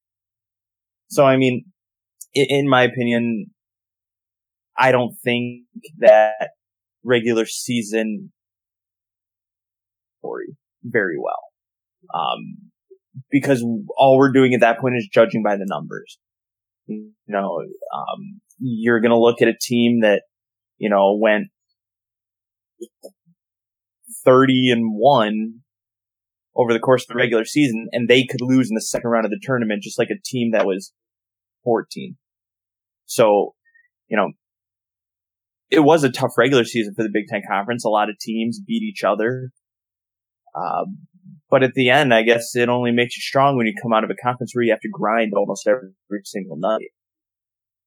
So, 1.10 1.26
I 1.26 1.38
mean, 1.38 1.66
in 2.34 2.68
my 2.68 2.84
opinion, 2.84 3.48
I 4.78 4.92
don't 4.92 5.16
think 5.24 5.64
that 6.00 6.52
regular 7.04 7.46
season 7.46 8.32
story 10.20 10.56
very 10.84 11.18
well. 11.18 11.40
Um, 12.14 12.72
because 13.30 13.64
all 13.98 14.18
we're 14.18 14.32
doing 14.32 14.54
at 14.54 14.62
that 14.62 14.80
point 14.80 14.96
is 14.98 15.08
judging 15.12 15.44
by 15.44 15.56
the 15.56 15.66
numbers. 15.68 16.18
You 16.88 17.12
know, 17.28 17.60
um, 17.94 18.42
you're 18.60 19.00
going 19.00 19.12
to 19.12 19.20
look 19.20 19.42
at 19.42 19.48
a 19.48 19.58
team 19.60 20.02
that, 20.02 20.24
you 20.78 20.90
know, 20.90 21.18
went 21.20 21.48
30 24.26 24.72
and 24.72 24.84
1 24.96 25.54
over 26.56 26.74
the 26.74 26.80
course 26.80 27.04
of 27.04 27.08
the 27.10 27.16
regular 27.16 27.46
season 27.46 27.88
and 27.92 28.08
they 28.08 28.26
could 28.26 28.42
lose 28.42 28.70
in 28.70 28.76
the 28.76 28.82
second 28.82 29.10
round 29.10 29.26
of 29.26 29.32
the 29.32 29.40
tournament 29.42 29.82
just 29.82 29.98
like 29.98 30.10
a 30.10 30.22
team 30.24 30.52
that 30.52 30.66
was 30.66 30.94
14. 31.64 32.18
So, 33.06 33.56
you 34.08 34.18
know, 34.18 34.32
it 35.70 35.82
was 35.82 36.04
a 36.04 36.12
tough 36.12 36.34
regular 36.38 36.66
season 36.66 36.94
for 36.96 37.04
the 37.04 37.12
Big 37.14 37.28
Ten 37.28 37.42
Conference. 37.50 37.84
A 37.86 37.90
lot 37.90 38.10
of 38.10 38.18
teams 38.20 38.60
beat 38.60 38.84
each 38.84 39.04
other. 39.04 39.50
Um, 40.56 41.08
but 41.50 41.64
at 41.64 41.74
the 41.74 41.90
end, 41.90 42.14
I 42.14 42.24
guess 42.24 42.56
it 42.56 42.70
only 42.70 42.92
makes 42.92 43.18
you 43.18 43.22
strong 43.22 43.58
when 43.58 43.66
you 43.66 43.74
come 43.82 43.94
out 43.94 44.04
of 44.04 44.10
a 44.10 44.22
conference 44.22 44.52
where 44.54 44.64
you 44.64 44.72
have 44.72 44.82
to 44.82 44.90
grind 44.92 45.34
almost 45.36 45.68
every, 45.68 45.90
every 46.10 46.22
single 46.26 46.58
night. 46.58 46.90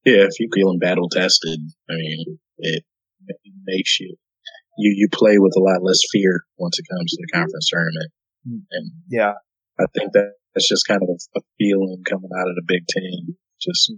Yeah, 0.04 0.22
if 0.22 0.38
you're 0.38 0.50
feeling 0.54 0.78
battle 0.78 1.08
tested, 1.08 1.58
I 1.90 1.94
mean, 1.94 2.38
it, 2.58 2.84
it 3.26 3.36
makes 3.66 3.98
you 3.98 4.16
you 4.78 4.94
you 4.96 5.08
play 5.12 5.38
with 5.38 5.54
a 5.56 5.60
lot 5.60 5.82
less 5.82 6.00
fear 6.12 6.42
once 6.58 6.78
it 6.78 6.86
comes 6.90 7.10
to 7.10 7.18
the 7.20 7.38
conference 7.38 7.68
tournament. 7.68 8.12
And 8.70 8.92
yeah, 9.08 9.32
I 9.80 9.84
think 9.94 10.12
that 10.12 10.34
that's 10.54 10.68
just 10.68 10.86
kind 10.86 11.02
of 11.02 11.08
a, 11.08 11.38
a 11.38 11.42
feeling 11.58 12.02
coming 12.08 12.30
out 12.38 12.48
of 12.48 12.54
the 12.54 12.62
Big 12.66 12.86
Ten. 12.88 13.36
Just 13.60 13.92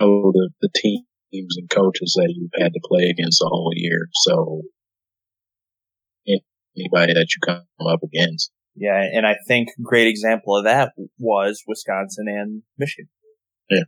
oh, 0.00 0.32
the 0.32 0.50
the 0.62 0.70
the 0.72 1.02
teams 1.32 1.56
and 1.56 1.68
coaches 1.70 2.14
that 2.16 2.32
you've 2.34 2.62
had 2.62 2.72
to 2.72 2.80
play 2.84 3.08
against 3.10 3.42
all 3.42 3.70
year. 3.74 4.08
So 4.24 4.62
anybody 6.78 7.14
that 7.14 7.28
you 7.34 7.40
come 7.44 7.64
up 7.86 8.00
against. 8.02 8.50
Yeah, 8.74 9.02
and 9.12 9.26
I 9.26 9.36
think 9.46 9.68
great 9.82 10.06
example 10.06 10.56
of 10.56 10.64
that 10.64 10.92
was 11.18 11.62
Wisconsin 11.66 12.26
and 12.28 12.62
Michigan. 12.78 13.08
Yeah. 13.68 13.84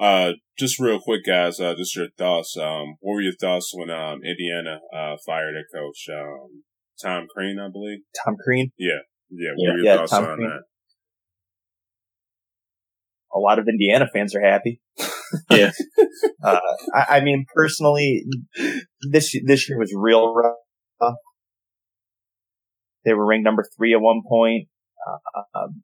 Uh, 0.00 0.32
just 0.58 0.80
real 0.80 0.98
quick, 0.98 1.24
guys. 1.26 1.60
Uh, 1.60 1.74
just 1.76 1.94
your 1.94 2.08
thoughts. 2.16 2.56
Um, 2.56 2.96
what 3.00 3.14
were 3.14 3.20
your 3.20 3.34
thoughts 3.38 3.72
when 3.74 3.90
um 3.90 4.20
Indiana 4.24 4.80
uh 4.96 5.16
fired 5.26 5.54
their 5.54 5.80
coach, 5.80 6.06
um, 6.10 6.64
Tom 7.02 7.26
Crean, 7.34 7.58
I 7.60 7.68
believe. 7.70 8.00
Tom 8.24 8.36
Crean. 8.42 8.72
Yeah, 8.78 9.00
yeah. 9.30 9.50
What 9.54 9.66
yeah, 9.66 9.70
were 9.70 9.76
your 9.76 9.86
yeah, 9.86 9.96
thoughts 9.98 10.10
Tom 10.10 10.24
on 10.24 10.36
Crean. 10.36 10.50
that? 10.50 10.62
A 13.34 13.38
lot 13.38 13.58
of 13.58 13.66
Indiana 13.68 14.06
fans 14.12 14.34
are 14.34 14.40
happy. 14.40 14.80
yeah. 15.50 15.72
uh, 16.42 16.60
I, 16.94 17.16
I, 17.16 17.20
mean, 17.20 17.46
personally, 17.54 18.24
this 19.10 19.34
this 19.44 19.68
year 19.68 19.78
was 19.78 19.92
real 19.94 20.32
rough. 20.34 21.14
They 23.04 23.12
were 23.12 23.26
ranked 23.26 23.44
number 23.44 23.64
three 23.76 23.92
at 23.92 24.00
one 24.00 24.22
point. 24.26 24.68
Uh, 25.06 25.42
um, 25.58 25.82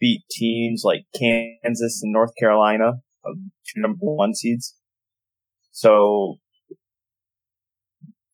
beat 0.00 0.22
teams 0.30 0.82
like 0.84 1.06
Kansas 1.18 2.00
and 2.02 2.12
North 2.12 2.32
Carolina, 2.38 2.94
two 3.24 3.80
number 3.80 3.98
one 4.00 4.34
seeds. 4.34 4.74
So 5.72 6.36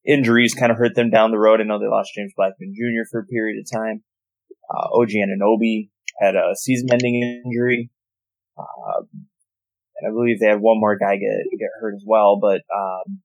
injuries 0.05 0.55
kind 0.55 0.73
of 0.73 0.79
hurt 0.79 0.95
them 0.97 1.11
down 1.11 1.31
the 1.31 1.39
road. 1.39 1.61
I 1.61 1.65
know 1.65 1.79
they 1.79 1.87
lost 1.87 2.11
James 2.17 2.33
Blackmon 2.39 2.75
Jr. 2.75 3.07
for 3.11 3.21
a 3.21 3.27
period 3.27 3.61
of 3.61 3.71
time. 3.71 4.03
Uh, 4.69 5.01
OG 5.01 5.11
Anunoby 5.11 5.91
had 6.21 6.37
a 6.37 6.55
season-ending 6.55 7.43
injury. 7.45 7.91
Uh, 8.59 9.03
and 9.97 10.09
I 10.09 10.11
believe 10.13 10.39
they 10.39 10.47
had 10.47 10.61
one 10.61 10.79
more 10.79 10.99
guy 10.99 11.15
get 11.17 11.59
get 11.59 11.71
hurt 11.81 11.95
as 11.95 12.05
well. 12.07 12.39
But 12.41 12.63
um, 12.75 13.21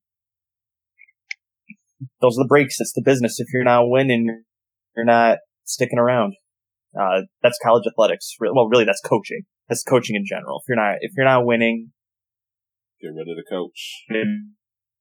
those 2.22 2.38
are 2.38 2.44
the 2.44 2.48
breaks. 2.48 2.80
It's 2.80 2.94
the 2.94 3.02
business. 3.04 3.40
If 3.40 3.48
you're 3.54 3.64
not 3.64 3.90
winning, 3.90 4.44
you're 4.96 5.06
not 5.06 5.40
sticking 5.66 6.00
around. 6.00 6.34
Uh, 7.00 7.24
that's 7.44 7.60
college 7.62 7.84
athletics. 7.88 8.36
Well, 8.40 8.70
really, 8.70 8.86
that's 8.86 9.02
coaching. 9.02 9.44
That's 9.68 9.84
coaching 9.84 10.16
in 10.16 10.24
general. 10.26 10.62
If 10.64 10.70
you're 10.70 10.78
not, 10.78 10.96
if 11.02 11.12
you're 11.18 11.26
not 11.26 11.46
winning, 11.46 11.92
get 13.02 13.10
rid 13.10 13.28
of 13.28 13.36
the 13.36 13.44
coach. 13.50 14.06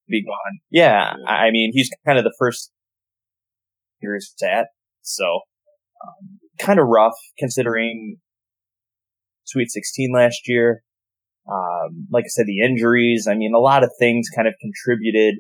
Be 0.09 0.23
gone. 0.25 0.59
Yeah, 0.71 1.15
yeah. 1.19 1.31
I 1.31 1.51
mean, 1.51 1.71
he's 1.73 1.91
kind 2.05 2.19
of 2.19 2.25
the 2.25 2.35
first 2.39 2.71
here's 4.01 4.35
at. 4.43 4.67
So, 5.03 5.25
um, 6.07 6.41
kind 6.59 6.79
of 6.79 6.87
rough 6.87 7.17
considering 7.39 8.19
Sweet 9.45 9.71
16 9.71 10.13
last 10.15 10.49
year. 10.49 10.83
Um, 11.47 12.07
like 12.11 12.25
I 12.25 12.29
said, 12.29 12.47
the 12.47 12.65
injuries. 12.65 13.27
I 13.31 13.35
mean, 13.35 13.53
a 13.55 13.61
lot 13.61 13.85
of 13.85 13.91
things 13.99 14.29
kind 14.35 14.49
of 14.49 14.55
contributed 14.61 15.37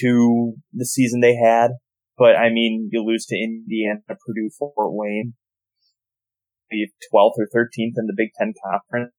to 0.00 0.54
the 0.72 0.84
season 0.84 1.20
they 1.20 1.36
had. 1.36 1.70
But 2.18 2.36
I 2.36 2.50
mean, 2.50 2.90
you 2.92 3.02
lose 3.02 3.26
to 3.26 3.36
Indiana, 3.36 4.00
Purdue, 4.08 4.50
Fort 4.58 4.74
Wayne, 4.76 5.34
be 6.70 6.90
12th 7.12 7.32
or 7.38 7.48
13th 7.54 7.96
in 7.96 8.06
the 8.06 8.14
Big 8.16 8.30
Ten 8.38 8.52
Conference. 8.64 9.12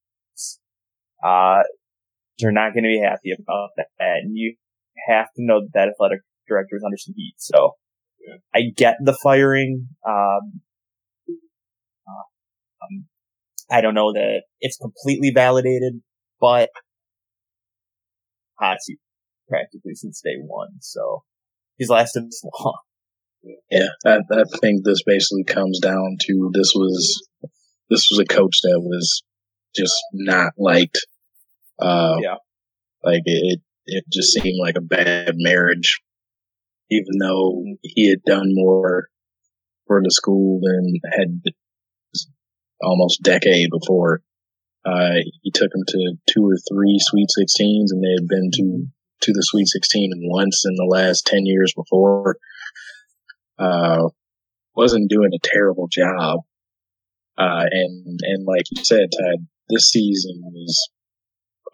Uh, 1.24 1.63
you're 2.38 2.51
not 2.51 2.74
going 2.74 2.84
to 2.84 2.89
be 2.89 3.01
happy 3.03 3.32
about 3.32 3.70
that. 3.78 3.88
And 3.99 4.38
you 4.38 4.55
have 5.07 5.28
to 5.36 5.43
know 5.43 5.61
that 5.61 5.72
that 5.74 5.89
athletic 5.89 6.22
director 6.47 6.76
is 6.76 6.84
under 6.86 6.97
some 6.97 7.13
heat. 7.15 7.36
So. 7.38 7.74
I 8.53 8.61
get 8.75 8.95
the 9.03 9.17
firing. 9.21 9.88
Um, 10.07 10.61
um, 12.07 13.05
I 13.69 13.82
don't 13.82 13.95
know 13.95 14.13
that 14.13 14.43
it's 14.59 14.78
completely 14.78 15.32
validated, 15.34 16.01
but 16.39 16.69
seat 18.80 18.99
practically 19.47 19.93
since 19.93 20.21
day 20.21 20.38
one. 20.41 20.69
So 20.82 21.23
he's 21.78 21.89
lasted 21.89 22.25
this 22.25 22.43
long. 22.59 22.80
Yeah, 23.69 23.88
I, 24.05 24.17
I 24.32 24.43
think 24.59 24.84
this 24.84 25.03
basically 25.05 25.43
comes 25.45 25.80
down 25.80 26.17
to 26.21 26.51
this 26.53 26.73
was 26.75 27.28
this 27.89 28.07
was 28.11 28.19
a 28.19 28.25
coach 28.25 28.59
that 28.63 28.82
was 28.84 29.23
just 29.75 29.95
not 30.13 30.53
liked. 30.57 30.97
Uh, 31.80 32.17
yeah, 32.21 32.36
like 33.03 33.21
it, 33.25 33.61
it 33.86 34.03
just 34.11 34.34
seemed 34.34 34.57
like 34.59 34.75
a 34.75 34.82
bad 34.82 35.36
marriage 35.38 36.01
even 36.90 37.20
though 37.20 37.64
he 37.82 38.10
had 38.10 38.24
done 38.24 38.50
more 38.54 39.08
for 39.88 40.02
the 40.04 40.12
school 40.12 40.60
than 40.62 41.00
had 41.12 41.42
almost 42.82 43.24
decade 43.24 43.70
before. 43.72 44.22
Uh, 44.86 45.16
he 45.42 45.52
took 45.52 45.70
them 45.72 45.84
to 45.88 46.14
two 46.30 46.46
or 46.46 46.56
three 46.70 46.98
Sweet 47.00 47.28
16s, 47.38 47.88
and 47.92 48.04
they 48.04 48.14
had 48.20 48.28
been 48.28 48.52
to 48.54 48.88
to 49.20 49.34
the 49.34 49.44
Sweet 49.44 49.68
16 49.68 50.12
once 50.26 50.64
in 50.66 50.76
the 50.76 50.88
last 50.90 51.26
10 51.26 51.46
years 51.46 51.74
before. 51.76 52.38
Uh, 53.58 54.10
wasn't 54.76 55.10
doing 55.10 55.32
a 55.34 55.48
terrible 55.48 55.88
job. 55.92 56.42
Uh, 57.38 57.66
and, 57.70 58.20
and 58.22 58.46
like 58.46 58.66
you 58.72 58.84
said, 58.84 59.10
Todd, 59.12 59.48
this 59.70 59.90
season 59.90 60.42
was 60.44 60.90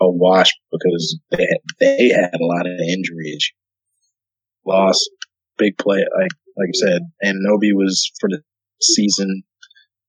a 0.01 0.09
wash 0.09 0.51
because 0.71 1.19
they 1.31 1.43
had, 1.43 1.57
they 1.79 2.09
had 2.09 2.33
a 2.33 2.45
lot 2.45 2.65
of 2.65 2.79
injuries. 2.79 3.51
Lost 4.65 5.09
big 5.57 5.77
play, 5.77 5.97
like, 5.97 6.31
like 6.57 6.69
you 6.73 6.79
said, 6.79 7.01
Anunoby 7.23 7.73
was 7.73 8.11
for 8.19 8.29
the 8.29 8.41
season. 8.81 9.43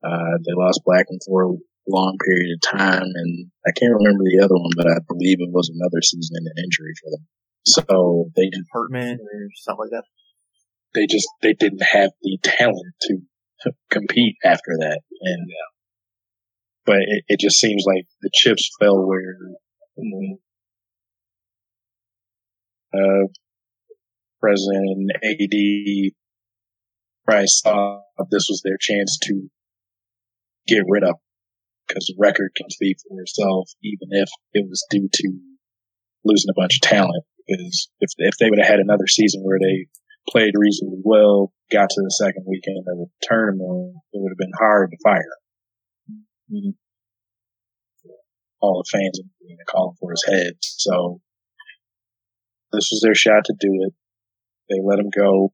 Uh, 0.05 0.39
they 0.45 0.53
lost 0.55 0.83
Blackmon 0.87 1.19
for 1.27 1.45
a 1.45 1.57
long 1.89 2.17
period 2.25 2.57
of 2.57 2.79
time, 2.79 3.03
and 3.03 3.51
I 3.67 3.73
can't 3.73 3.95
remember 3.95 4.25
the 4.25 4.45
other 4.45 4.55
one, 4.55 4.71
but 4.77 4.87
I 4.87 4.99
believe 5.09 5.39
it 5.41 5.53
was 5.53 5.71
another 5.75 6.03
season 6.03 6.37
in 6.39 6.47
an 6.47 6.65
injury 6.65 6.93
for 7.03 7.11
them. 7.11 7.27
So 7.67 8.31
they 8.37 8.51
just 8.51 8.69
Hartman 8.73 9.19
or 9.21 9.49
something 9.57 9.87
like 9.87 9.91
that. 9.91 10.05
they 10.95 11.07
just 11.07 11.27
they 11.43 11.55
didn't 11.55 11.83
have 11.83 12.11
the 12.23 12.39
talent 12.43 12.95
to, 13.03 13.19
to 13.63 13.73
compete 13.91 14.37
after 14.45 14.77
that, 14.81 15.01
and 15.23 15.51
but 16.85 16.99
it, 16.99 17.25
it 17.29 17.41
just 17.41 17.59
seems 17.59 17.85
like 17.87 18.05
the 18.21 18.31
chips 18.35 18.71
fell 18.79 19.07
where 19.07 19.37
uh, 22.95 23.27
president 24.45 24.85
and 24.87 25.11
AD 25.25 26.13
probably 27.25 27.47
saw 27.47 28.01
this 28.31 28.47
was 28.49 28.61
their 28.63 28.77
chance 28.79 29.19
to 29.23 29.49
get 30.67 30.85
rid 30.87 31.03
of 31.03 31.17
because 31.89 32.05
the 32.07 32.17
record 32.19 32.51
can 32.57 32.69
speak 32.69 32.97
for 33.09 33.21
itself, 33.23 33.71
even 33.83 34.09
if 34.11 34.29
it 34.53 34.67
was 34.69 34.85
due 34.91 35.09
to 35.11 35.29
losing 36.25 36.51
a 36.51 36.61
bunch 36.61 36.77
of 36.77 36.89
talent. 36.89 37.25
Because 37.47 37.89
if 38.01 38.11
if 38.19 38.35
they 38.39 38.51
would 38.51 38.59
have 38.59 38.69
had 38.69 38.81
another 38.81 39.07
season 39.07 39.43
where 39.43 39.59
they 39.59 39.87
played 40.29 40.55
reasonably 40.57 41.01
well, 41.05 41.53
got 41.73 41.89
to 41.91 42.03
the 42.03 42.11
second 42.11 42.45
weekend 42.47 42.85
of 42.89 42.99
the 42.99 43.07
tournament, 43.23 43.97
it 44.13 44.21
would 44.21 44.33
have 44.33 44.39
been 44.39 44.59
hard 44.59 44.91
to 44.91 44.99
fire. 45.03 45.37
Mhm. 46.53 46.77
All 48.61 48.83
the 48.83 48.89
fans 48.91 49.21
be 49.41 49.57
calling 49.69 49.97
for 50.01 50.11
his 50.11 50.25
head. 50.27 50.55
So 50.61 51.21
this 52.73 52.89
was 52.91 53.01
their 53.03 53.15
shot 53.15 53.45
to 53.47 53.55
do 53.59 53.69
it. 53.87 53.95
They 54.69 54.79
let 54.83 54.99
him 54.99 55.11
go. 55.15 55.53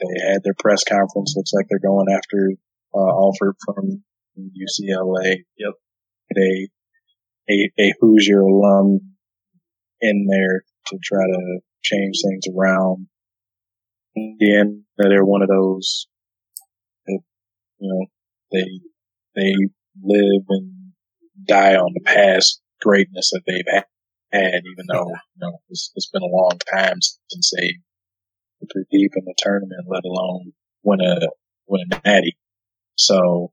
They 0.00 0.32
had 0.32 0.42
their 0.44 0.54
press 0.58 0.84
conference. 0.84 1.34
Looks 1.36 1.52
like 1.52 1.66
they're 1.68 1.78
going 1.78 2.06
after 2.10 2.50
uh, 2.94 2.98
Alford 2.98 3.56
from 3.64 4.02
UCLA. 4.38 5.44
Yep. 5.58 5.74
A, 6.36 6.68
a 7.50 7.70
a 7.78 7.94
Hoosier 8.00 8.40
alum 8.40 9.00
in 10.00 10.26
there 10.30 10.62
to 10.88 10.98
try 11.02 11.24
to 11.24 11.60
change 11.82 12.16
things 12.22 12.44
around. 12.54 13.08
Indiana, 14.16 14.70
they're 14.96 15.24
one 15.24 15.42
of 15.42 15.48
those 15.48 16.06
that, 17.06 17.20
you 17.78 17.88
know, 17.88 18.06
they, 18.52 18.80
they 19.34 19.54
live 20.02 20.42
and 20.48 20.92
die 21.46 21.76
on 21.76 21.92
the 21.94 22.00
past 22.04 22.60
greatness 22.80 23.30
that 23.32 23.42
they've 23.46 23.82
had, 24.32 24.62
even 24.64 24.86
though, 24.88 25.08
you 25.08 25.40
know, 25.40 25.58
it's, 25.68 25.92
it's 25.94 26.10
been 26.10 26.22
a 26.22 26.26
long 26.26 26.58
time 26.72 26.98
since 27.00 27.52
they 27.56 27.74
deep 28.90 29.12
in 29.16 29.24
the 29.24 29.34
tournament, 29.38 29.86
let 29.88 30.04
alone 30.04 30.52
win 30.82 31.00
a, 31.00 31.20
win 31.66 31.82
a 31.92 32.00
natty. 32.04 32.36
So, 32.96 33.52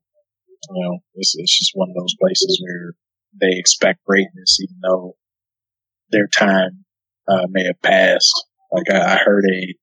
you 0.70 0.84
know, 0.84 0.98
it's, 1.14 1.34
it's 1.36 1.58
just 1.58 1.72
one 1.74 1.90
of 1.90 1.96
those 1.96 2.14
places 2.20 2.60
where 2.62 2.92
they 3.40 3.56
expect 3.56 4.04
greatness, 4.04 4.58
even 4.60 4.76
though 4.82 5.16
their 6.10 6.26
time 6.26 6.84
uh, 7.28 7.46
may 7.50 7.64
have 7.64 7.80
passed. 7.82 8.46
Like 8.72 8.90
I, 8.90 9.14
I 9.14 9.16
heard 9.18 9.44
a 9.44 9.74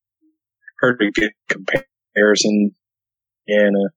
heard 0.80 1.02
a 1.02 1.12
good 1.12 1.32
comparison, 1.50 2.72
and 3.48 3.76
uh, 3.76 3.90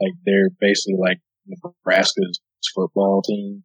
like 0.00 0.12
they're 0.24 0.50
basically 0.60 0.96
like 0.98 1.18
Nebraska's 1.46 2.40
football 2.74 3.22
team. 3.22 3.64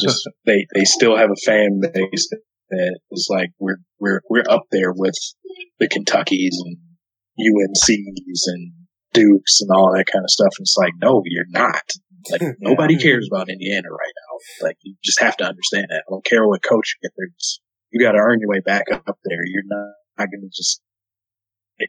Just 0.00 0.28
they 0.46 0.66
they 0.74 0.84
still 0.84 1.16
have 1.16 1.30
a 1.30 1.40
fan 1.44 1.80
base 1.80 2.28
that 2.70 3.00
is 3.10 3.28
like 3.30 3.50
we're 3.58 3.78
we're 3.98 4.20
we're 4.28 4.44
up 4.48 4.64
there 4.70 4.92
with 4.92 5.16
the 5.78 5.88
Kentuckys 5.88 6.56
and 6.64 6.76
UNCs 7.38 8.42
and 8.46 8.72
Dukes 9.12 9.60
and 9.60 9.70
all 9.70 9.92
that 9.94 10.06
kind 10.06 10.24
of 10.24 10.30
stuff. 10.30 10.52
And 10.58 10.64
it's 10.64 10.76
like, 10.76 10.94
no, 11.00 11.22
you're 11.24 11.44
not. 11.48 11.82
Like 12.30 12.42
nobody 12.60 12.96
cares 12.96 13.28
about 13.30 13.50
Indiana 13.50 13.88
right 13.90 14.14
now. 14.16 14.66
Like 14.66 14.76
you 14.82 14.96
just 15.04 15.20
have 15.20 15.36
to 15.38 15.44
understand 15.44 15.86
that. 15.90 16.04
I 16.06 16.10
don't 16.10 16.24
care 16.24 16.46
what 16.46 16.62
coach 16.62 16.94
you 16.94 17.08
get 17.08 17.12
there. 17.16 17.28
You 17.90 18.00
got 18.00 18.12
to 18.12 18.18
earn 18.18 18.40
your 18.40 18.48
way 18.48 18.60
back 18.60 18.84
up 18.90 19.18
there. 19.24 19.44
You're 19.46 19.64
not, 19.66 19.92
not 20.18 20.28
going 20.30 20.42
to 20.42 20.50
just 20.54 20.80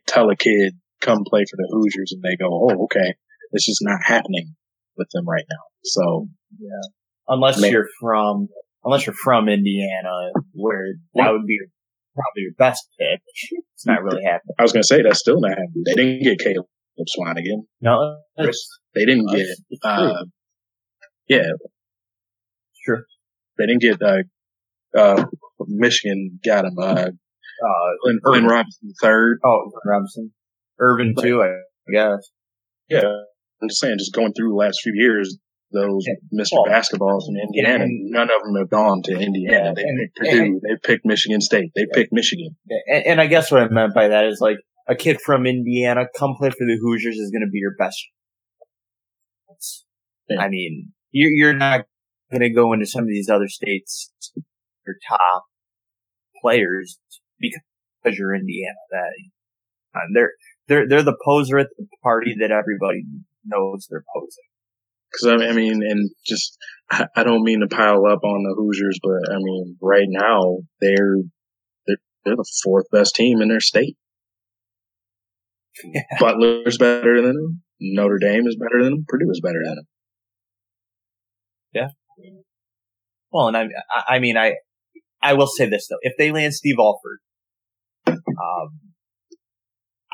tell 0.08 0.30
a 0.30 0.36
kid 0.36 0.74
come 1.02 1.24
play 1.26 1.46
for 1.50 1.58
the 1.58 1.68
Hoosiers 1.72 2.14
and 2.14 2.22
they 2.24 2.36
go, 2.36 2.50
oh, 2.52 2.86
okay, 2.86 3.16
this 3.52 3.68
is 3.68 3.80
not 3.82 4.00
happening 4.04 4.56
with 4.98 5.08
them 5.14 5.28
right 5.28 5.46
now. 5.50 5.64
So 5.84 6.28
Yeah. 6.60 6.90
Unless 7.28 7.62
Man. 7.62 7.72
you're 7.72 7.88
from, 8.02 8.50
unless 8.84 9.06
you're 9.06 9.16
from 9.24 9.48
Indiana, 9.50 10.32
where 10.54 10.86
that 11.16 11.32
would 11.32 11.46
be 11.46 11.58
probably 12.16 12.44
your 12.44 12.54
best 12.58 12.88
pick. 13.00 13.22
It's 13.76 13.86
not 13.86 14.04
really 14.04 14.24
happening. 14.24 14.56
I 14.60 14.62
was 14.62 14.72
going 14.72 14.84
to 14.84 14.88
say 14.88 15.02
that's 15.02 15.20
still 15.20 15.40
not 15.40 15.52
happening. 15.52 15.84
They 15.86 15.94
didn't 15.96 16.24
get 16.24 16.40
Caleb 16.40 16.66
Swanigan. 17.18 17.64
No, 17.82 18.18
They 18.38 19.06
didn't 19.06 19.28
get, 19.30 19.48
uh, 19.84 20.24
yeah, 21.28 21.42
Sure. 22.86 23.06
they 23.58 23.66
didn't 23.66 23.82
get, 23.82 24.02
uh, 24.02 24.24
uh, 24.98 25.26
Michigan 25.68 26.40
got 26.46 26.66
him, 26.66 26.78
uh, 26.78 27.08
Uh, 27.64 27.90
Glenn, 28.04 28.20
Glenn 28.24 28.46
Robinson 28.46 28.92
third. 29.02 29.40
oh, 29.46 29.72
Robinson. 29.86 30.34
Irvin 30.80 31.14
too, 31.18 31.42
I 31.42 31.54
guess. 31.92 32.30
Yeah. 32.90 33.02
I'm 33.62 33.70
just 33.70 33.80
saying, 33.80 33.96
just 34.00 34.14
going 34.14 34.34
through 34.34 34.50
the 34.50 34.56
last 34.56 34.82
few 34.84 34.92
years, 34.96 35.38
those 35.74 36.06
Mr. 36.34 36.54
Well, 36.54 36.66
Basketballs 36.66 37.24
in 37.28 37.38
Indiana, 37.38 37.84
and- 37.86 38.12
none 38.12 38.30
of 38.30 38.44
them 38.44 38.56
have 38.58 38.70
gone 38.70 39.02
to 39.04 39.12
Indiana. 39.14 39.68
Yeah, 39.68 39.74
they 39.76 39.82
and- 39.82 40.00
picked 40.00 40.16
Purdue. 40.18 40.62
they 40.64 40.76
picked 40.82 41.06
Michigan 41.06 41.42
State. 41.42 41.72
They 41.76 41.86
picked 41.92 42.14
Michigan. 42.14 42.56
And, 42.88 43.06
and 43.06 43.22
I 43.22 43.28
guess 43.28 43.52
what 43.52 43.62
I 43.64 43.68
meant 43.70 43.94
by 43.94 44.08
that 44.10 44.26
is 44.26 44.40
like 44.40 44.58
a 44.88 44.96
kid 44.96 45.20
from 45.22 45.46
Indiana 45.46 46.06
come 46.18 46.36
play 46.38 46.50
for 46.50 46.66
the 46.66 46.78
Hoosiers 46.82 47.16
is 47.16 47.32
going 47.32 47.46
to 47.46 47.52
be 47.52 47.60
your 47.60 47.76
best. 47.78 48.00
Yeah. 50.30 50.40
I 50.40 50.50
mean, 50.50 50.94
you're 51.12 51.32
you're 51.32 51.58
not 51.58 51.82
going 52.32 52.42
to 52.42 52.50
go 52.50 52.74
into 52.74 52.86
some 52.86 53.04
of 53.04 53.10
these 53.10 53.30
other 53.30 53.48
states 53.48 54.12
your 54.86 54.96
top 55.08 55.44
players 56.42 57.00
because 57.40 58.18
you're 58.18 58.36
Indiana. 58.36 58.76
That 58.92 59.12
uh, 59.96 60.00
they're 60.14 60.32
they're 60.68 60.88
they're 60.88 61.04
the 61.04 61.18
poser 61.26 61.58
at 61.60 61.68
the 61.78 61.86
party 62.02 62.36
that 62.40 62.52
everybody 62.52 63.04
knows 63.46 63.88
they're 63.90 64.06
posing. 64.16 64.44
Cause 65.14 65.28
I 65.32 65.38
mean, 65.38 65.50
I 65.50 65.54
mean, 65.54 65.82
and 65.84 66.10
just, 66.26 66.58
I, 66.90 67.06
I 67.16 67.24
don't 67.24 67.44
mean 67.44 67.60
to 67.60 67.68
pile 67.68 68.06
up 68.06 68.24
on 68.24 68.44
the 68.44 68.56
Hoosiers, 68.58 69.00
but 69.04 69.32
I 69.34 69.38
mean, 69.38 69.78
right 69.82 70.08
now, 70.08 70.58
they're, 70.82 71.18
they're, 71.86 71.98
they're 72.26 72.36
the 72.36 72.52
fourth 72.64 72.86
best 72.92 73.16
team 73.16 73.42
in 73.42 73.50
their 73.50 73.60
state. 73.60 73.96
Butler's 76.20 76.78
better 76.78 77.22
than 77.22 77.34
them. 77.34 77.62
Notre 77.80 78.20
Dame 78.20 78.48
is 78.48 78.56
better 78.56 78.84
than 78.84 78.94
them. 78.94 79.06
Purdue 79.08 79.30
is 79.32 79.42
better 79.42 79.60
than 79.66 79.76
them. 79.76 79.86
Yeah. 81.74 81.88
Well, 83.32 83.48
and 83.48 83.58
I- 83.58 83.70
I 84.16 84.20
mean, 84.20 84.38
I, 84.38 84.56
I 85.22 85.34
will 85.34 85.48
say 85.48 85.68
this 85.68 85.88
though: 85.90 85.98
if 86.02 86.14
they 86.18 86.32
land 86.32 86.54
Steve 86.54 86.76
Alford, 86.80 87.20
um, 88.08 88.80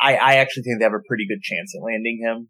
I, 0.01 0.15
I 0.15 0.35
actually 0.35 0.63
think 0.63 0.79
they 0.79 0.85
have 0.85 0.93
a 0.93 1.03
pretty 1.07 1.27
good 1.27 1.41
chance 1.41 1.73
at 1.75 1.83
landing 1.83 2.21
him. 2.23 2.49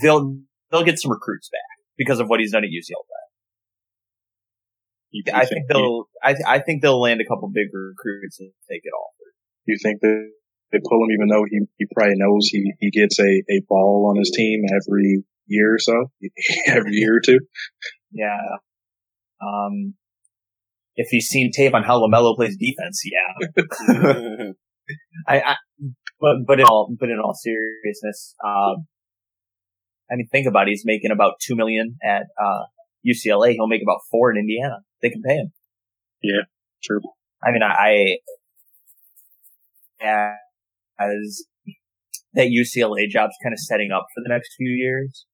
They'll, 0.00 0.38
they'll 0.70 0.84
get 0.84 0.98
some 0.98 1.12
recruits 1.12 1.48
back 1.50 1.84
because 1.96 2.20
of 2.20 2.28
what 2.28 2.40
he's 2.40 2.52
done 2.52 2.64
at 2.64 2.70
UCLA. 2.70 3.12
I 5.34 5.44
think 5.44 5.66
they'll, 5.68 6.08
I, 6.22 6.34
I 6.46 6.58
think 6.60 6.80
they'll 6.80 7.00
land 7.00 7.20
a 7.20 7.28
couple 7.28 7.50
big 7.52 7.68
recruits 7.72 8.40
if 8.40 8.52
they 8.68 8.76
get 8.76 8.92
Alford. 8.96 9.34
you 9.66 9.76
think 9.82 10.00
that 10.00 10.30
they 10.72 10.78
pull 10.88 11.04
him 11.04 11.10
even 11.12 11.28
though 11.28 11.44
he, 11.48 11.60
he 11.76 11.86
probably 11.94 12.14
knows 12.16 12.48
he, 12.50 12.72
he 12.80 12.90
gets 12.90 13.20
a, 13.20 13.42
a 13.50 13.60
ball 13.68 14.08
on 14.10 14.18
his 14.18 14.32
team 14.34 14.62
every 14.74 15.24
year 15.46 15.74
or 15.74 15.78
so, 15.78 16.10
every 16.66 16.92
year 16.92 17.16
or 17.16 17.20
two. 17.20 17.38
Yeah. 18.10 18.38
Um, 19.42 19.94
if 20.96 21.08
he's 21.10 21.26
seen 21.26 21.50
tape 21.54 21.74
on 21.74 21.82
how 21.82 22.00
Lamelo 22.00 22.34
plays 22.36 22.56
defense, 22.56 23.02
yeah. 23.04 24.52
I, 25.28 25.40
I 25.40 25.56
but 26.20 26.36
but 26.46 26.60
in 26.60 26.66
all 26.66 26.94
but 26.98 27.08
in 27.08 27.18
all 27.18 27.34
seriousness, 27.34 28.34
um, 28.44 28.86
I 30.12 30.16
mean, 30.16 30.28
think 30.30 30.46
about 30.46 30.68
it. 30.68 30.72
He's 30.72 30.82
making 30.84 31.10
about 31.10 31.34
two 31.40 31.56
million 31.56 31.96
at 32.04 32.24
uh, 32.40 32.64
UCLA. 33.06 33.52
He'll 33.52 33.66
make 33.66 33.82
about 33.82 34.00
four 34.10 34.30
in 34.30 34.38
Indiana. 34.38 34.80
They 35.00 35.08
can 35.08 35.22
pay 35.22 35.36
him. 35.36 35.52
Yeah, 36.22 36.42
true. 36.84 37.00
I 37.42 37.50
mean, 37.50 37.62
I 37.62 38.18
I 40.00 40.34
as 40.98 41.44
that 42.34 42.48
UCLA 42.48 43.08
job's 43.08 43.36
kind 43.42 43.52
of 43.52 43.58
setting 43.58 43.90
up 43.90 44.06
for 44.14 44.22
the 44.22 44.28
next 44.28 44.54
few 44.56 44.70
years. 44.70 45.26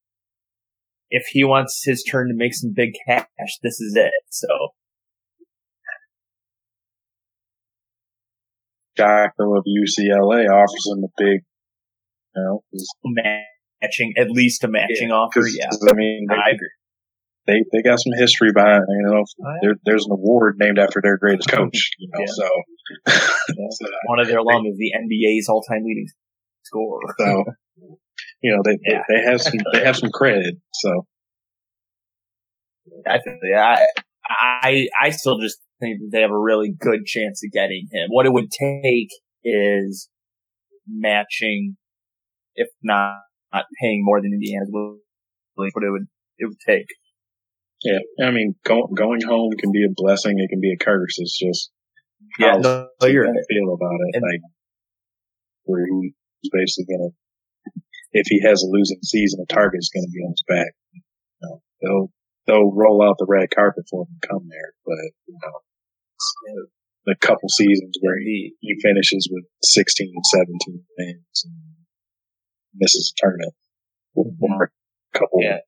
If 1.11 1.27
he 1.31 1.43
wants 1.43 1.83
his 1.85 2.05
turn 2.05 2.29
to 2.29 2.35
make 2.35 2.55
some 2.55 2.73
big 2.75 2.91
cash, 3.07 3.27
this 3.63 3.81
is 3.81 3.97
it. 3.97 4.13
So. 4.31 4.49
Doctor 8.95 9.57
of 9.57 9.65
UCLA 9.65 10.45
offers 10.51 10.87
him 10.93 11.05
a 11.05 11.09
big, 11.17 11.45
you 12.35 12.43
know, 12.43 12.63
matching, 13.83 14.15
at 14.17 14.31
least 14.31 14.65
a 14.65 14.69
matching 14.69 15.09
yeah, 15.09 15.15
offer. 15.15 15.43
Yeah. 15.47 15.69
I 15.89 15.95
mean, 15.95 16.27
they, 16.29 16.35
I 16.35 16.51
agree. 16.51 16.71
They, 17.47 17.65
they 17.73 17.83
got 17.83 17.99
some 17.99 18.13
history 18.19 18.53
behind, 18.53 18.83
you 18.89 19.07
know, 19.07 19.25
oh, 19.25 19.55
there, 19.63 19.75
there's 19.85 20.05
an 20.05 20.13
award 20.13 20.57
named 20.59 20.79
after 20.79 21.01
their 21.03 21.17
greatest 21.17 21.49
coach, 21.49 21.91
you 21.99 22.11
know, 22.13 22.21
yeah. 22.21 22.27
so. 22.29 22.49
so. 23.71 23.87
One 24.07 24.21
of 24.21 24.29
their 24.29 24.39
alum 24.39 24.67
is 24.67 24.77
the 24.77 24.93
NBA's 24.95 25.49
all-time 25.49 25.83
leading 25.85 26.07
scorer. 26.65 27.15
So, 27.19 27.45
you 28.43 28.55
know, 28.55 28.63
they, 28.65 28.79
yeah. 28.87 29.03
they, 29.09 29.15
they 29.15 29.31
have 29.31 29.41
some, 29.41 29.55
they 29.73 29.85
have 29.85 29.97
some 29.97 30.11
credit, 30.11 30.57
so. 30.75 31.07
I 33.07 33.19
think, 33.25 33.39
I, 33.57 33.87
I, 34.29 34.89
I 35.01 35.11
still 35.11 35.39
just 35.39 35.59
think 35.81 36.01
that 36.01 36.09
they 36.13 36.21
have 36.21 36.31
a 36.31 36.39
really 36.39 36.71
good 36.79 37.07
chance 37.07 37.43
of 37.45 37.53
getting 37.53 37.89
him. 37.91 38.09
What 38.11 38.27
it 38.27 38.33
would 38.33 38.51
take 38.51 39.09
is 39.45 40.09
matching, 40.87 41.77
if 42.55 42.69
not, 42.83 43.15
not 43.53 43.65
paying 43.81 44.03
more 44.05 44.21
than 44.21 44.33
Indiana's 44.33 44.71
willing, 44.73 45.01
what 45.55 45.85
it 45.85 45.91
would, 45.91 46.07
it 46.39 46.47
would 46.47 46.61
take. 46.67 46.87
Yeah, 47.83 48.27
I 48.27 48.31
mean, 48.31 48.55
go, 48.65 48.89
going 48.89 49.23
home 49.23 49.53
can 49.59 49.71
be 49.71 49.85
a 49.85 49.95
blessing. 49.95 50.39
It 50.39 50.51
can 50.51 50.61
be 50.61 50.75
a 50.75 50.85
curse. 50.85 51.15
It's 51.19 51.39
just 51.39 51.71
yeah, 52.39 52.57
no, 52.59 52.89
you're 53.03 53.25
right. 53.25 53.47
feel 53.49 53.75
about 53.75 53.99
it. 54.09 54.19
And, 54.19 54.23
like 54.23 54.43
where 55.65 55.85
he's 55.87 56.51
basically 56.51 56.91
gonna, 56.91 57.11
if 58.13 58.27
he 58.27 58.43
has 58.43 58.63
a 58.63 58.73
losing 58.73 58.99
season, 59.05 59.41
a 59.43 59.47
target's 59.53 59.91
gonna 59.95 60.11
be 60.11 60.25
on 60.27 60.33
his 60.33 60.45
back. 60.49 60.73
You 60.93 61.03
know, 61.43 61.63
they'll 61.81 62.11
they'll 62.47 62.75
roll 62.75 63.03
out 63.07 63.15
the 63.19 63.27
red 63.29 63.51
carpet 63.55 63.85
for 63.89 64.03
him 64.03 64.19
to 64.21 64.29
come 64.29 64.49
there, 64.51 64.73
but 64.85 64.99
you 65.29 65.39
know, 65.39 66.67
the 67.07 67.17
couple 67.21 67.49
seasons 67.49 67.97
where 68.01 68.19
he, 68.19 68.53
he 68.61 68.75
finishes 68.83 69.29
with 69.33 69.45
16, 69.63 70.13
and 70.15 70.27
17 70.27 70.85
wins 70.99 71.45
and 71.45 71.55
misses 72.79 73.13
a 73.13 73.21
tournament. 73.21 73.55
A 74.17 75.19
couple. 75.19 75.41
Yeah. 75.43 75.59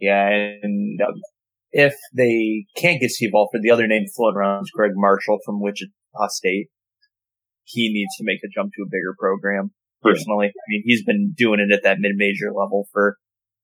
Yeah, 0.00 0.28
and 0.62 1.00
um, 1.00 1.14
if 1.72 1.94
they 2.14 2.66
can't 2.76 3.00
get 3.00 3.10
Steve 3.10 3.30
Alford, 3.34 3.62
the 3.62 3.70
other 3.70 3.88
name 3.88 4.04
floating 4.14 4.38
around 4.38 4.62
is 4.62 4.70
Gregg 4.70 4.92
Marshall 4.94 5.38
from 5.44 5.60
Wichita 5.60 5.90
State. 6.28 6.68
He 7.64 7.92
needs 7.92 8.14
to 8.16 8.24
make 8.24 8.38
a 8.44 8.48
jump 8.54 8.72
to 8.74 8.82
a 8.82 8.86
bigger 8.86 9.14
program. 9.18 9.72
Personally, 10.00 10.46
yeah. 10.46 10.50
I 10.50 10.66
mean, 10.68 10.82
he's 10.86 11.04
been 11.04 11.34
doing 11.36 11.58
it 11.58 11.74
at 11.74 11.82
that 11.82 11.98
mid-major 11.98 12.52
level 12.54 12.86
for 12.92 13.16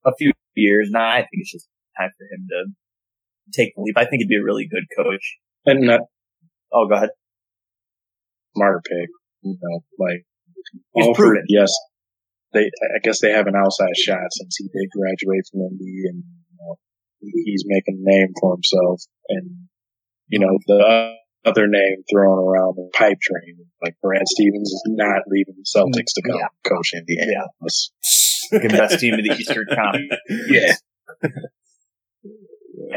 a 0.05 0.11
few 0.18 0.33
years 0.57 0.91
now. 0.91 1.09
I 1.09 1.18
think 1.18 1.31
it's 1.35 1.53
just 1.53 1.68
time 1.97 2.11
for 2.18 2.25
him 2.25 2.49
to 2.51 3.53
take 3.53 3.72
the 3.77 3.83
leap. 3.83 3.97
I 3.97 4.05
think 4.05 4.20
he'd 4.20 4.29
be 4.29 4.37
a 4.37 4.45
really 4.45 4.68
good 4.68 4.85
coach. 4.97 5.39
And 5.64 5.89
uh, 5.89 5.99
oh, 6.72 6.89
go 6.89 6.97
ahead. 6.97 7.11
Smart 8.57 8.85
pick. 8.85 9.09
You 9.43 9.57
know, 9.62 9.85
like 9.99 10.27
He's 10.95 11.07
Alford, 11.07 11.17
proven. 11.17 11.45
yes. 11.49 11.73
They, 12.53 12.67
I 12.67 12.99
guess 13.03 13.21
they 13.21 13.31
have 13.31 13.47
an 13.47 13.57
outside 13.57 13.97
shot 13.97 14.31
since 14.31 14.57
he 14.57 14.69
did 14.69 14.91
graduate 14.91 15.45
from 15.51 15.62
Indy 15.62 16.05
and 16.07 16.23
you 16.23 16.57
know, 16.61 16.77
he's 17.21 17.65
making 17.67 18.03
a 18.07 18.11
name 18.11 18.29
for 18.41 18.55
himself. 18.55 19.03
And 19.29 19.67
you 20.29 20.39
know, 20.39 20.59
the 20.67 21.15
other 21.45 21.67
name 21.67 22.03
thrown 22.11 22.39
around 22.39 22.77
the 22.77 22.91
pipe 22.95 23.19
train, 23.21 23.67
like 23.83 23.97
Brad 24.03 24.27
Stevens 24.27 24.71
is 24.71 24.83
not 24.87 25.23
leaving 25.29 25.55
the 25.57 25.65
Celtics 25.65 26.15
to 26.15 26.23
come 26.23 26.39
yeah. 26.39 26.49
coach 26.65 26.93
Indiana. 26.95 27.33
Yeah. 27.33 28.59
the 28.59 28.69
best 28.69 29.01
team 29.01 29.15
in 29.15 29.25
the 29.25 29.35
Eastern 29.39 29.67
Conference. 29.75 30.15
yeah. 30.49 30.75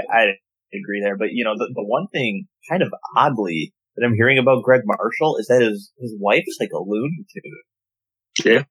I 0.10 0.26
agree 0.74 1.02
there. 1.02 1.18
But 1.18 1.30
you 1.32 1.44
know, 1.44 1.56
the, 1.58 1.72
the 1.74 1.84
one 1.84 2.08
thing 2.08 2.48
kind 2.70 2.82
of 2.82 2.94
oddly 3.16 3.74
that 3.98 4.06
I'm 4.06 4.14
hearing 4.16 4.38
about 4.38 4.64
Gregg 4.64 4.82
Marshall 4.86 5.38
is 5.38 5.48
that 5.48 5.62
his 5.62 5.92
his 6.00 6.16
wife's 6.20 6.58
like 6.60 6.70
a 6.74 6.80
loony 6.80 7.26
tune. 7.34 8.46
Yeah. 8.46 8.64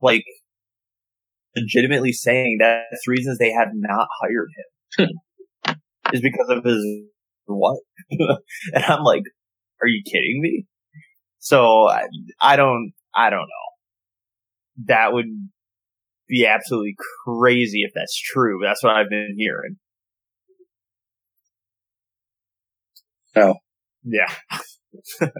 Like 0.00 0.24
legitimately 1.56 2.12
saying 2.12 2.58
that's 2.60 3.08
reasons 3.08 3.38
they 3.38 3.52
have 3.52 3.68
not 3.72 4.08
hired 4.20 4.48
him 4.98 5.08
is 6.12 6.20
because 6.20 6.48
of 6.50 6.64
his 6.64 6.84
wife. 7.46 7.78
and 8.10 8.84
I'm 8.84 9.02
like, 9.02 9.22
are 9.80 9.88
you 9.88 10.02
kidding 10.04 10.40
me? 10.40 10.66
So 11.38 11.88
I, 11.88 12.06
I 12.40 12.56
don't, 12.56 12.92
I 13.14 13.30
don't 13.30 13.40
know. 13.40 14.84
That 14.86 15.12
would 15.12 15.26
be 16.28 16.46
absolutely 16.46 16.96
crazy 17.24 17.82
if 17.82 17.92
that's 17.94 18.18
true. 18.18 18.60
That's 18.62 18.82
what 18.82 18.94
I've 18.94 19.10
been 19.10 19.34
hearing. 19.36 19.76
No. 23.36 23.56
Yeah. 24.04 24.28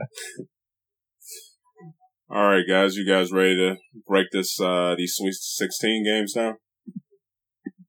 All 2.31 2.49
right, 2.49 2.65
guys, 2.69 2.97
you 2.97 3.07
guys 3.07 3.31
ready 3.31 3.55
to 3.57 3.77
break 4.07 4.29
this 4.33 4.59
uh 4.59 4.95
these 4.97 5.15
Sweet 5.17 5.35
16 5.35 6.05
games 6.05 6.35
now? 6.35 6.57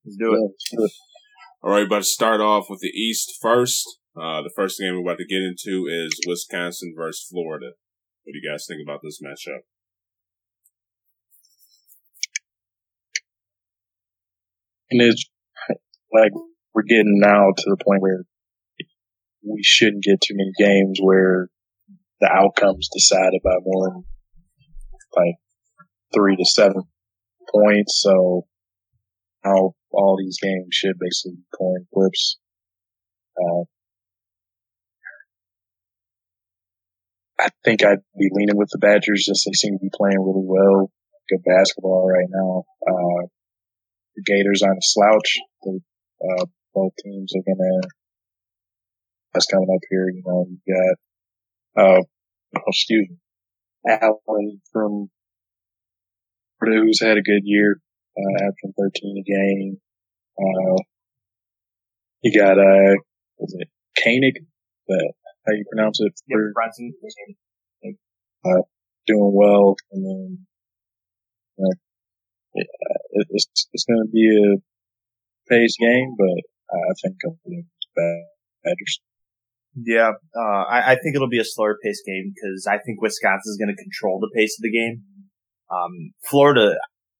Let's 0.03 0.17
do 0.17 0.33
it. 0.33 0.91
All 1.63 1.71
right, 1.71 1.85
about 1.85 1.99
to 1.99 2.03
start 2.03 2.41
off 2.41 2.65
with 2.69 2.79
the 2.81 2.89
East 2.89 3.39
first. 3.41 3.99
Uh, 4.15 4.41
the 4.41 4.51
first 4.55 4.79
game 4.79 4.93
we're 4.93 5.01
about 5.01 5.17
to 5.17 5.25
get 5.25 5.41
into 5.41 5.87
is 5.89 6.19
Wisconsin 6.27 6.93
versus 6.95 7.25
Florida. 7.29 7.71
What 8.23 8.33
do 8.33 8.39
you 8.41 8.49
guys 8.49 8.65
think 8.67 8.81
about 8.85 8.99
this 9.03 9.19
matchup? 9.21 9.61
And 14.91 15.01
it's 15.01 15.25
like 16.13 16.31
we're 16.73 16.83
getting 16.83 17.19
now 17.19 17.51
to 17.57 17.63
the 17.67 17.83
point 17.83 18.01
where 18.01 18.25
we 19.45 19.61
shouldn't 19.63 20.03
get 20.03 20.21
too 20.21 20.35
many 20.35 20.51
games 20.57 20.99
where 21.01 21.47
the 22.19 22.27
outcomes 22.27 22.89
decided 22.93 23.41
by 23.43 23.55
more 23.63 23.89
than 23.89 24.03
like 25.15 25.35
three 26.13 26.35
to 26.35 26.45
seven 26.45 26.83
points. 27.53 28.01
So 28.01 28.47
how 29.43 29.75
all 29.91 30.17
these 30.19 30.39
games 30.41 30.67
should 30.71 30.95
basically 30.99 31.37
be 31.37 31.57
coin 31.57 31.85
flips. 31.93 32.37
Uh, 33.37 33.63
I 37.39 37.49
think 37.63 37.83
I'd 37.83 37.99
be 38.17 38.29
leaning 38.31 38.57
with 38.57 38.69
the 38.71 38.79
Badgers 38.79 39.25
just 39.27 39.45
they 39.45 39.53
seem 39.53 39.77
to 39.77 39.83
be 39.83 39.91
playing 39.93 40.19
really 40.19 40.45
well. 40.45 40.91
Good 41.29 41.43
basketball 41.45 42.07
right 42.07 42.29
now. 42.29 42.63
Uh, 42.87 43.27
the 44.15 44.23
Gators 44.25 44.63
aren't 44.63 44.77
a 44.77 44.81
slouch. 44.81 45.37
The, 45.63 45.79
uh, 46.23 46.45
both 46.73 46.93
teams 47.03 47.33
are 47.35 47.43
gonna 47.45 47.81
that's 49.35 49.47
coming 49.47 49.67
up 49.69 49.81
here. 49.89 50.07
You 50.09 50.23
know, 50.25 50.47
you 50.47 50.73
got, 50.73 51.83
uh, 51.83 52.01
oh, 52.57 52.61
excuse 52.67 53.07
me, 53.09 53.17
Allen 53.85 54.61
from 54.71 55.09
Purdue, 56.59 56.83
who's 56.83 57.01
had 57.01 57.17
a 57.17 57.21
good 57.21 57.41
year, 57.43 57.77
uh, 58.17 58.35
averaging 58.37 58.73
13 58.79 59.17
a 59.19 59.29
game. 59.29 59.77
Uh, 60.39 60.81
you 62.23 62.39
got, 62.39 62.57
uh, 62.57 62.95
was 63.37 63.55
it 63.59 63.67
Koenig? 64.01 64.45
That, 64.87 65.13
how 65.45 65.53
you 65.53 65.65
pronounce 65.71 65.99
it? 65.99 66.13
Yeah, 66.27 66.37
Bronson. 66.53 66.93
Uh, 68.45 68.61
doing 69.05 69.31
well. 69.33 69.75
And 69.91 70.05
then, 70.05 70.45
uh, 71.59 71.75
it, 72.53 72.67
it's, 73.31 73.67
it's 73.73 73.85
going 73.85 74.07
to 74.07 74.11
be 74.11 74.29
a 74.29 74.57
pace 75.49 75.75
game, 75.79 76.15
but 76.17 76.41
I 76.71 76.93
think 77.03 77.17
I'm 77.25 77.37
going 77.45 77.63
to 77.63 78.25
Badgers. 78.63 79.01
Yeah, 79.75 80.11
uh, 80.35 80.63
I, 80.71 80.93
I, 80.93 80.95
think 80.95 81.15
it'll 81.15 81.29
be 81.29 81.39
a 81.39 81.43
slower 81.43 81.77
paced 81.83 82.03
game 82.05 82.31
because 82.33 82.65
I 82.65 82.77
think 82.77 83.01
Wisconsin 83.01 83.51
is 83.51 83.57
going 83.59 83.75
to 83.75 83.83
control 83.83 84.21
the 84.21 84.31
pace 84.33 84.57
of 84.57 84.63
the 84.63 84.71
game. 84.71 85.03
Um, 85.69 86.13
Florida, 86.29 86.75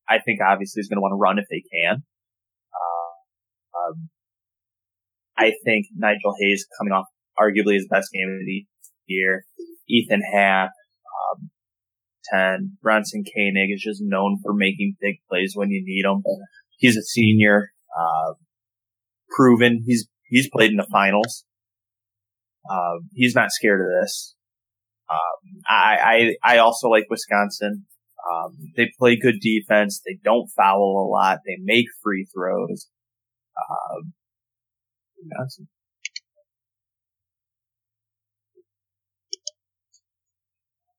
I 0.08 0.20
think 0.20 0.40
obviously 0.40 0.80
is 0.80 0.88
going 0.88 0.98
to 0.98 1.02
want 1.02 1.12
to 1.12 1.20
run 1.20 1.38
if 1.38 1.46
they 1.52 1.64
can. 1.68 2.04
Uh, 2.72 3.90
um, 3.92 4.10
I 5.38 5.52
think 5.66 5.88
Nigel 5.98 6.34
Hayes 6.40 6.66
coming 6.80 6.94
off 6.94 7.08
arguably 7.38 7.74
his 7.74 7.88
best 7.90 8.08
game 8.14 8.30
of 8.30 8.46
the 8.46 8.66
year. 9.08 9.44
Ethan 9.90 10.22
Happ, 10.34 10.70
um, 11.36 11.50
10. 12.32 12.78
Bronson 12.82 13.24
Koenig 13.24 13.72
is 13.74 13.82
just 13.82 14.02
known 14.02 14.38
for 14.42 14.54
making 14.54 14.96
big 15.02 15.16
plays 15.30 15.54
when 15.56 15.72
you 15.72 15.84
need 15.86 16.06
them. 16.06 16.24
He's 16.78 16.96
a 16.96 17.04
senior, 17.04 17.72
uh, 18.00 18.34
proven. 19.30 19.84
He's, 19.86 20.08
he's 20.30 20.50
played 20.50 20.72
in 20.72 20.78
the 20.78 20.88
finals. 20.90 21.44
Um, 22.70 23.10
he's 23.14 23.36
not 23.36 23.52
scared 23.52 23.82
of 23.82 23.88
this. 24.02 24.36
Um, 25.10 25.62
I, 25.70 26.36
I, 26.44 26.56
I 26.56 26.58
also 26.58 26.88
like 26.88 27.06
Wisconsin. 27.10 27.86
Um, 28.32 28.58
they 28.76 28.90
play 28.98 29.18
good 29.18 29.40
defense. 29.40 30.02
They 30.06 30.18
don't 30.24 30.50
foul 30.56 31.06
a 31.06 31.10
lot. 31.10 31.40
They 31.46 31.58
make 31.62 31.86
free 32.02 32.28
throws. 32.34 32.88
Um, 33.70 34.14
Wisconsin. 35.18 35.68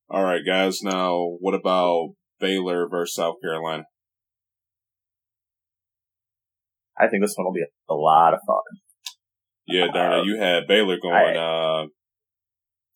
All 0.09 0.23
right, 0.23 0.43
guys. 0.47 0.83
Now, 0.83 1.37
what 1.41 1.55
about 1.55 2.15
Baylor 2.39 2.89
versus 2.89 3.17
South 3.17 3.37
Carolina? 3.43 3.85
I 6.99 7.09
think 7.09 7.23
this 7.25 7.35
one 7.37 7.47
will 7.47 7.53
be 7.53 7.65
a 7.91 7.95
lot 7.95 8.33
of 8.33 8.41
fun. 8.47 8.86
Yeah, 9.67 9.87
Darnell, 9.93 10.25
you 10.25 10.39
had 10.39 10.67
Baylor 10.69 10.97
going 11.01 11.15
I, 11.15 11.83
uh, 11.83 11.87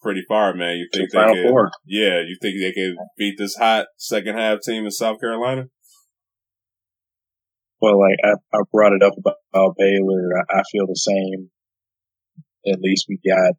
pretty 0.00 0.22
far, 0.28 0.54
man. 0.54 0.76
You 0.76 0.88
think 0.92 1.10
they 1.10 1.18
can? 1.18 1.48
Four. 1.50 1.70
Yeah, 1.84 2.20
you 2.20 2.36
think 2.40 2.54
they 2.60 2.72
can 2.72 2.96
beat 3.18 3.36
this 3.38 3.56
hot 3.56 3.86
second 3.96 4.36
half 4.36 4.60
team 4.60 4.84
in 4.84 4.90
South 4.90 5.20
Carolina? 5.20 5.64
Well, 7.80 7.98
like 7.98 8.18
I, 8.24 8.56
I 8.56 8.60
brought 8.72 8.92
it 8.92 9.02
up 9.02 9.14
about, 9.18 9.36
about 9.52 9.74
Baylor. 9.78 10.30
I, 10.38 10.58
I 10.58 10.62
feel 10.70 10.86
the 10.86 10.96
same. 10.96 11.50
At 12.72 12.80
least 12.80 13.06
we 13.08 13.18
got 13.26 13.54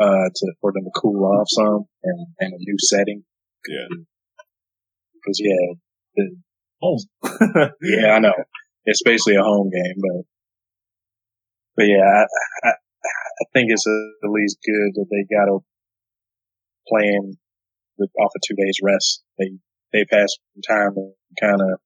uh 0.00 0.30
to 0.34 0.52
for 0.60 0.72
them 0.72 0.84
to 0.84 0.90
cool 0.94 1.24
off 1.24 1.46
some 1.48 1.84
and, 2.02 2.26
and 2.40 2.52
a 2.54 2.56
new 2.58 2.76
setting. 2.78 3.24
Yeah. 3.68 3.96
Because 5.14 5.40
yeah, 5.40 5.74
the, 6.16 6.36
oh 6.82 6.98
yeah, 7.82 8.14
I 8.14 8.18
know 8.20 8.32
it's 8.84 9.02
basically 9.02 9.36
a 9.36 9.42
home 9.42 9.70
game, 9.70 9.96
but 10.00 10.24
but 11.78 11.86
yeah, 11.86 12.02
I, 12.02 12.68
I, 12.68 12.70
I 12.70 13.44
think 13.54 13.70
it's 13.70 13.86
at 13.86 14.30
least 14.30 14.58
good 14.66 14.94
that 14.94 15.06
they 15.10 15.32
got 15.32 15.46
a 15.48 15.60
plan 16.88 17.38
with 17.96 18.10
off 18.18 18.32
of 18.34 18.42
two 18.42 18.56
days 18.56 18.80
rest. 18.82 19.22
They 19.38 19.52
they 19.92 20.04
passed 20.04 20.40
some 20.54 20.62
time 20.76 20.92
and 20.96 21.14
kind 21.40 21.60
of 21.62 21.78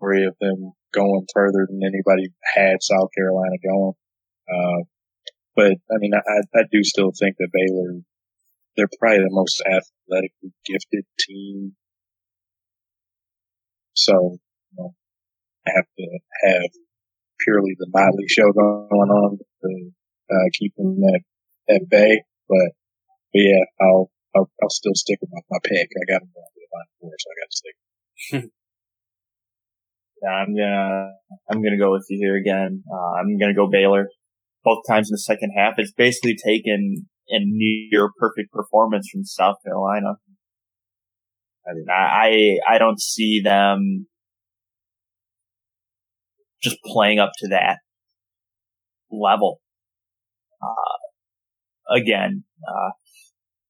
worry 0.00 0.24
of 0.24 0.34
them 0.40 0.72
going 0.94 1.26
further 1.34 1.68
than 1.68 1.80
anybody 1.84 2.32
had 2.54 2.82
South 2.82 3.10
Carolina 3.14 3.56
going. 3.62 3.92
Uh, 4.48 4.84
but 5.54 5.72
I 5.72 5.98
mean, 5.98 6.12
I, 6.14 6.58
I 6.58 6.62
do 6.72 6.82
still 6.82 7.12
think 7.12 7.36
that 7.38 7.48
Baylor, 7.52 8.00
they're 8.76 8.88
probably 8.98 9.18
the 9.18 9.28
most 9.30 9.62
athletically 9.66 10.52
gifted 10.64 11.04
team. 11.20 11.76
So, 13.92 14.38
you 14.72 14.76
know, 14.78 14.94
I 15.66 15.72
have 15.76 15.84
to 15.98 16.18
have 16.44 16.70
purely 17.44 17.74
the 17.78 17.88
Motley 17.92 18.28
show 18.28 18.52
going 18.52 19.10
on 19.10 19.38
to 19.38 19.90
uh, 20.30 20.48
keep 20.58 20.74
them 20.76 20.98
at, 21.14 21.22
at 21.74 21.88
bay. 21.88 22.22
But, 22.48 22.70
but 23.32 23.42
yeah, 23.42 23.64
I'll, 23.80 24.10
I'll, 24.34 24.50
I'll 24.62 24.70
still 24.70 24.94
stick 24.94 25.18
with 25.20 25.30
my, 25.32 25.40
my 25.50 25.58
pick. 25.64 25.88
I 25.90 26.12
got 26.12 26.20
them 26.20 26.30
to 26.34 26.40
the 26.54 26.68
line 26.72 26.90
four, 27.00 27.12
so 27.18 27.28
I 27.28 27.36
got 27.40 27.50
to 27.50 27.56
stick. 27.56 27.76
yeah, 30.22 30.30
I'm 30.30 30.54
gonna, 30.56 31.12
I'm 31.50 31.62
gonna 31.62 31.78
go 31.78 31.92
with 31.92 32.06
you 32.08 32.18
here 32.18 32.36
again. 32.36 32.82
Uh, 32.90 33.20
I'm 33.20 33.38
gonna 33.38 33.54
go 33.54 33.68
Baylor. 33.70 34.08
Both 34.64 34.84
times 34.88 35.10
in 35.10 35.14
the 35.14 35.18
second 35.18 35.52
half, 35.56 35.74
it's 35.78 35.92
basically 35.92 36.36
taken 36.36 37.08
a 37.28 37.38
near 37.42 38.10
perfect 38.18 38.52
performance 38.52 39.08
from 39.10 39.24
South 39.24 39.56
Carolina. 39.64 40.14
I 41.66 41.74
mean, 41.74 41.86
I, 41.90 42.58
I 42.68 42.78
don't 42.78 43.00
see 43.00 43.40
them 43.42 44.06
just 46.62 46.76
playing 46.84 47.18
up 47.18 47.32
to 47.38 47.48
that 47.48 47.78
level. 49.10 49.60
Uh, 50.62 51.96
again, 51.96 52.44
uh, 52.66 52.90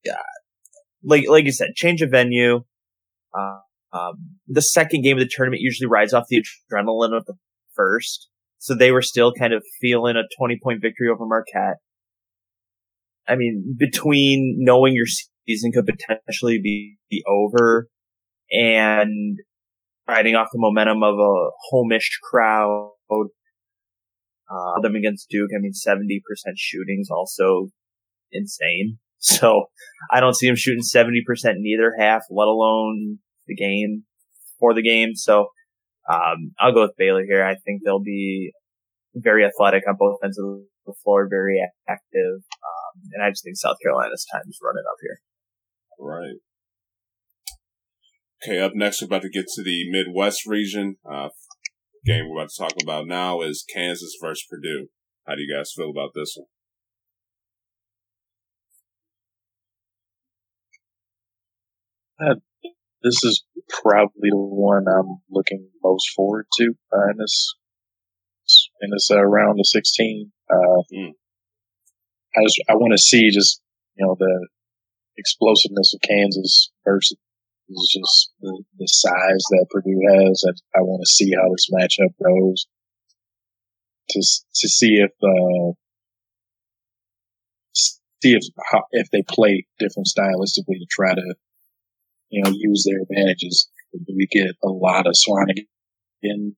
yeah, 0.04 0.16
like, 1.02 1.24
like 1.28 1.44
you 1.44 1.52
said, 1.52 1.74
change 1.74 2.02
of 2.02 2.10
venue. 2.10 2.64
Uh, 3.36 3.58
um, 3.92 4.38
the 4.46 4.62
second 4.62 5.02
game 5.02 5.16
of 5.16 5.22
the 5.22 5.30
tournament 5.30 5.60
usually 5.60 5.86
rides 5.86 6.14
off 6.14 6.24
the 6.28 6.42
adrenaline 6.72 7.16
of 7.16 7.26
the 7.26 7.34
first. 7.74 8.28
So 8.58 8.74
they 8.74 8.92
were 8.92 9.02
still 9.02 9.32
kind 9.32 9.52
of 9.52 9.62
feeling 9.80 10.16
a 10.16 10.22
20 10.38 10.60
point 10.62 10.80
victory 10.80 11.08
over 11.08 11.26
Marquette. 11.26 11.78
I 13.26 13.36
mean, 13.36 13.76
between 13.78 14.56
knowing 14.58 14.94
your 14.94 15.06
season 15.46 15.72
could 15.72 15.86
potentially 15.86 16.60
be, 16.62 16.96
be 17.10 17.22
over 17.26 17.88
and 18.50 19.38
riding 20.12 20.34
off 20.34 20.48
the 20.52 20.58
momentum 20.58 21.02
of 21.02 21.14
a 21.14 21.50
homish 21.72 22.08
crowd. 22.22 22.90
Uh, 23.10 24.80
them 24.82 24.94
against 24.94 25.28
Duke, 25.30 25.50
I 25.56 25.60
mean, 25.60 25.72
70% 25.72 26.20
shooting 26.56 26.98
is 27.00 27.10
also 27.10 27.68
insane. 28.30 28.98
So 29.24 29.66
I 30.10 30.18
don't 30.18 30.34
see 30.34 30.48
them 30.48 30.56
shooting 30.56 30.82
70% 30.82 31.20
in 31.50 31.64
either 31.64 31.92
half, 31.96 32.22
let 32.28 32.48
alone 32.48 33.18
the 33.46 33.54
game 33.54 34.02
for 34.58 34.74
the 34.74 34.82
game. 34.82 35.14
So, 35.14 35.46
um, 36.12 36.50
I'll 36.58 36.74
go 36.74 36.82
with 36.82 36.96
Baylor 36.98 37.22
here. 37.24 37.44
I 37.44 37.54
think 37.54 37.82
they'll 37.84 38.02
be 38.02 38.50
very 39.14 39.44
athletic 39.44 39.84
on 39.86 39.94
both 39.96 40.18
ends 40.24 40.40
of 40.40 40.62
the 40.86 40.94
floor, 41.04 41.28
very 41.30 41.62
active. 41.88 42.42
Um, 42.42 43.02
and 43.12 43.22
I 43.22 43.30
just 43.30 43.44
think 43.44 43.56
South 43.56 43.76
Carolina's 43.80 44.26
time 44.32 44.42
is 44.48 44.58
running 44.60 44.82
up 44.90 44.98
here. 45.00 45.20
Right. 46.00 46.40
Okay, 48.44 48.58
up 48.58 48.72
next, 48.74 49.00
we're 49.00 49.06
about 49.06 49.22
to 49.22 49.28
get 49.28 49.46
to 49.54 49.62
the 49.62 49.88
Midwest 49.88 50.46
region. 50.46 50.96
Uh, 51.08 51.28
game 52.04 52.28
we're 52.28 52.40
about 52.40 52.50
to 52.50 52.58
talk 52.58 52.72
about 52.82 53.06
now 53.06 53.40
is 53.40 53.64
Kansas 53.72 54.16
versus 54.20 54.44
Purdue. 54.50 54.88
How 55.26 55.36
do 55.36 55.42
you 55.42 55.54
guys 55.54 55.72
feel 55.76 55.90
about 55.90 56.10
this 56.12 56.36
one? 56.36 56.48
Uh, 62.20 62.34
this 63.04 63.22
is 63.22 63.44
probably 63.68 64.30
the 64.30 64.36
one 64.36 64.86
I'm 64.88 65.18
looking 65.30 65.68
most 65.84 66.10
forward 66.16 66.46
to 66.58 66.74
uh, 66.92 67.10
in 67.10 67.18
this 67.18 67.54
in 68.80 68.90
this 68.90 69.08
uh, 69.08 69.22
round 69.22 69.60
of 69.60 69.66
16. 69.66 70.32
Mm. 70.50 71.12
I 72.36 72.42
just 72.42 72.60
I 72.68 72.74
want 72.74 72.92
to 72.92 72.98
see 72.98 73.30
just 73.30 73.60
you 73.94 74.04
know 74.04 74.16
the 74.18 74.48
explosiveness 75.16 75.94
of 75.94 76.00
Kansas 76.00 76.72
versus 76.84 77.16
is 77.72 77.98
just 78.00 78.32
the, 78.40 78.62
the 78.78 78.86
size 78.86 79.44
that 79.50 79.66
Purdue 79.70 80.00
has. 80.14 80.44
I, 80.46 80.78
I 80.78 80.82
want 80.82 81.02
to 81.02 81.10
see 81.10 81.32
how 81.34 81.48
this 81.50 81.70
matchup 81.72 82.14
goes 82.22 82.66
to 84.10 84.18
to 84.20 84.68
see 84.68 84.94
if 85.00 85.10
uh, 85.22 85.72
see 87.74 88.32
if 88.32 88.44
how, 88.70 88.82
if 88.92 89.10
they 89.10 89.22
play 89.28 89.66
different 89.78 90.08
stylistically 90.08 90.78
to 90.78 90.86
try 90.90 91.14
to 91.14 91.34
you 92.30 92.42
know 92.42 92.50
use 92.54 92.86
their 92.88 93.02
advantages. 93.02 93.68
We 93.92 94.26
get 94.30 94.56
a 94.64 94.68
lot 94.68 95.06
of 95.06 95.14
Swanigan 95.14 95.66
in 96.22 96.56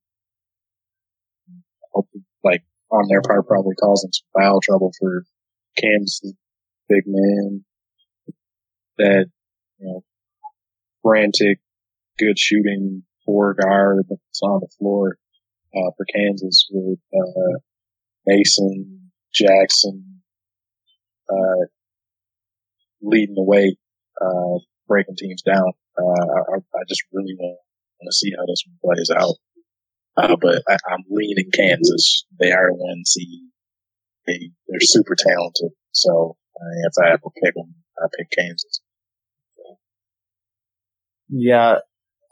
like 2.45 2.63
on 2.91 3.09
their 3.09 3.23
part, 3.23 3.49
probably 3.49 3.75
causing 3.75 4.11
some 4.13 4.41
foul 4.41 4.61
trouble 4.61 4.93
for 5.01 5.25
Kansas 5.77 6.33
big 6.89 7.05
man 7.07 7.65
that 8.99 9.27
you 9.79 9.87
know 9.87 10.05
frantic, 11.05 11.59
good 12.19 12.39
shooting 12.39 13.05
four 13.25 13.55
guard 13.55 14.07
that's 14.09 14.43
on 14.43 14.61
the 14.61 14.69
floor 14.79 15.17
uh, 15.77 15.91
for 15.97 16.07
Kansas 16.13 16.67
with 16.73 16.99
uh, 17.15 17.59
Mason, 18.27 19.11
Jackson 19.33 20.23
uh, 21.31 21.67
leading 23.03 23.35
the 23.35 23.45
way, 23.45 23.77
uh, 24.21 24.59
breaking 24.89 25.17
teams 25.17 25.43
down. 25.43 25.73
Uh, 25.97 26.27
I, 26.55 26.57
I, 26.59 26.83
just 26.89 27.05
really 27.13 27.37
want 27.39 27.59
to 28.03 28.13
see 28.13 28.33
how 28.37 28.45
this 28.47 28.65
plays 28.83 29.11
out. 29.15 29.37
Uh, 30.17 30.37
but 30.41 30.63
I, 30.69 30.75
am 30.93 31.05
leaning 31.11 31.51
Kansas. 31.53 32.25
They 32.39 32.53
are 32.53 32.73
one 32.73 33.05
seed. 33.05 33.51
They, 34.27 34.51
they're 34.69 34.81
super 34.81 35.15
talented. 35.17 35.71
So 35.93 36.37
if 36.87 36.93
I 37.03 37.11
have 37.11 37.21
to 37.21 37.31
pick 37.43 37.55
them, 37.55 37.75
I 37.99 38.07
pick 38.17 38.29
Kansas. 38.37 38.81
Yeah, 41.29 41.77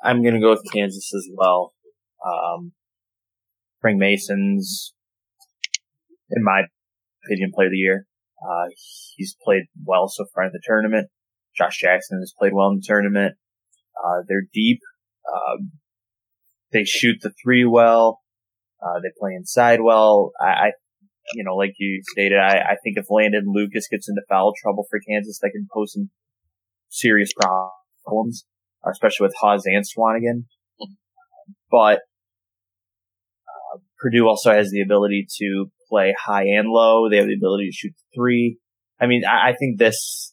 I'm 0.03 0.23
gonna 0.23 0.41
go 0.41 0.51
with 0.51 0.71
Kansas 0.73 1.13
as 1.15 1.29
well. 1.35 1.75
Um, 2.25 2.73
Frank 3.81 3.99
Mason's, 3.99 4.95
in 6.31 6.43
my 6.43 6.63
opinion, 7.25 7.53
player 7.55 7.69
of 7.69 7.73
the 7.73 7.79
year. 7.79 8.07
Uh, 8.43 8.69
he's 9.17 9.37
played 9.43 9.65
well 9.85 10.09
so 10.09 10.25
far 10.35 10.45
in 10.45 10.51
the 10.53 10.61
tournament. 10.65 11.09
Josh 11.57 11.79
Jackson 11.79 12.19
has 12.21 12.35
played 12.37 12.53
well 12.55 12.69
in 12.69 12.77
the 12.77 12.85
tournament. 12.87 13.37
Uh, 14.03 14.23
they're 14.27 14.47
deep. 14.53 14.81
Um, 15.33 15.73
they 16.73 16.85
shoot 16.85 17.19
the 17.23 17.33
three 17.43 17.65
well. 17.65 18.21
Uh, 18.83 19.01
they 19.01 19.11
play 19.19 19.35
inside 19.35 19.81
well. 19.81 20.33
I, 20.41 20.47
I, 20.47 20.73
you 21.35 21.45
know, 21.45 21.55
like 21.55 21.75
you 21.79 22.03
stated, 22.11 22.39
I, 22.39 22.59
I 22.59 22.77
think 22.83 22.97
if 22.97 23.07
Landen 23.11 23.45
Lucas 23.47 23.87
gets 23.89 24.09
into 24.09 24.23
foul 24.29 24.53
trouble 24.61 24.87
for 24.91 24.99
Kansas, 25.09 25.39
that 25.41 25.51
can 25.51 25.69
pose 25.73 25.93
some 25.93 26.11
serious 26.89 27.33
problems 28.05 28.45
especially 28.91 29.27
with 29.27 29.35
Haas 29.41 29.63
and 29.67 29.85
Swanigan. 29.85 30.45
But 31.71 32.01
uh, 33.49 33.79
Purdue 33.99 34.27
also 34.27 34.53
has 34.53 34.71
the 34.71 34.83
ability 34.83 35.27
to 35.39 35.67
play 35.89 36.15
high 36.19 36.45
and 36.45 36.69
low. 36.69 37.09
They 37.09 37.17
have 37.17 37.27
the 37.27 37.37
ability 37.37 37.69
to 37.71 37.73
shoot 37.73 37.95
three. 38.15 38.59
I 39.01 39.07
mean, 39.07 39.23
I, 39.25 39.51
I 39.51 39.55
think 39.59 39.79
this 39.79 40.33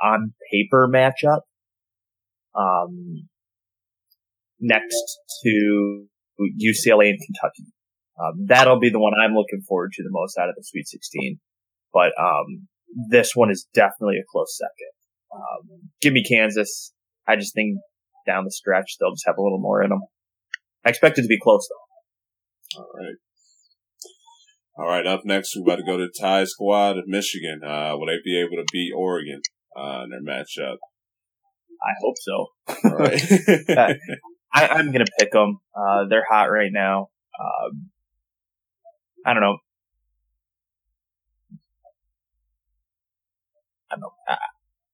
on 0.00 0.32
paper 0.52 0.88
matchup, 0.92 1.40
um, 2.54 3.28
next 4.60 5.18
to 5.44 6.06
UCLA 6.40 7.10
and 7.10 7.18
Kentucky. 7.24 7.72
Um, 8.20 8.46
that'll 8.46 8.80
be 8.80 8.90
the 8.90 8.98
one 8.98 9.12
I'm 9.14 9.34
looking 9.34 9.60
forward 9.60 9.92
to 9.92 10.02
the 10.02 10.10
most 10.10 10.36
out 10.38 10.48
of 10.48 10.56
the 10.56 10.64
Sweet 10.64 10.88
16. 10.88 11.38
But 11.92 12.12
um, 12.20 12.68
this 13.10 13.32
one 13.34 13.50
is 13.50 13.66
definitely 13.74 14.16
a 14.18 14.26
close 14.30 14.58
second. 14.58 14.92
Um, 15.34 15.90
give 16.00 16.12
me 16.12 16.24
Kansas. 16.28 16.92
I 17.28 17.36
just 17.36 17.54
think 17.54 17.78
down 18.26 18.44
the 18.44 18.50
stretch 18.50 18.96
they'll 18.98 19.12
just 19.12 19.26
have 19.26 19.36
a 19.38 19.42
little 19.42 19.60
more 19.60 19.82
in 19.82 19.90
them. 19.90 20.00
I 20.84 20.90
expect 20.90 21.18
it 21.18 21.22
to 21.22 21.28
be 21.28 21.38
close 21.40 21.68
though. 21.68 22.80
All 22.80 22.90
right. 22.96 23.16
All 24.78 24.86
right. 24.86 25.06
Up 25.06 25.22
next, 25.24 25.54
we're 25.56 25.62
about 25.62 25.76
to 25.76 25.84
go 25.84 25.96
to 25.96 26.08
Ty 26.20 26.44
Squad 26.44 26.98
of 26.98 27.04
Michigan. 27.06 27.60
Uh, 27.64 27.92
will 27.96 28.06
they 28.06 28.18
be 28.24 28.38
able 28.40 28.62
to 28.62 28.64
beat 28.72 28.92
Oregon 28.96 29.40
uh, 29.76 30.04
in 30.04 30.10
their 30.10 30.22
matchup? 30.22 30.76
I 31.82 31.92
hope 32.00 32.14
so. 32.18 32.46
All 32.84 32.96
right. 32.96 33.20
I, 34.54 34.78
am 34.78 34.92
gonna 34.92 35.04
pick 35.18 35.32
them. 35.32 35.60
Uh, 35.76 36.04
they're 36.08 36.24
hot 36.28 36.50
right 36.50 36.70
now. 36.72 37.10
Um, 37.38 37.90
I 39.24 39.34
don't 39.34 39.42
know. 39.42 39.58
I 43.90 43.94
don't 43.94 44.00
know. 44.00 44.36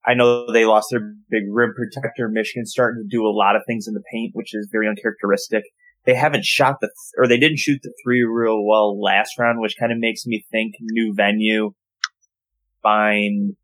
I, 0.07 0.14
know 0.14 0.52
they 0.52 0.64
lost 0.64 0.88
their 0.90 1.00
big 1.30 1.44
rim 1.50 1.72
protector. 1.74 2.28
Michigan's 2.28 2.70
starting 2.70 3.02
to 3.02 3.09
do 3.09 3.24
a 3.26 3.32
lot 3.32 3.57
of 3.57 3.62
things 3.66 3.86
in 3.88 3.94
the 3.94 4.02
paint, 4.12 4.30
which 4.34 4.55
is 4.55 4.68
very 4.70 4.88
uncharacteristic. 4.88 5.64
They 6.05 6.14
haven't 6.14 6.44
shot 6.44 6.76
the, 6.80 6.88
th- 6.88 7.14
or 7.16 7.26
they 7.26 7.38
didn't 7.38 7.59
shoot 7.59 7.80
the 7.82 7.92
three 8.05 8.22
real 8.22 8.64
well 8.64 9.00
last 9.00 9.38
round, 9.38 9.61
which 9.61 9.76
kind 9.78 9.92
of 9.92 9.98
makes 9.98 10.26
me 10.26 10.44
think 10.50 10.74
new 10.80 11.14
venue, 11.16 11.72
find 12.82 13.57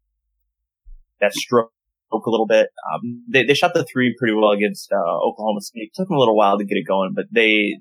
that 1.21 1.35
stroke 1.35 1.73
a 2.13 2.31
little 2.31 2.47
bit. 2.47 2.69
Um, 2.95 3.25
they, 3.29 3.45
they 3.45 3.55
shot 3.55 3.75
the 3.75 3.85
three 3.85 4.15
pretty 4.19 4.35
well 4.35 4.51
against, 4.51 4.91
uh, 4.91 4.97
Oklahoma 4.97 5.61
State. 5.61 5.91
It 5.93 5.95
took 5.95 6.09
them 6.09 6.17
a 6.17 6.21
little 6.21 6.37
while 6.37 6.59
to 6.59 6.65
get 6.65 6.77
it 6.77 6.87
going, 6.87 7.13
but 7.15 7.27
they, 7.31 7.79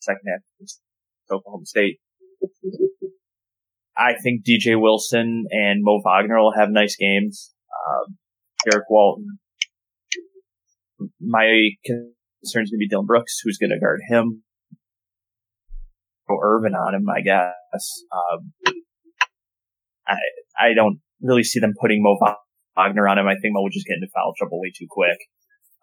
second 0.00 0.22
half, 0.26 0.40
Oklahoma 1.30 1.66
State. 1.66 2.00
I 3.96 4.14
think 4.22 4.44
DJ 4.44 4.80
Wilson 4.80 5.44
and 5.50 5.80
Mo 5.82 6.00
Wagner 6.04 6.38
will 6.38 6.54
have 6.56 6.70
nice 6.70 6.96
games. 6.96 7.52
Um, 7.70 8.16
Derrick 8.64 8.88
Walton. 8.88 9.38
My 11.20 11.70
concern 11.84 12.04
is 12.42 12.54
going 12.54 12.66
to 12.66 12.78
be 12.78 12.88
Dillon 12.88 13.06
Brooks, 13.06 13.40
who's 13.42 13.58
going 13.58 13.70
to 13.70 13.80
guard 13.80 14.00
him. 14.08 14.42
Go 16.28 16.38
Irvin 16.42 16.74
on 16.74 16.94
him, 16.94 17.06
I 17.08 17.20
guess. 17.20 18.04
Um, 18.12 18.52
I 20.06 20.16
I 20.58 20.74
don't 20.74 21.00
really 21.20 21.42
see 21.42 21.60
them 21.60 21.74
putting 21.80 22.02
Mo 22.02 22.16
Wagner 22.76 23.08
on 23.08 23.18
him. 23.18 23.26
I 23.26 23.34
think 23.34 23.52
Mo 23.54 23.62
would 23.62 23.72
just 23.72 23.86
get 23.86 23.94
into 23.94 24.08
foul 24.14 24.32
trouble 24.38 24.60
way 24.60 24.72
too 24.76 24.86
quick. 24.88 25.18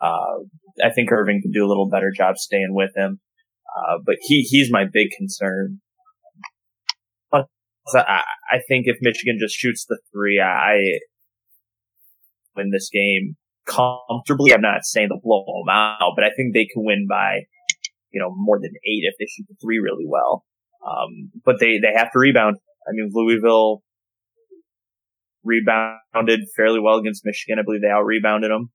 Uh, 0.02 0.46
I 0.84 0.92
think 0.92 1.12
Irvin 1.12 1.42
could 1.42 1.54
do 1.54 1.66
a 1.66 1.68
little 1.68 1.90
better 1.90 2.12
job 2.16 2.38
staying 2.38 2.74
with 2.74 2.92
him. 2.96 3.20
Uh, 3.78 3.98
but 4.06 4.16
he, 4.22 4.42
he's 4.42 4.72
my 4.72 4.86
big 4.92 5.10
concern. 5.18 5.82
But 7.94 8.08
I, 8.08 8.22
I 8.52 8.60
think 8.68 8.86
if 8.88 8.98
Michigan 9.02 9.38
just 9.40 9.56
shoots 9.56 9.86
the 9.88 10.00
three, 10.12 10.40
I 10.40 11.00
win 12.56 12.72
this 12.72 12.90
game 12.92 13.36
comfortably. 13.66 14.54
I'm 14.54 14.62
not 14.62 14.84
saying 14.84 15.10
they'll 15.10 15.22
blow 15.22 15.44
them 15.46 15.70
out, 15.70 16.14
but 16.16 16.24
I 16.24 16.32
think 16.36 16.54
they 16.54 16.66
can 16.66 16.84
win 16.84 17.08
by, 17.10 17.42
you 18.12 18.20
know, 18.20 18.34
more 18.36 18.60
than 18.60 18.72
eight 18.72 19.04
if 19.04 19.16
they 19.20 19.26
shoot 19.30 19.46
the 19.48 19.56
three 19.62 19.80
really 19.80 20.06
well. 20.08 20.46
Um, 20.86 21.32
but 21.46 21.60
they, 21.60 21.78
they 21.82 21.94
have 21.96 22.12
to 22.12 22.20
rebound. 22.20 22.58
I 22.88 22.92
mean, 22.94 23.12
Louisville 23.14 23.84
rebounded 25.44 26.42
fairly 26.56 26.80
well 26.80 26.98
against 26.98 27.26
Michigan. 27.26 27.60
I 27.60 27.64
believe 27.64 27.82
they 27.82 27.90
out 27.90 28.06
rebounded 28.06 28.52
them. 28.52 28.72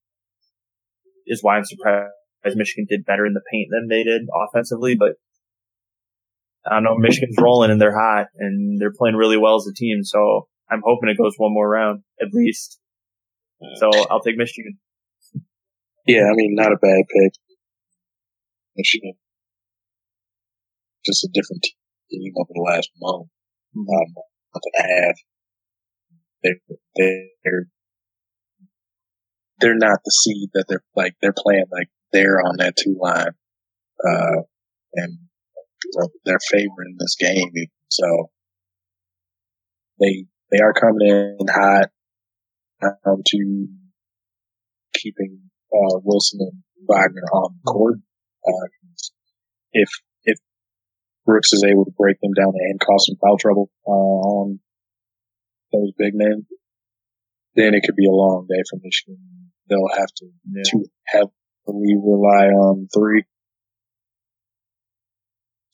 Is 1.27 1.43
why 1.43 1.57
I'm 1.57 1.65
surprised 1.65 2.57
Michigan 2.57 2.87
did 2.89 3.07
better 3.07 3.25
in 3.25 3.33
the 3.33 3.41
paint 3.51 3.69
than 3.71 3.89
they 3.89 4.03
did 4.03 4.23
offensively, 4.47 4.95
but 4.95 5.13
I 6.67 6.75
don't 6.75 6.85
know. 6.85 6.97
Michigan's 6.97 7.37
rolling 7.41 7.71
and 7.71 7.81
they're 7.81 7.99
hot 7.99 8.27
and 8.39 8.81
they're 8.81 8.93
playing 8.93 9.17
really 9.17 9.37
well 9.37 9.57
as 9.57 9.67
a 9.71 9.75
team. 9.75 10.03
So 10.03 10.49
I'm 10.71 10.83
hoping 10.85 11.09
it 11.09 11.19
goes 11.19 11.35
one 11.37 11.53
more 11.53 11.69
round 11.69 12.03
at 12.21 12.29
least. 12.33 12.79
So 13.77 13.91
I'll 14.11 14.21
take 14.21 14.37
Michigan. 14.37 14.79
Yeah, 16.07 16.25
I 16.25 16.35
mean, 16.35 16.55
not 16.55 16.73
a 16.73 16.77
bad 16.81 17.05
pick. 17.09 17.33
Michigan. 18.77 19.15
Just 21.05 21.25
a 21.25 21.29
different 21.33 21.67
team 22.11 22.33
over 22.37 22.51
the 22.55 22.61
last 22.61 22.91
month, 23.01 23.29
mm-hmm. 23.77 23.81
um, 23.81 24.15
month 24.15 24.65
and 24.75 24.85
a 24.85 25.07
half. 25.07 25.17
They, 26.43 26.51
they're, 26.97 27.67
they're 29.61 29.77
not 29.77 30.01
the 30.05 30.11
seed 30.11 30.51
that 30.55 30.65
they're 30.69 30.85
like, 30.95 31.15
they're 31.23 31.35
playing 31.37 31.65
like 31.71 31.89
they're 32.13 32.41
on 32.41 32.57
that 32.59 32.77
two 32.77 32.97
line, 33.01 33.35
uh, 34.07 34.43
and 34.95 35.19
they're 36.25 36.39
favoring 36.51 36.97
this 36.99 37.17
game. 37.19 37.51
So 37.89 38.31
they, 40.01 40.27
they 40.51 40.59
are 40.59 40.73
coming 40.73 41.09
in 41.09 41.47
hot, 41.49 41.91
um, 42.83 43.23
to 43.25 43.67
keeping, 44.95 45.41
uh, 45.73 45.99
Wilson 46.03 46.41
and 46.41 46.63
Wagner 46.89 47.29
on 47.33 47.55
the 47.63 47.71
court. 47.71 47.97
Uh, 48.47 48.69
if, 49.73 49.89
if 50.25 50.39
Brooks 51.25 51.53
is 51.53 51.65
able 51.65 51.85
to 51.85 51.93
break 51.97 52.17
them 52.21 52.33
down 52.33 52.53
and 52.55 52.81
cause 52.81 53.07
some 53.07 53.17
foul 53.21 53.39
trouble, 53.39 53.71
uh, 53.87 53.91
on 53.91 54.61
those 55.73 55.93
big 55.99 56.13
men, 56.15 56.47
then 57.57 57.75
it 57.75 57.83
could 57.85 57.97
be 57.97 58.07
a 58.07 58.11
long 58.11 58.47
day 58.49 58.63
for 58.71 58.79
Michigan. 58.83 59.19
They'll 59.69 59.99
have 59.99 60.13
to, 60.19 60.27
yeah. 60.53 60.63
to 60.65 60.85
we 61.67 61.97
rely 62.03 62.49
on 62.49 62.89
three. 62.95 63.25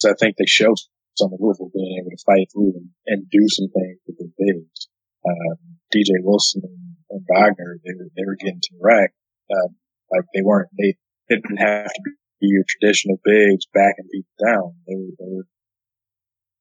So 0.01 0.11
I 0.11 0.15
think 0.19 0.37
they 0.37 0.49
showed 0.49 0.81
some 1.17 1.33
of 1.33 1.41
Louisville 1.41 1.71
being 1.73 2.01
able 2.01 2.11
to 2.11 2.25
fight 2.25 2.49
through 2.49 2.73
and, 2.81 2.89
and 3.07 3.29
do 3.29 3.45
some 3.53 3.69
things 3.69 4.01
with 4.09 4.17
their 4.17 4.33
bigs. 4.33 4.89
Uh, 5.21 5.61
DJ 5.93 6.25
Wilson 6.25 6.63
and, 6.65 6.97
and 7.11 7.27
Wagner, 7.29 7.77
they 7.85 7.93
were, 7.93 8.09
they 8.17 8.25
were 8.25 8.41
getting 8.41 8.61
to 8.63 8.73
the 8.73 8.81
rack. 8.81 9.13
Uh, 9.53 9.69
like 10.11 10.25
they 10.33 10.41
weren't, 10.43 10.71
they, 10.79 10.97
they 11.29 11.37
didn't 11.37 11.61
have 11.61 11.93
to 11.93 12.01
be 12.41 12.49
your 12.49 12.65
traditional 12.65 13.21
bigs 13.23 13.67
back 13.75 13.95
and 13.99 14.09
beat 14.11 14.27
down. 14.41 14.81
They 14.89 14.97
were, 14.97 15.13
they 15.21 15.29
were 15.29 15.47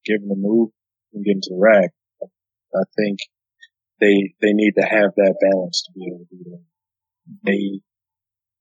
giving 0.03 0.27
the 0.27 0.35
move 0.35 0.75
and 1.13 1.23
getting 1.23 1.41
to 1.47 1.55
the 1.55 1.63
rack. 1.63 1.91
I 2.75 2.83
think 2.99 3.19
they, 4.01 4.35
they 4.41 4.51
need 4.51 4.73
to 4.77 4.85
have 4.85 5.15
that 5.15 5.39
balance 5.39 5.87
to 5.87 5.91
be 5.95 6.11
able 6.11 6.27
to 6.27 6.35
do 6.35 6.43
that. 6.51 6.65
They, 7.43 7.79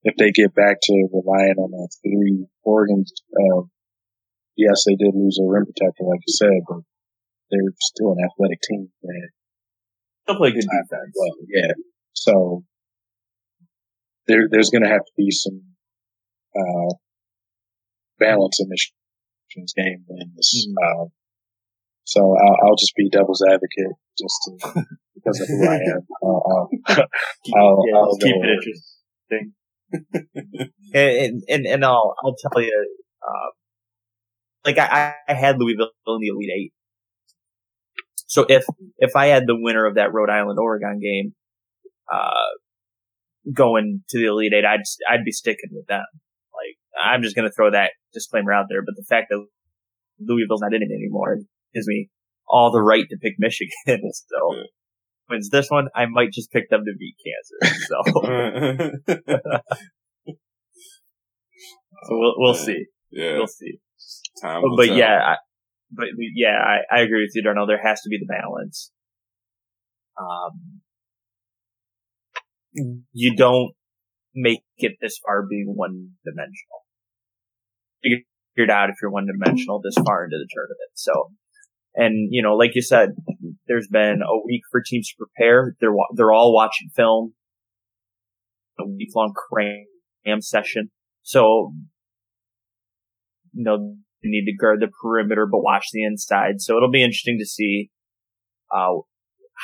if 0.05 0.15
they 0.17 0.31
get 0.31 0.55
back 0.55 0.79
to 0.83 1.09
relying 1.13 1.59
on 1.59 1.73
that 1.73 1.91
three 2.03 2.47
Oregon, 2.63 3.05
uh, 3.35 3.63
yes, 4.59 4.85
they 4.85 4.97
did 4.99 5.15
lose 5.15 5.39
a 5.41 5.47
rim 5.47 5.65
protector, 5.65 6.05
like 6.05 6.21
you 6.27 6.35
said, 6.35 6.61
but 6.69 6.83
they're 7.51 7.73
still 7.81 8.13
an 8.13 8.27
athletic 8.27 8.61
team. 8.61 8.91
Man. 9.03 9.29
They'll 10.27 10.37
play 10.37 10.51
good 10.51 10.67
defense. 10.67 11.15
Well, 11.17 11.37
yeah. 11.49 11.73
So 12.13 12.65
there, 14.27 14.49
there's 14.51 14.71
going 14.71 14.83
to 14.83 14.91
have 14.91 15.07
to 15.07 15.13
be 15.17 15.31
some 15.31 15.63
uh, 16.53 16.93
balance 18.19 18.61
in 18.61 18.69
Michigan's 18.69 19.73
game 19.73 20.05
in 20.11 20.33
this. 20.37 20.67
Mm-hmm. 20.69 20.77
Uh, 20.77 21.07
so 22.05 22.21
I'll, 22.21 22.57
I'll, 22.69 22.77
just 22.77 22.97
be 22.97 23.09
devil's 23.11 23.45
advocate 23.47 23.97
just 24.19 24.37
to, 24.45 24.85
because 25.15 25.41
of 25.41 25.49
who 25.49 25.67
I 25.67 25.77
am. 25.77 26.07
Uh, 26.23 26.27
I'll, 26.27 26.69
I'll, 26.89 27.85
yeah, 27.87 27.95
I'll 27.97 28.17
keep 28.17 28.37
it 28.37 28.49
interesting 28.49 29.53
and, 30.95 31.43
and, 31.49 31.67
and 31.67 31.85
I'll, 31.85 32.15
I'll 32.23 32.37
tell 32.37 32.63
you, 32.63 32.97
uh, 33.23 33.51
like 34.69 34.79
I, 34.79 35.15
I 35.27 35.35
had 35.35 35.57
Louisville 35.59 35.91
in 36.07 36.19
the 36.21 36.29
Elite 36.29 36.51
Eight. 36.55 36.73
So 38.27 38.45
if, 38.49 38.65
if 38.99 39.17
I 39.17 39.27
had 39.27 39.45
the 39.47 39.57
winner 39.59 39.87
of 39.87 39.95
that 39.95 40.13
Rhode 40.13 40.29
Island 40.29 40.59
Oregon 40.59 41.01
game, 41.01 41.35
uh, 42.13 42.51
going 43.53 44.03
to 44.11 44.19
the 44.19 44.27
Elite 44.27 44.53
Eight, 44.55 44.65
I'd, 44.67 44.83
I'd 45.11 45.25
be 45.25 45.33
sticking 45.33 45.71
with 45.73 45.87
them. 45.87 46.05
Like, 46.53 46.77
I'm 47.03 47.23
just 47.23 47.35
going 47.35 47.49
to 47.49 47.55
throw 47.55 47.71
that 47.71 47.93
disclaimer 48.13 48.53
out 48.53 48.67
there, 48.69 48.83
but 48.83 48.95
the 48.97 49.05
fact 49.09 49.29
that 49.31 49.47
Louisville's 50.21 50.61
not 50.61 50.75
in 50.75 50.83
it 50.83 50.93
anymore 50.93 51.39
gives 51.75 51.87
me 51.87 52.11
all 52.47 52.71
the 52.71 52.83
right 52.83 53.05
to 53.09 53.17
pick 53.17 53.35
Michigan. 53.39 53.73
So 54.13 54.65
wins 55.31 55.51
this 55.51 55.69
one, 55.69 55.89
I 55.95 56.07
might 56.07 56.33
just 56.33 56.51
pick 56.51 56.71
them 56.71 56.85
to 56.85 56.93
beat 56.99 57.17
Kansas. 57.25 57.87
So, 57.89 57.97
so 62.05 62.11
we'll 62.11 62.35
we'll 62.37 62.55
see. 62.55 62.87
Yeah, 63.11 63.37
we'll 63.37 63.47
see. 63.47 63.79
Time 64.41 64.63
but, 64.63 64.77
but 64.77 64.97
yeah, 64.97 65.19
I, 65.25 65.37
but 65.91 66.07
yeah, 66.35 66.59
I, 66.59 66.99
I 66.99 67.01
agree 67.01 67.23
with 67.23 67.33
you, 67.35 67.43
Darnell. 67.43 67.67
There 67.67 67.81
has 67.83 68.01
to 68.03 68.09
be 68.09 68.19
the 68.19 68.27
balance. 68.27 68.91
Um, 70.21 70.81
you 73.13 73.37
don't 73.37 73.73
make 74.35 74.63
it 74.77 74.93
this 75.01 75.19
far 75.25 75.47
being 75.49 75.73
one 75.75 76.11
dimensional. 76.25 76.85
You 78.03 78.23
figured 78.55 78.71
out 78.71 78.91
if 78.91 78.97
you're 79.03 79.11
one 79.11 79.27
dimensional 79.27 79.81
this 79.83 79.95
far 80.05 80.25
into 80.25 80.37
the 80.39 80.49
tournament. 80.53 80.91
So 80.95 81.31
and, 81.99 82.29
you 82.31 82.43
know, 82.43 82.55
like 82.55 82.77
you 82.77 82.83
said, 82.83 83.11
there's 83.67 83.89
been 83.89 84.21
a 84.23 84.47
week 84.47 84.63
for 84.71 84.81
teams 84.81 85.09
to 85.09 85.15
prepare. 85.19 85.75
They're, 85.81 85.95
they're 86.15 86.33
all 86.33 86.55
watching 86.55 86.91
film, 86.95 87.35
a 88.79 88.87
week 88.87 89.09
long 89.17 89.35
cram 89.35 90.41
session. 90.41 90.91
So, 91.23 91.73
you 93.53 93.65
know, 93.65 93.97
need 94.25 94.45
to 94.47 94.57
guard 94.57 94.81
the 94.81 94.89
perimeter, 94.89 95.47
but 95.47 95.63
watch 95.63 95.87
the 95.93 96.03
inside. 96.03 96.61
So 96.61 96.77
it'll 96.77 96.91
be 96.91 97.03
interesting 97.03 97.39
to 97.39 97.47
see, 97.47 97.91
uh, 98.75 98.99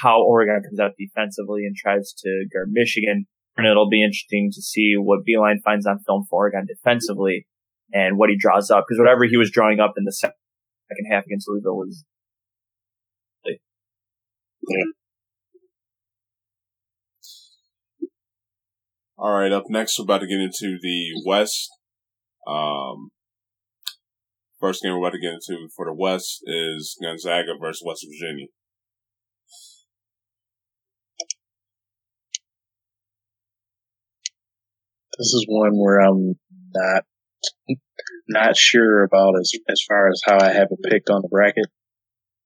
how 0.03 0.23
Oregon 0.23 0.63
comes 0.65 0.81
out 0.81 0.93
defensively 0.99 1.65
and 1.65 1.77
tries 1.77 2.13
to 2.19 2.47
guard 2.53 2.69
Michigan. 2.71 3.27
And 3.57 3.67
it'll 3.67 3.89
be 3.89 4.03
interesting 4.03 4.51
to 4.53 4.61
see 4.61 4.95
what 4.97 5.21
Beilein 5.27 5.63
finds 5.65 5.87
on 5.87 6.01
film 6.01 6.25
for 6.29 6.45
Oregon 6.45 6.67
defensively 6.67 7.47
and 7.93 8.19
what 8.19 8.31
he 8.31 8.37
draws 8.37 8.71
up. 8.71 8.85
Because 8.89 8.99
whatever 8.99 9.25
he 9.25 9.37
was 9.37 9.51
drawing 9.51 9.79
up 9.79 9.95
in 9.97 10.05
the 10.05 10.13
second 10.13 10.35
half 11.11 11.25
against 11.27 11.49
Louisville 11.49 11.77
was. 11.77 12.05
Yeah. 14.67 14.85
All 19.17 19.31
right, 19.31 19.53
up 19.53 19.65
next, 19.69 19.99
we're 19.99 20.05
about 20.05 20.23
to 20.23 20.27
get 20.27 20.41
into 20.41 20.79
the 20.83 21.23
West. 21.25 21.71
Um, 22.49 23.11
first 24.61 24.83
game 24.83 24.93
we're 24.93 24.99
about 24.99 25.13
to 25.13 25.21
get 25.21 25.35
into 25.35 25.69
for 25.75 25.87
the 25.87 25.95
West 25.95 26.43
is 26.45 26.97
Gonzaga 27.03 27.53
versus 27.61 27.83
West 27.85 28.07
Virginia. 28.09 28.47
This 35.19 35.27
is 35.27 35.47
one 35.49 35.73
where 35.75 36.01
I'm 36.01 36.35
not 36.75 37.05
not 38.29 38.57
sure 38.57 39.05
about 39.05 39.35
as 39.39 39.53
as 39.69 39.81
far 39.87 40.09
as 40.09 40.21
how 40.25 40.41
I 40.41 40.53
have 40.53 40.69
it 40.71 40.91
picked 40.91 41.11
on 41.11 41.23
the 41.23 41.29
bracket. 41.29 41.67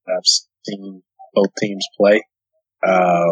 I've 0.06 0.24
seen 0.66 1.02
both 1.34 1.54
teams 1.60 1.86
play. 1.98 2.22
Uh, 2.86 3.30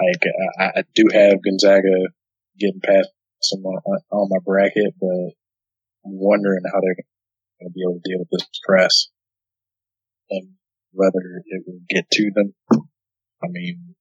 like 0.00 0.32
I, 0.58 0.80
I 0.80 0.82
do 0.94 1.04
have 1.12 1.42
Gonzaga 1.42 2.08
getting 2.58 2.80
past 2.80 3.08
some 3.40 3.64
on, 3.64 3.98
on 4.10 4.28
my 4.30 4.38
bracket, 4.44 4.94
but 5.00 5.32
wondering 6.04 6.62
how 6.66 6.80
they're 6.80 6.96
going 6.96 7.68
to 7.68 7.74
be 7.74 7.82
able 7.82 8.00
to 8.00 8.10
deal 8.10 8.18
with 8.18 8.28
this 8.30 8.48
press 8.66 9.08
and 10.30 10.48
whether 10.92 11.42
it 11.46 11.62
will 11.66 11.80
get 11.88 12.10
to 12.10 12.30
them. 12.34 12.54
I 12.72 13.46
mean, 13.48 13.94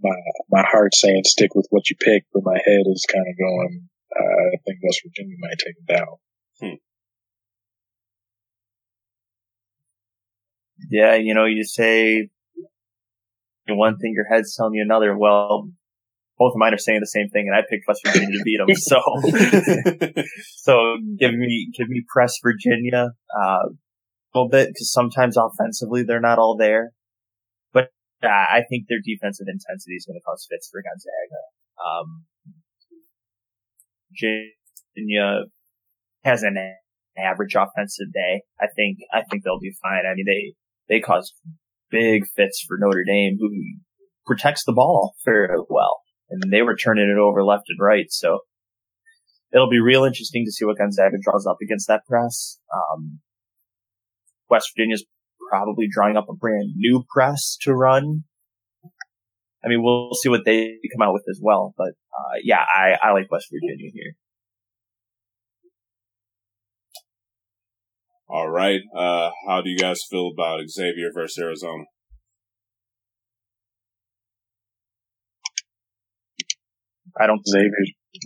my 0.00 0.16
my 0.50 0.64
heart's 0.68 1.00
saying 1.00 1.22
stick 1.24 1.54
with 1.54 1.66
what 1.70 1.88
you 1.90 1.96
pick, 1.96 2.24
but 2.32 2.42
my 2.44 2.58
head 2.64 2.84
is 2.86 3.06
kind 3.10 3.24
of 3.28 3.38
going. 3.38 3.88
Uh, 4.14 4.44
I 4.54 4.56
think 4.66 4.78
West 4.82 5.00
Virginia 5.04 5.36
might 5.38 5.58
take 5.58 5.76
it 5.76 5.86
down. 5.86 6.16
Hmm. 6.60 6.76
Yeah, 10.90 11.14
you 11.14 11.34
know, 11.34 11.46
you 11.46 11.64
say 11.64 12.28
one 13.68 13.96
thing, 13.98 14.12
your 14.14 14.26
head's 14.30 14.54
telling 14.56 14.74
you 14.74 14.82
another. 14.82 15.16
Well, 15.16 15.70
both 16.42 16.54
of 16.54 16.58
mine 16.58 16.74
are 16.74 16.78
saying 16.78 16.98
the 16.98 17.06
same 17.06 17.28
thing, 17.28 17.46
and 17.46 17.54
I 17.54 17.62
picked 17.62 17.86
West 17.86 18.02
Virginia 18.04 18.36
to 18.36 18.42
beat 18.44 18.58
them. 18.58 18.74
So, 18.74 18.98
so 20.56 20.96
give 21.16 21.34
me 21.34 21.70
give 21.76 21.88
me 21.88 22.02
press 22.12 22.34
Virginia 22.42 23.10
uh, 23.30 23.62
a 23.70 24.34
little 24.34 24.48
bit 24.50 24.70
because 24.70 24.90
sometimes 24.90 25.36
offensively 25.36 26.02
they're 26.02 26.20
not 26.20 26.40
all 26.40 26.56
there, 26.58 26.90
but 27.72 27.90
uh, 28.24 28.26
I 28.26 28.62
think 28.68 28.86
their 28.88 28.98
defensive 29.04 29.46
intensity 29.46 29.94
is 29.94 30.04
going 30.04 30.18
to 30.18 30.24
cause 30.26 30.44
fits 30.50 30.68
for 30.68 30.82
Gonzaga. 30.82 31.42
Um, 31.78 32.24
Virginia 34.10 35.44
has 36.24 36.42
an 36.42 36.58
average 37.16 37.54
offensive 37.54 38.12
day. 38.12 38.42
I 38.60 38.66
think 38.74 38.98
I 39.12 39.22
think 39.30 39.44
they'll 39.44 39.60
be 39.60 39.76
fine. 39.80 40.02
I 40.10 40.14
mean 40.14 40.26
they 40.26 40.54
they 40.88 41.00
cause 41.00 41.32
big 41.88 42.24
fits 42.34 42.64
for 42.66 42.78
Notre 42.80 43.04
Dame, 43.06 43.36
who 43.38 43.48
protects 44.26 44.64
the 44.64 44.72
ball 44.72 45.14
very 45.24 45.48
well, 45.68 46.00
and 46.32 46.50
they 46.50 46.62
were 46.62 46.76
turning 46.76 47.08
it 47.08 47.20
over 47.20 47.44
left 47.44 47.64
and 47.68 47.78
right. 47.80 48.06
So 48.10 48.40
it'll 49.52 49.70
be 49.70 49.80
real 49.80 50.04
interesting 50.04 50.44
to 50.46 50.52
see 50.52 50.64
what 50.64 50.78
Gonzaga 50.78 51.16
draws 51.22 51.46
up 51.46 51.58
against 51.62 51.88
that 51.88 52.06
press. 52.08 52.58
Um, 52.74 53.20
West 54.48 54.70
Virginia's 54.76 55.04
probably 55.50 55.86
drawing 55.90 56.16
up 56.16 56.26
a 56.28 56.34
brand 56.34 56.72
new 56.76 57.04
press 57.14 57.56
to 57.62 57.74
run. 57.74 58.24
I 59.64 59.68
mean, 59.68 59.82
we'll 59.82 60.14
see 60.14 60.28
what 60.28 60.44
they 60.44 60.78
come 60.92 61.06
out 61.06 61.12
with 61.12 61.24
as 61.30 61.38
well, 61.40 61.74
but 61.76 61.90
uh, 61.90 62.38
yeah, 62.42 62.64
I, 62.74 62.96
I 63.00 63.12
like 63.12 63.30
West 63.30 63.46
Virginia 63.52 63.90
here. 63.94 64.14
All 68.28 68.48
right. 68.48 68.80
Uh, 68.96 69.30
how 69.46 69.60
do 69.60 69.68
you 69.68 69.78
guys 69.78 70.00
feel 70.08 70.30
about 70.32 70.66
Xavier 70.66 71.10
versus 71.14 71.38
Arizona? 71.38 71.84
I 77.20 77.26
don't. 77.26 77.46
Xavier. 77.46 77.70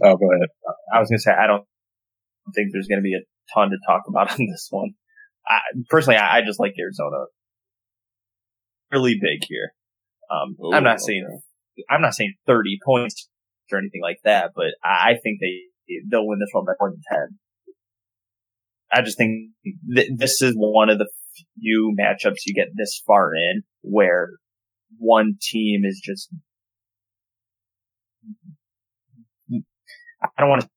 Oh, 0.03 0.17
go 0.17 0.31
ahead. 0.33 0.49
I 0.93 1.01
was 1.01 1.09
gonna 1.09 1.19
say 1.19 1.33
I 1.33 1.47
don't 1.47 1.65
think 2.55 2.71
there's 2.73 2.89
gonna 2.89 3.03
be 3.03 3.15
a 3.15 3.25
ton 3.55 3.71
to 3.71 3.77
talk 3.87 4.03
about 4.09 4.31
on 4.39 4.47
this 4.47 4.69
one. 4.71 4.91
I, 5.49 5.61
personally, 5.89 6.19
I, 6.19 6.39
I, 6.39 6.43
just 6.43 6.59
like 6.59 6.75
Arizona 6.79 7.27
really 8.91 9.15
big 9.21 9.47
here. 9.49 9.73
Um, 10.31 10.57
Ooh, 10.65 10.73
I'm 10.73 10.85
not 10.85 11.01
saying. 11.01 11.41
I'm 11.91 12.01
not 12.01 12.15
saying 12.15 12.35
30 12.47 12.79
points 12.85 13.29
or 13.71 13.79
anything 13.79 14.01
like 14.03 14.19
that, 14.25 14.53
but 14.55 14.75
I, 14.83 15.11
I 15.11 15.19
think 15.23 15.41
they 15.41 15.61
they'll 16.11 16.27
win 16.27 16.39
this 16.39 16.49
one 16.53 16.65
by 16.65 16.73
more 16.81 16.91
than 16.91 17.03
10. 17.09 17.39
I 18.93 19.03
just 19.03 19.19
think 19.19 19.51
th- 19.95 20.11
this 20.17 20.43
is 20.43 20.55
one 20.57 20.91
of 20.91 20.99
the 20.99 21.09
few 21.59 21.95
matchups 21.99 22.47
you 22.47 22.55
get 22.55 22.69
this 22.75 23.03
far 23.07 23.35
in 23.35 23.63
where 23.83 24.31
one 24.99 25.37
team 25.41 25.83
is 25.85 26.01
just. 26.05 26.29
I 30.37 30.41
don't 30.41 30.51
want 30.51 30.63
to 30.63 30.69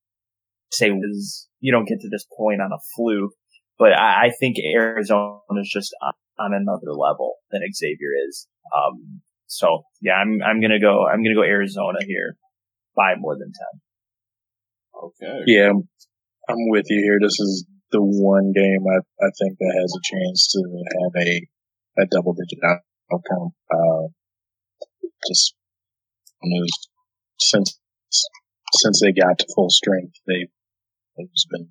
say 0.72 0.92
was 0.92 1.48
you 1.60 1.72
don't 1.72 1.88
get 1.88 2.00
to 2.02 2.10
this 2.10 2.26
point 2.38 2.62
on 2.62 2.72
a 2.72 2.80
fluke, 2.96 3.34
but 3.78 3.94
I, 3.94 4.28
I 4.28 4.32
think 4.40 4.58
Arizona 4.60 5.40
is 5.62 5.70
just 5.72 5.94
on, 6.02 6.14
on, 6.40 6.54
another 6.54 6.94
level 6.94 7.36
than 7.52 7.62
Xavier 7.74 8.14
is. 8.28 8.48
Um, 8.76 9.22
so 9.48 9.84
yeah, 10.02 10.14
I'm 10.14 10.40
I'm 10.46 10.62
gonna 10.62 10.80
go 10.80 11.08
I'm 11.08 11.24
gonna 11.24 11.36
go 11.36 11.44
Arizona 11.44 12.00
here 12.06 12.36
by 12.96 13.16
more 13.18 13.36
than 13.38 13.52
ten. 13.52 13.82
Okay. 15.04 15.44
Yeah, 15.48 15.70
I'm 15.70 16.70
with 16.70 16.86
you 16.90 17.02
here. 17.02 17.20
This 17.22 17.40
is 17.40 17.66
the 17.92 18.02
one 18.02 18.52
game 18.54 18.84
I, 18.86 19.00
I 19.26 19.30
think 19.40 19.58
that 19.58 19.74
has 19.82 19.94
a 19.96 20.04
chance 20.04 20.52
to 20.54 20.60
have 21.02 21.28
a, 21.28 21.48
a 22.02 22.06
double 22.12 22.34
digit 22.34 22.60
outcome. 23.12 23.52
Uh, 23.72 24.08
just, 25.28 25.56
you 26.42 26.60
know, 26.60 26.66
since, 27.40 27.80
since 28.74 29.02
they 29.02 29.12
got 29.12 29.40
to 29.40 29.48
full 29.56 29.70
strength, 29.70 30.16
they've 30.28 30.50
it's 31.18 31.46
been 31.50 31.68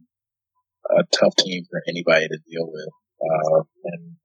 a 0.90 1.04
tough 1.04 1.34
team 1.36 1.64
for 1.70 1.82
anybody 1.88 2.28
to 2.28 2.38
deal 2.50 2.70
with. 2.70 2.88
Uh, 3.20 3.62
and 3.84 4.16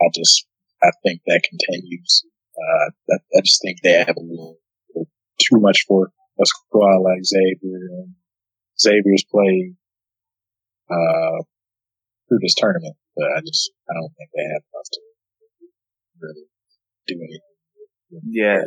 I 0.00 0.06
just, 0.14 0.46
I 0.82 0.90
think 1.04 1.20
that 1.26 1.42
continues. 1.42 2.24
Uh, 2.56 2.90
I, 3.10 3.16
I 3.36 3.40
just 3.42 3.60
think 3.62 3.78
they 3.82 3.92
have 3.92 4.16
a 4.16 4.20
little, 4.20 4.58
little 4.94 5.08
too 5.40 5.58
much 5.58 5.84
for 5.88 6.10
a 6.40 6.46
squad 6.46 6.98
like 7.02 7.24
Xavier 7.24 7.90
and 7.90 8.14
Xavier's 8.78 9.24
play 9.30 9.74
uh, 10.90 11.42
through 12.28 12.38
this 12.40 12.54
tournament, 12.54 12.96
but 13.16 13.26
I 13.36 13.40
just 13.40 13.72
I 13.88 13.94
don't 13.94 14.12
think 14.16 14.30
they 14.34 14.42
have 14.42 14.62
enough 14.62 14.88
to 14.92 15.00
really 16.20 16.46
do 17.06 17.14
anything. 17.14 17.40
Yeah. 18.28 18.64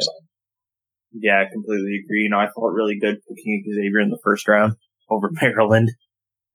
Yeah, 1.17 1.41
I 1.41 1.51
completely 1.51 2.01
agree. 2.03 2.23
You 2.23 2.29
know, 2.29 2.39
I 2.39 2.47
felt 2.47 2.73
really 2.73 2.97
good 2.99 3.19
picking 3.27 3.63
Xavier 3.73 3.99
in 3.99 4.09
the 4.09 4.19
first 4.23 4.47
round 4.47 4.73
over 5.09 5.29
Maryland. 5.41 5.91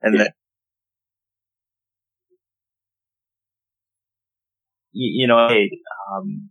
And 0.02 0.14
yeah. 0.14 0.24
then, 0.24 0.30
you, 4.92 5.22
you 5.22 5.26
know, 5.26 5.48
hey, 5.48 5.70
um, 6.12 6.50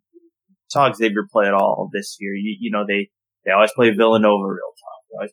saw 0.70 0.92
Xavier 0.92 1.28
play 1.32 1.48
at 1.48 1.54
all 1.54 1.90
this 1.94 2.18
year. 2.20 2.34
You, 2.34 2.58
you 2.60 2.72
know, 2.72 2.86
they, 2.88 3.10
they 3.46 3.52
always 3.52 3.72
play 3.74 3.92
Villanova 3.92 4.48
real 4.48 4.74
tough. 4.80 5.04
They 5.10 5.18
always 5.18 5.32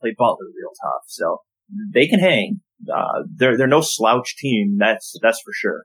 play 0.00 0.14
Butler 0.18 0.46
real 0.46 0.72
tough. 0.82 1.04
So 1.06 1.38
they 1.94 2.06
can 2.06 2.20
hang 2.20 2.60
uh, 2.88 3.22
they're 3.34 3.56
they're 3.56 3.66
no 3.66 3.80
slouch 3.80 4.36
team. 4.36 4.76
That's 4.78 5.14
that's 5.22 5.40
for 5.40 5.52
sure. 5.52 5.84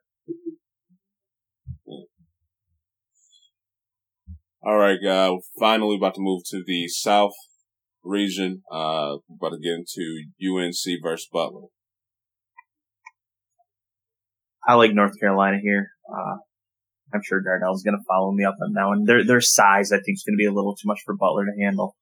All 4.66 4.78
right, 4.78 4.98
uh, 5.06 5.38
finally 5.60 5.96
about 5.96 6.16
to 6.16 6.22
move 6.22 6.42
to 6.48 6.64
the 6.66 6.88
South 6.88 7.34
region. 8.04 8.64
Uh, 8.72 9.18
about 9.30 9.52
to 9.52 9.60
get 9.62 9.74
into 9.74 10.24
UNC 10.42 11.04
versus 11.04 11.30
Butler. 11.32 11.68
I 14.68 14.74
like 14.74 14.92
North 14.92 15.20
Carolina 15.20 15.60
here. 15.62 15.92
Uh, 16.12 16.38
I'm 17.14 17.22
sure 17.24 17.44
Darnell's 17.44 17.84
going 17.84 17.96
to 17.96 18.04
follow 18.08 18.32
me 18.32 18.44
up 18.44 18.56
on 18.60 18.74
that 18.74 18.88
one. 18.88 19.04
Their 19.04 19.24
their 19.24 19.40
size, 19.40 19.92
I 19.92 19.98
think, 19.98 20.16
is 20.16 20.24
going 20.26 20.34
to 20.34 20.42
be 20.42 20.48
a 20.48 20.52
little 20.52 20.76
too 20.76 20.88
much 20.88 21.02
for 21.06 21.16
Butler 21.16 21.46
to 21.46 21.64
handle. 21.64 21.96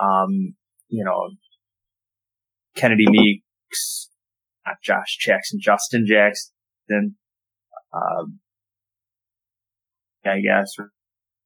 Um, 0.00 0.54
you 0.88 1.04
know, 1.04 1.32
Kennedy 2.76 3.10
Meeks, 3.10 4.08
not 4.66 4.76
Josh 4.82 5.18
Jackson, 5.20 5.60
Justin 5.60 6.06
Jackson. 6.06 7.16
Um, 7.92 8.40
I 10.24 10.40
guess 10.40 10.72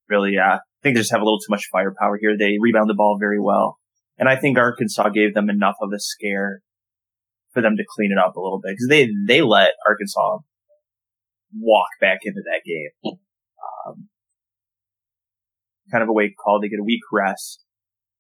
really, 0.09 0.37
uh, 0.39 0.57
I 0.57 0.59
think 0.83 0.97
they 0.97 1.01
just 1.01 1.13
have 1.13 1.21
a 1.21 1.25
little 1.25 1.39
too 1.39 1.51
much 1.51 1.69
firepower 1.71 2.19
here. 2.21 2.37
They 2.37 2.57
rebound 2.61 2.91
the 2.91 2.95
ball 2.95 3.17
very 3.19 3.41
well. 3.41 3.79
And 4.19 4.29
I 4.29 4.37
think 4.37 4.59
Arkansas 4.59 5.09
gave 5.11 5.35
them 5.35 5.51
enough 5.51 5.77
of 5.81 5.91
a 5.95 5.99
scare 5.99 6.61
for 7.53 7.63
them 7.63 7.77
to 7.77 7.85
clean 7.97 8.13
it 8.13 8.19
up 8.19 8.37
a 8.37 8.41
little 8.41 8.61
bit 8.63 8.73
because 8.73 8.89
they, 8.89 9.09
they 9.27 9.43
let 9.43 9.73
Arkansas 9.87 10.39
walk 11.57 11.89
back 12.01 12.21
into 12.25 12.43
that 12.45 12.63
game. 12.65 13.19
Um, 13.87 14.09
kind 15.91 16.03
of 16.03 16.09
a 16.09 16.13
wake 16.13 16.37
call. 16.37 16.61
They 16.61 16.69
get 16.69 16.81
a 16.81 16.85
week 16.85 17.03
rest. 17.13 17.65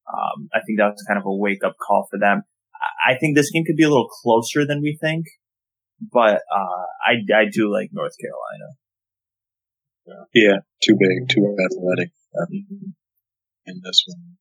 Um, 0.09 0.49
I 0.53 0.61
think 0.61 0.78
that 0.78 0.91
was 0.91 1.05
kind 1.07 1.18
of 1.18 1.26
a 1.26 1.35
wake 1.35 1.64
up 1.64 1.76
call 1.85 2.07
for 2.11 2.18
them. 2.18 2.43
I 3.07 3.16
think 3.18 3.37
this 3.37 3.51
game 3.51 3.64
could 3.64 3.76
be 3.76 3.85
a 3.85 3.89
little 3.89 4.09
closer 4.09 4.66
than 4.66 4.82
we 4.82 4.99
think, 5.01 5.26
but 6.12 6.43
uh, 6.55 6.85
I 7.05 7.12
I 7.35 7.45
do 7.51 7.72
like 7.72 7.91
North 7.93 8.14
Carolina. 8.20 8.76
Yeah, 10.34 10.59
too 10.82 10.96
big, 10.98 11.28
too 11.30 11.57
athletic. 11.64 12.11
Um, 12.38 12.94
in 13.66 13.80
this 13.82 14.05
one, 14.07 14.36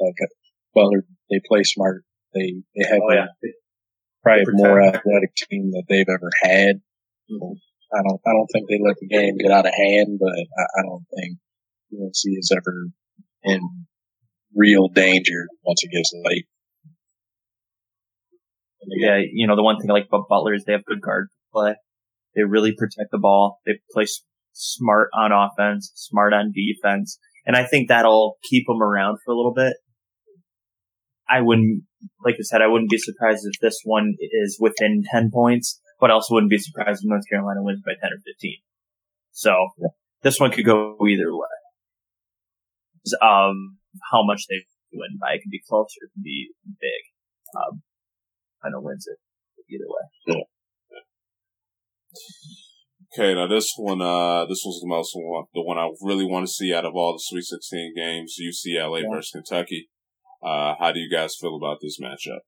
like 0.00 0.14
Butler, 0.74 1.04
they 1.30 1.40
play 1.48 1.62
smart. 1.64 2.04
They 2.34 2.62
they 2.76 2.88
have 2.88 3.00
Oh, 3.02 3.12
yeah. 3.12 3.26
a, 3.44 3.48
probably 4.22 4.44
more 4.52 4.80
athletic 4.82 5.34
team 5.50 5.70
that 5.72 5.84
they've 5.88 6.08
ever 6.08 6.30
had. 6.42 6.80
I 7.30 8.02
don't 8.02 8.20
I 8.26 8.32
don't 8.32 8.46
think 8.52 8.68
they 8.68 8.78
let 8.84 8.96
the 9.00 9.08
game 9.08 9.36
get 9.38 9.50
out 9.50 9.66
of 9.66 9.72
hand, 9.74 10.18
but 10.20 10.30
I, 10.30 10.80
I 10.80 10.82
don't 10.82 11.04
think 11.16 11.38
UNC 11.92 12.12
is 12.38 12.52
ever 12.54 12.88
in 13.42 13.60
real 14.54 14.88
danger 14.88 15.46
once 15.64 15.82
it 15.82 15.90
gets 15.90 16.12
late. 16.24 16.46
Yeah, 18.86 19.18
you 19.32 19.46
know 19.46 19.56
the 19.56 19.62
one 19.62 19.78
thing 19.78 19.90
I 19.90 19.94
like 19.94 20.06
about 20.06 20.28
Butler 20.28 20.54
is 20.54 20.64
they 20.64 20.72
have 20.72 20.84
good 20.84 21.00
guard 21.00 21.28
play. 21.52 21.74
They 22.34 22.42
really 22.44 22.72
protect 22.76 23.10
the 23.10 23.18
ball. 23.18 23.60
They 23.66 23.72
play 23.92 24.06
smart 24.58 25.08
on 25.14 25.30
offense, 25.32 25.92
smart 25.94 26.34
on 26.34 26.52
defense, 26.52 27.18
and 27.46 27.56
I 27.56 27.64
think 27.64 27.88
that'll 27.88 28.36
keep 28.42 28.66
them 28.66 28.82
around 28.82 29.18
for 29.24 29.32
a 29.32 29.36
little 29.36 29.54
bit. 29.54 29.76
I 31.30 31.40
wouldn't, 31.40 31.84
like 32.24 32.34
I 32.34 32.42
said, 32.42 32.62
I 32.62 32.66
wouldn't 32.66 32.90
be 32.90 32.98
surprised 32.98 33.44
if 33.44 33.60
this 33.60 33.80
one 33.84 34.14
is 34.20 34.58
within 34.60 35.02
ten 35.10 35.30
points, 35.32 35.80
but 36.00 36.10
also 36.10 36.34
wouldn't 36.34 36.50
be 36.50 36.58
surprised 36.58 37.02
if 37.02 37.08
North 37.08 37.28
Carolina 37.30 37.62
wins 37.62 37.82
by 37.84 37.92
ten 38.00 38.12
or 38.12 38.20
fifteen. 38.26 38.58
So 39.30 39.54
this 40.22 40.40
one 40.40 40.50
could 40.50 40.64
go 40.64 40.96
either 41.06 41.32
way. 41.32 41.46
Um, 43.22 43.78
how 44.10 44.24
much 44.24 44.46
they 44.48 44.56
win 44.92 45.18
by, 45.20 45.34
it 45.34 45.42
could 45.42 45.50
be 45.50 45.62
close 45.66 45.94
or 46.00 46.06
it 46.06 46.10
could 46.14 46.24
be 46.24 46.50
big. 46.80 47.02
Um, 47.56 47.82
kind 48.62 48.74
of 48.74 48.82
wins 48.82 49.06
it 49.06 49.18
either 49.72 49.86
way. 49.86 50.44
Okay, 53.16 53.34
now 53.34 53.46
this 53.46 53.72
one, 53.76 54.02
uh, 54.02 54.44
this 54.44 54.62
was 54.66 54.80
the 54.82 54.86
most 54.88 55.12
one, 55.14 55.44
the 55.54 55.62
one 55.62 55.78
I 55.78 55.88
really 56.02 56.26
want 56.26 56.46
to 56.46 56.52
see 56.52 56.74
out 56.74 56.84
of 56.84 56.94
all 56.94 57.14
the 57.14 57.20
Sweet 57.22 57.44
16 57.44 57.94
games, 57.96 58.36
UCLA 58.38 59.02
Yeah. 59.02 59.08
versus 59.10 59.30
Kentucky. 59.32 59.88
Uh, 60.42 60.74
how 60.78 60.92
do 60.92 61.00
you 61.00 61.10
guys 61.10 61.34
feel 61.40 61.56
about 61.56 61.78
this 61.80 61.98
matchup? 61.98 62.40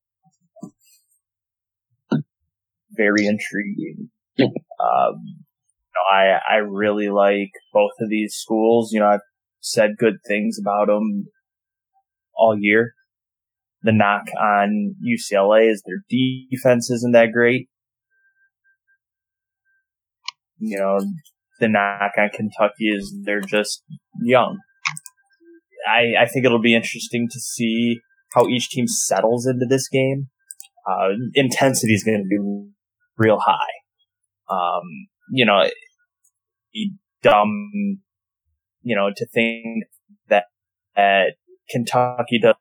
Very 2.93 3.27
intriguing. 3.27 4.11
um, 4.39 5.15
you 5.25 5.95
know, 5.95 6.07
I 6.13 6.39
I 6.49 6.57
really 6.57 7.09
like 7.09 7.51
both 7.73 7.93
of 8.01 8.11
these 8.11 8.35
schools. 8.35 8.93
You 8.93 9.01
know, 9.01 9.07
I've 9.07 9.21
said 9.61 9.97
good 9.99 10.17
things 10.29 10.59
about 10.61 10.89
them 10.89 11.27
all 12.35 12.57
year. 12.59 12.93
The 13.83 13.93
knock 13.93 14.25
on 14.39 14.97
UCLA 15.03 15.71
is 15.71 15.83
their 15.87 16.05
defense 16.11 16.91
isn't 16.91 17.13
that 17.13 17.33
great. 17.33 17.70
You 20.61 20.79
know, 20.79 20.99
the 21.59 21.69
knock 21.69 22.13
on 22.19 22.31
Kentucky 22.31 22.89
is 22.89 23.15
they're 23.25 23.41
just 23.41 23.83
young. 24.23 24.59
I, 25.89 26.23
I 26.23 26.27
think 26.27 26.45
it'll 26.45 26.61
be 26.61 26.75
interesting 26.75 27.27
to 27.31 27.41
see 27.41 28.01
how 28.35 28.47
each 28.47 28.69
team 28.69 28.87
settles 28.87 29.47
into 29.47 29.67
this 29.69 29.89
game. 29.89 30.29
Uh, 30.87 31.11
intensity 31.35 31.93
is 31.95 32.05
going 32.05 32.19
to 32.19 32.29
be 32.29 32.39
real 33.17 33.39
high. 33.39 33.55
Um, 34.51 34.83
you 35.33 35.47
know, 35.47 35.65
dumb, 37.23 37.71
you 38.83 38.97
know, 38.97 39.11
to 39.15 39.27
think 39.27 39.85
that, 40.29 40.45
that 40.97 41.35
Kentucky 41.71 42.39
does 42.41 42.55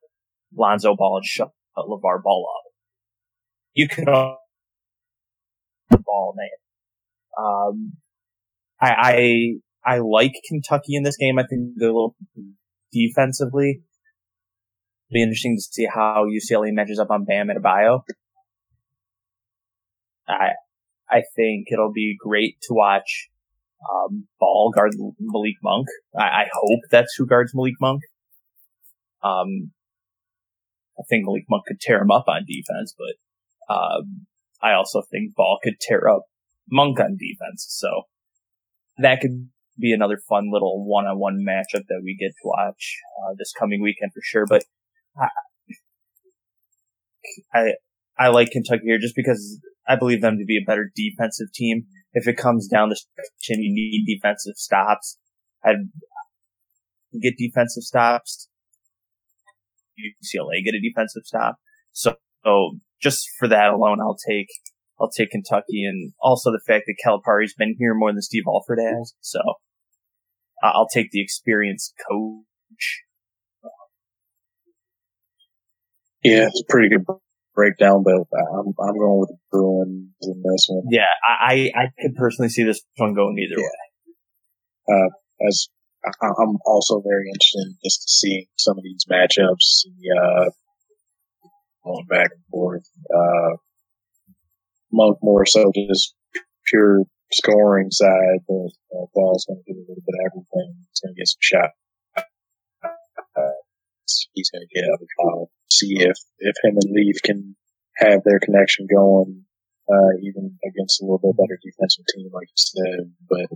Lonzo 0.56 0.96
Ball 0.96 1.18
and 1.18 1.26
shut 1.26 1.50
LeVar 1.78 2.22
Ball 2.24 2.48
up. 2.56 2.72
You 3.74 3.88
could 3.88 4.06
the 4.06 5.98
ball, 5.98 6.34
man. 6.36 6.50
Um, 7.38 7.94
I, 8.82 9.54
I, 9.86 9.96
I 9.96 10.00
like 10.00 10.34
Kentucky 10.48 10.96
in 10.96 11.04
this 11.04 11.18
game. 11.18 11.38
I 11.40 11.44
think 11.50 11.74
they're 11.76 11.90
a 11.90 11.94
little 11.94 12.16
defensively. 12.92 13.82
Be 15.12 15.24
interesting 15.24 15.58
to 15.58 15.62
see 15.62 15.88
how 15.92 16.26
UCLA 16.26 16.72
matches 16.72 17.00
up 17.00 17.10
on 17.10 17.26
Bam 17.26 17.48
Adebayo. 17.48 18.02
I, 20.28 20.52
I 21.10 21.24
think 21.36 21.68
it'll 21.72 21.92
be 21.92 22.16
great 22.20 22.62
to 22.64 22.74
watch 22.74 23.30
um, 23.90 24.28
Ball 24.40 24.72
guard 24.74 24.92
Malik 25.20 25.56
Monk. 25.64 25.88
I, 26.18 26.24
I 26.24 26.46
hope 26.54 26.82
that's 26.92 27.16
who 27.18 27.26
guards 27.26 27.54
Malik 27.56 27.76
Monk. 27.82 28.02
Um, 29.24 29.72
I 31.00 31.04
think 31.10 31.26
Malik 31.26 31.46
Monk 31.50 31.64
could 31.68 31.80
tear 31.80 32.02
him 32.02 32.12
up 32.12 32.26
on 32.28 32.46
defense, 32.48 32.94
but 32.98 33.74
um, 33.74 34.28
I 34.62 34.74
also 34.74 35.02
think 35.10 35.34
Ball 35.36 35.58
could 35.64 35.80
tear 35.80 36.08
up 36.08 36.24
Monk 36.72 37.00
on 37.00 37.18
defense. 37.18 37.66
So 37.70 38.04
that 38.98 39.22
could 39.22 39.50
be 39.80 39.94
another 39.94 40.20
fun 40.28 40.50
little 40.52 40.86
one-on-one 40.86 41.46
matchup 41.48 41.84
that 41.88 42.02
we 42.04 42.18
get 42.20 42.32
to 42.32 42.44
watch 42.44 42.98
uh, 43.24 43.34
this 43.38 43.54
coming 43.58 43.82
weekend 43.82 44.12
for 44.14 44.22
sure. 44.24 44.46
But 44.48 44.64
I, 45.18 45.28
I 47.54 47.74
I 48.18 48.28
like 48.28 48.52
Kentucky 48.52 48.84
here 48.84 49.00
just 49.00 49.16
because 49.16 49.60
I 49.88 49.96
believe 49.96 50.22
them 50.22 50.38
to 50.38 50.46
be 50.46 50.58
a 50.58 50.66
better 50.66 50.92
defensive 50.96 51.48
team. 51.54 51.84
If 52.14 52.28
it 52.28 52.38
comes 52.38 52.68
down 52.68 52.90
to 52.90 52.96
and 53.50 53.64
you 53.64 53.74
need 53.74 54.06
defensive 54.06 54.56
stops, 54.58 55.18
I'd 55.64 55.90
get 57.22 57.36
defensive 57.38 57.84
stops. 57.84 58.50
UCLA 59.98 60.64
get 60.64 60.76
a 60.76 60.82
defensive 60.82 61.24
stop. 61.26 61.58
So, 61.92 62.16
so 62.44 62.80
just 63.02 63.30
for 63.38 63.48
that 63.48 63.72
alone, 63.74 64.00
I'll 64.02 64.18
take 64.28 64.48
I'll 65.00 65.10
take 65.10 65.32
Kentucky, 65.32 65.86
and 65.86 66.14
also 66.22 66.52
the 66.52 66.62
fact 66.66 66.86
that 66.88 66.96
Calipari's 67.04 67.54
been 67.54 67.76
here 67.80 67.94
more 67.96 68.12
than 68.12 68.22
Steve 68.22 68.44
Alford 68.48 68.80
has. 68.80 69.14
So 69.22 69.40
uh, 70.64 70.72
I'll 70.74 70.88
take 70.88 71.12
the 71.12 71.22
experienced 71.22 71.94
coach. 72.10 73.04
Yeah, 76.24 76.48
it's 76.48 76.62
a 76.62 76.72
pretty 76.72 76.90
good 76.90 77.06
breakdown, 77.56 78.04
but 78.04 78.14
I'm 78.14 78.74
I'm 78.80 78.98
going 78.98 79.20
with 79.20 79.30
the 79.30 79.38
Bruins 79.52 80.12
in 80.22 80.44
this 80.44 80.68
one. 80.70 80.84
Yeah, 80.90 81.08
I 81.26 81.72
I 81.76 81.84
I 81.84 81.86
could 82.02 82.16
personally 82.16 82.50
see 82.50 82.64
this 82.64 82.82
one 82.98 83.14
going 83.14 83.38
either 83.40 83.56
Yeah. 83.60 83.68
way. 84.96 85.10
As 85.48 85.68
I, 86.06 86.28
I'm 86.28 86.58
also 86.66 87.02
very 87.02 87.30
interested 87.30 87.60
in 87.60 87.76
just 87.84 88.10
seeing 88.10 88.46
some 88.58 88.78
of 88.78 88.84
these 88.84 89.06
matchups, 89.10 89.84
the, 89.86 90.20
uh, 90.20 90.50
going 91.86 92.06
back 92.10 92.32
and 92.32 92.44
forth. 92.52 92.84
Uh, 93.14 93.58
Monk 94.92 95.18
more 95.22 95.46
so 95.46 95.72
just 95.76 96.16
pure 96.66 97.04
scoring 97.32 97.92
side, 97.92 98.40
but 98.48 98.70
uh, 98.96 99.06
Ball's 99.14 99.46
going 99.48 99.62
to 99.62 99.68
get 99.68 99.78
a 99.78 99.86
little 99.88 100.04
bit 100.06 100.16
of 100.18 100.26
everything. 100.32 100.86
He's 100.90 101.00
going 101.02 101.14
to 101.16 101.20
get 101.20 101.28
some 101.28 101.42
shot. 101.42 101.72
Uh, 103.36 103.60
he's 104.34 104.50
going 104.50 104.66
to 104.68 104.74
get 104.74 104.86
out 104.90 105.02
of 105.02 105.08
foul. 105.18 105.52
See 105.72 105.96
if 106.00 106.18
if 106.40 106.56
him 106.64 106.76
and 106.82 106.92
Leaf 106.92 107.22
can 107.24 107.56
have 107.98 108.24
their 108.26 108.40
connection 108.40 108.88
going, 108.90 109.46
uh, 109.92 110.14
even 110.24 110.58
against 110.66 111.02
a 111.02 111.06
little 111.06 111.20
bit 111.22 111.38
better 111.38 111.60
defensive 111.62 112.06
team, 112.16 112.30
like 112.34 112.48
you 112.50 112.58
said. 112.58 113.14
But 113.30 113.48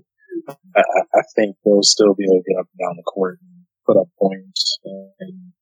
I, 0.77 0.81
I- 0.81 1.09
I 1.19 1.21
think 1.35 1.55
they'll 1.63 1.83
still 1.83 2.13
be 2.13 2.25
able 2.25 2.41
to 2.41 2.49
get 2.49 2.59
up 2.59 2.67
and 2.73 2.79
down 2.85 2.97
the 2.97 3.03
court 3.03 3.39
and 3.41 3.65
put 3.85 3.97
up 3.97 4.07
points 4.19 4.77
and 4.83 5.53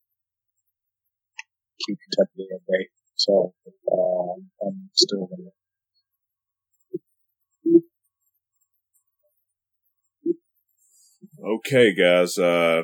keep 1.86 1.98
Kentucky 1.98 2.48
at 2.54 2.60
bay. 2.66 2.88
So 3.16 3.54
um, 3.92 4.50
I'm 4.62 4.90
still 4.94 5.26
going 5.26 5.44
to 5.44 5.52
Okay, 11.44 11.92
guys, 11.94 12.38
uh, 12.38 12.82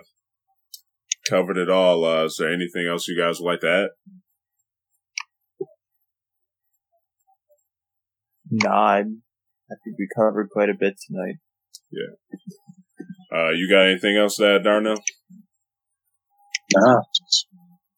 covered 1.29 1.57
it 1.59 1.71
all. 1.71 2.05
Uh, 2.05 2.25
is 2.25 2.37
there 2.39 2.53
anything 2.53 2.89
else 2.91 3.07
you 3.07 3.17
guys 3.21 3.39
would 3.41 3.47
like 3.47 3.61
to 3.61 3.69
add? 3.71 3.89
No, 8.51 8.71
I, 8.71 8.99
I 9.01 9.75
think 9.85 9.97
we 9.99 10.09
covered 10.17 10.49
quite 10.51 10.71
a 10.71 10.75
bit 10.79 10.95
tonight. 11.07 11.37
Yeah. 11.93 12.39
Uh, 13.33 13.51
you 13.51 13.69
got 13.71 13.87
anything 13.87 14.17
else 14.17 14.37
to 14.37 14.57
add, 14.57 14.65
Darnell? 14.65 14.97
nah, 16.75 17.01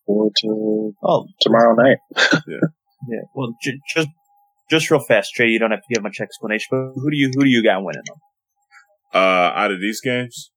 forward 0.06 0.32
to 0.40 0.94
Oh, 1.02 1.26
tomorrow 1.40 1.74
night. 1.74 1.98
Yeah. 2.46 2.68
Yeah. 3.08 3.20
Well, 3.34 3.54
j- 3.62 3.80
just 3.94 4.08
just 4.70 4.90
real 4.90 5.00
fast, 5.00 5.32
Trey. 5.34 5.46
You 5.48 5.58
don't 5.58 5.70
have 5.70 5.80
to 5.80 5.94
give 5.94 6.02
much 6.02 6.18
explanation. 6.20 6.66
But 6.70 6.92
who 7.00 7.10
do 7.10 7.16
you 7.16 7.30
who 7.34 7.44
do 7.44 7.48
you 7.50 7.62
got 7.62 7.82
winning 7.82 8.02
them? 8.04 8.16
Uh, 9.12 9.18
out 9.54 9.70
of 9.72 9.80
these 9.80 10.00
games? 10.00 10.52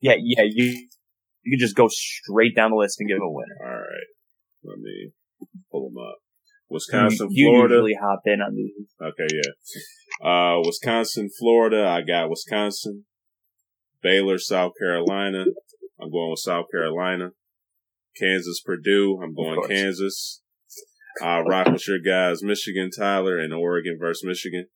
Yeah, 0.00 0.14
yeah. 0.18 0.44
You 0.44 0.88
you 1.42 1.58
can 1.58 1.58
just 1.58 1.76
go 1.76 1.88
straight 1.88 2.54
down 2.56 2.70
the 2.70 2.76
list 2.76 3.00
and 3.00 3.08
give 3.08 3.18
a 3.18 3.28
winner. 3.30 3.56
All 3.62 3.80
right. 3.80 4.08
Let 4.64 4.78
me 4.78 5.10
pull 5.70 5.90
them 5.90 5.98
up. 5.98 6.16
Wisconsin, 6.68 7.28
you 7.30 7.48
Florida. 7.48 7.74
usually 7.74 7.98
hop 8.00 8.20
in 8.26 8.40
on 8.40 8.54
these. 8.54 8.72
Okay, 9.02 9.26
yeah. 9.34 10.26
Uh, 10.26 10.60
Wisconsin, 10.64 11.28
Florida. 11.38 11.86
I 11.86 12.02
got 12.02 12.30
Wisconsin. 12.30 13.04
Baylor, 14.02 14.38
South 14.38 14.72
Carolina. 14.78 15.44
I'm 16.00 16.10
going 16.10 16.30
with 16.30 16.38
South 16.38 16.66
Carolina. 16.72 17.30
Kansas, 18.18 18.60
Purdue. 18.64 19.20
I'm 19.22 19.34
going 19.34 19.66
Kansas. 19.68 20.42
Uh, 21.20 21.42
rock 21.42 21.66
with 21.66 21.86
your 21.88 21.98
guys, 21.98 22.42
Michigan, 22.42 22.90
Tyler, 22.96 23.36
and 23.36 23.52
Oregon 23.52 23.96
versus 24.00 24.24
Michigan. 24.24 24.66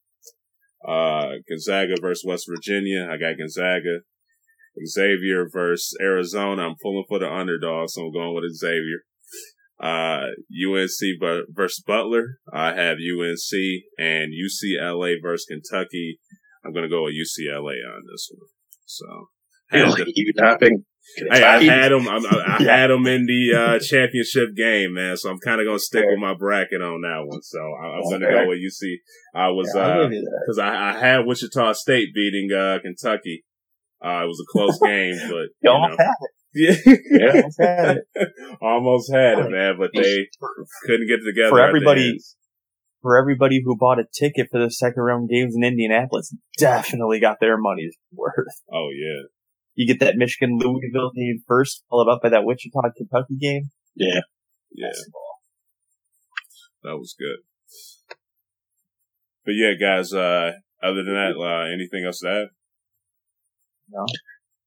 Uh, 0.87 1.39
Gonzaga 1.49 1.95
versus 2.01 2.25
West 2.27 2.47
Virginia. 2.49 3.09
I 3.11 3.17
got 3.17 3.39
Gonzaga. 3.39 4.01
Xavier 4.87 5.49
versus 5.51 5.97
Arizona. 6.01 6.63
I'm 6.63 6.75
pulling 6.83 7.05
for 7.09 7.19
the 7.19 7.33
underdog, 7.33 7.91
so 7.91 8.03
I'm 8.03 8.13
going 8.13 8.35
with 8.35 8.55
Xavier. 8.55 9.05
Uh, 9.81 10.31
UNC 10.51 11.47
versus 11.51 11.83
Butler. 11.87 12.39
I 12.53 12.75
have 12.75 12.99
UNC 12.99 13.83
and 13.99 14.33
UCLA 14.33 15.17
versus 15.23 15.47
Kentucky. 15.47 16.19
I'm 16.65 16.73
going 16.73 16.85
to 16.85 16.89
go 16.89 17.05
with 17.05 17.15
UCLA 17.15 17.77
on 17.87 18.03
this 18.11 18.31
one. 18.33 18.49
So, 18.87 19.29
really? 19.73 20.13
you 20.15 20.33
not 20.37 20.61
been 20.61 20.85
Hey, 21.17 21.43
I 21.43 21.63
had 21.63 21.93
them. 21.93 22.09
I, 22.09 22.19
I 22.47 22.63
had 22.63 22.89
them 22.89 23.07
in 23.07 23.27
the 23.27 23.55
uh, 23.55 23.79
championship 23.79 24.57
game, 24.57 24.95
man. 24.95 25.17
So 25.17 25.31
I'm 25.31 25.39
kind 25.39 25.61
of 25.61 25.67
gonna 25.67 25.79
stick 25.79 26.05
with 26.07 26.19
my 26.19 26.35
bracket 26.35 26.83
on 26.83 27.03
that 27.03 27.25
one. 27.27 27.43
So 27.43 27.59
I, 27.59 27.97
am 27.99 28.11
gonna 28.11 28.31
go 28.31 28.49
with 28.49 28.59
UC. 28.59 28.97
I 29.35 29.49
was 29.49 29.71
because 29.73 30.59
yeah, 30.59 30.65
uh, 30.65 30.71
I, 30.71 30.97
I, 30.97 30.99
had 30.99 31.27
Wichita 31.27 31.75
State 31.75 32.15
beating 32.15 32.51
uh, 32.53 32.79
Kentucky. 32.83 33.45
Uh, 34.05 34.25
it 34.25 34.27
was 34.27 34.41
a 34.41 34.51
close 34.51 34.79
game, 34.83 35.17
but 35.29 35.49
you, 35.63 35.71
almost 35.71 35.99
know. 35.99 36.05
had 36.05 36.15
it. 36.21 36.31
Yeah, 36.57 36.77
yeah. 36.87 37.33
almost 37.33 37.59
had 37.61 37.97
it. 37.97 38.29
almost 38.63 39.13
had 39.13 39.39
it, 39.41 39.51
man. 39.51 39.75
But 39.77 39.91
they 39.93 40.29
couldn't 40.87 41.09
get 41.09 41.19
together 41.27 41.51
for 41.51 41.61
everybody. 41.61 42.17
For 43.03 43.19
everybody 43.19 43.61
who 43.63 43.77
bought 43.77 43.99
a 43.99 44.05
ticket 44.19 44.47
for 44.51 44.63
the 44.63 44.71
second 44.71 45.03
round 45.03 45.29
games 45.29 45.55
in 45.57 45.65
Indianapolis, 45.65 46.33
definitely 46.57 47.19
got 47.19 47.39
their 47.41 47.59
money's 47.59 47.97
worth. 48.13 48.63
Oh 48.73 48.89
yeah, 48.95 49.27
you 49.75 49.87
get 49.87 50.01
that 50.01 50.17
Michigan 50.17 50.59
Louisville 50.59 51.13
game 51.15 51.43
first, 51.47 51.85
followed 51.91 52.11
up 52.11 52.23
by 52.23 52.29
that 52.31 52.45
Wichita 52.45 52.81
Kentucky 52.97 53.37
game. 53.41 53.71
Yeah. 53.95 54.21
Yeah. 54.73 54.91
That 56.83 56.97
was 56.97 57.15
good. 57.19 57.45
But 59.45 59.53
yeah, 59.53 59.73
guys, 59.81 60.13
uh, 60.13 60.53
other 60.83 61.03
than 61.05 61.15
that, 61.15 61.35
uh, 61.39 61.73
anything 61.73 62.05
else 62.05 62.21
to 62.21 62.29
add? 62.29 62.47
No. 63.89 64.07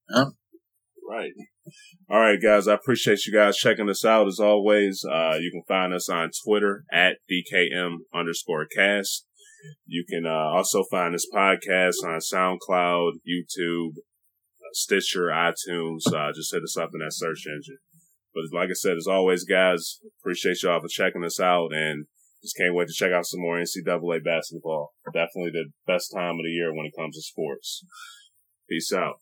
No. 0.10 0.32
Right. 1.10 1.32
All 2.10 2.20
right, 2.20 2.40
guys. 2.42 2.68
I 2.68 2.74
appreciate 2.74 3.26
you 3.26 3.34
guys 3.34 3.58
checking 3.58 3.90
us 3.90 4.06
out 4.06 4.28
as 4.28 4.40
always. 4.40 5.04
Uh, 5.06 5.36
you 5.40 5.52
can 5.52 5.64
find 5.68 5.94
us 5.94 6.10
on 6.10 6.32
Twitter 6.46 6.84
at 6.92 7.18
DKM 7.32 7.98
underscore 8.14 8.66
cast. 8.66 9.26
You 9.86 10.06
can 10.08 10.26
uh, 10.26 10.30
also 10.56 10.84
find 10.90 11.14
this 11.14 11.28
podcast 11.34 11.96
on 12.06 12.20
SoundCloud, 12.20 13.14
YouTube, 13.28 13.94
Stitcher, 14.74 15.28
iTunes. 15.28 16.08
Uh, 16.08 16.32
just 16.34 16.54
hit 16.54 16.64
us 16.64 16.78
up 16.78 16.92
in 16.94 17.00
that 17.00 17.14
search 17.14 17.46
engine. 17.48 17.80
But 18.34 18.44
like 18.58 18.70
I 18.70 18.74
said, 18.74 18.98
as 18.98 19.08
always, 19.08 19.44
guys, 19.44 20.00
appreciate 20.22 20.62
y'all 20.64 20.80
for 20.80 20.88
checking 20.88 21.24
us 21.24 21.40
out 21.40 21.74
and 21.74 22.06
just 22.42 22.56
can't 22.56 22.76
wait 22.76 22.88
to 22.88 22.94
check 22.94 23.12
out 23.12 23.26
some 23.26 23.42
more 23.42 23.58
NCAA 23.58 24.24
basketball. 24.24 24.94
Definitely 25.12 25.52
the 25.52 25.66
best 25.88 26.14
time 26.14 26.36
of 26.36 26.44
the 26.44 26.52
year 26.52 26.74
when 26.74 26.86
it 26.86 26.94
comes 26.98 27.16
to 27.16 27.22
sports. 27.22 27.84
Peace 28.70 28.94
out. 28.94 29.22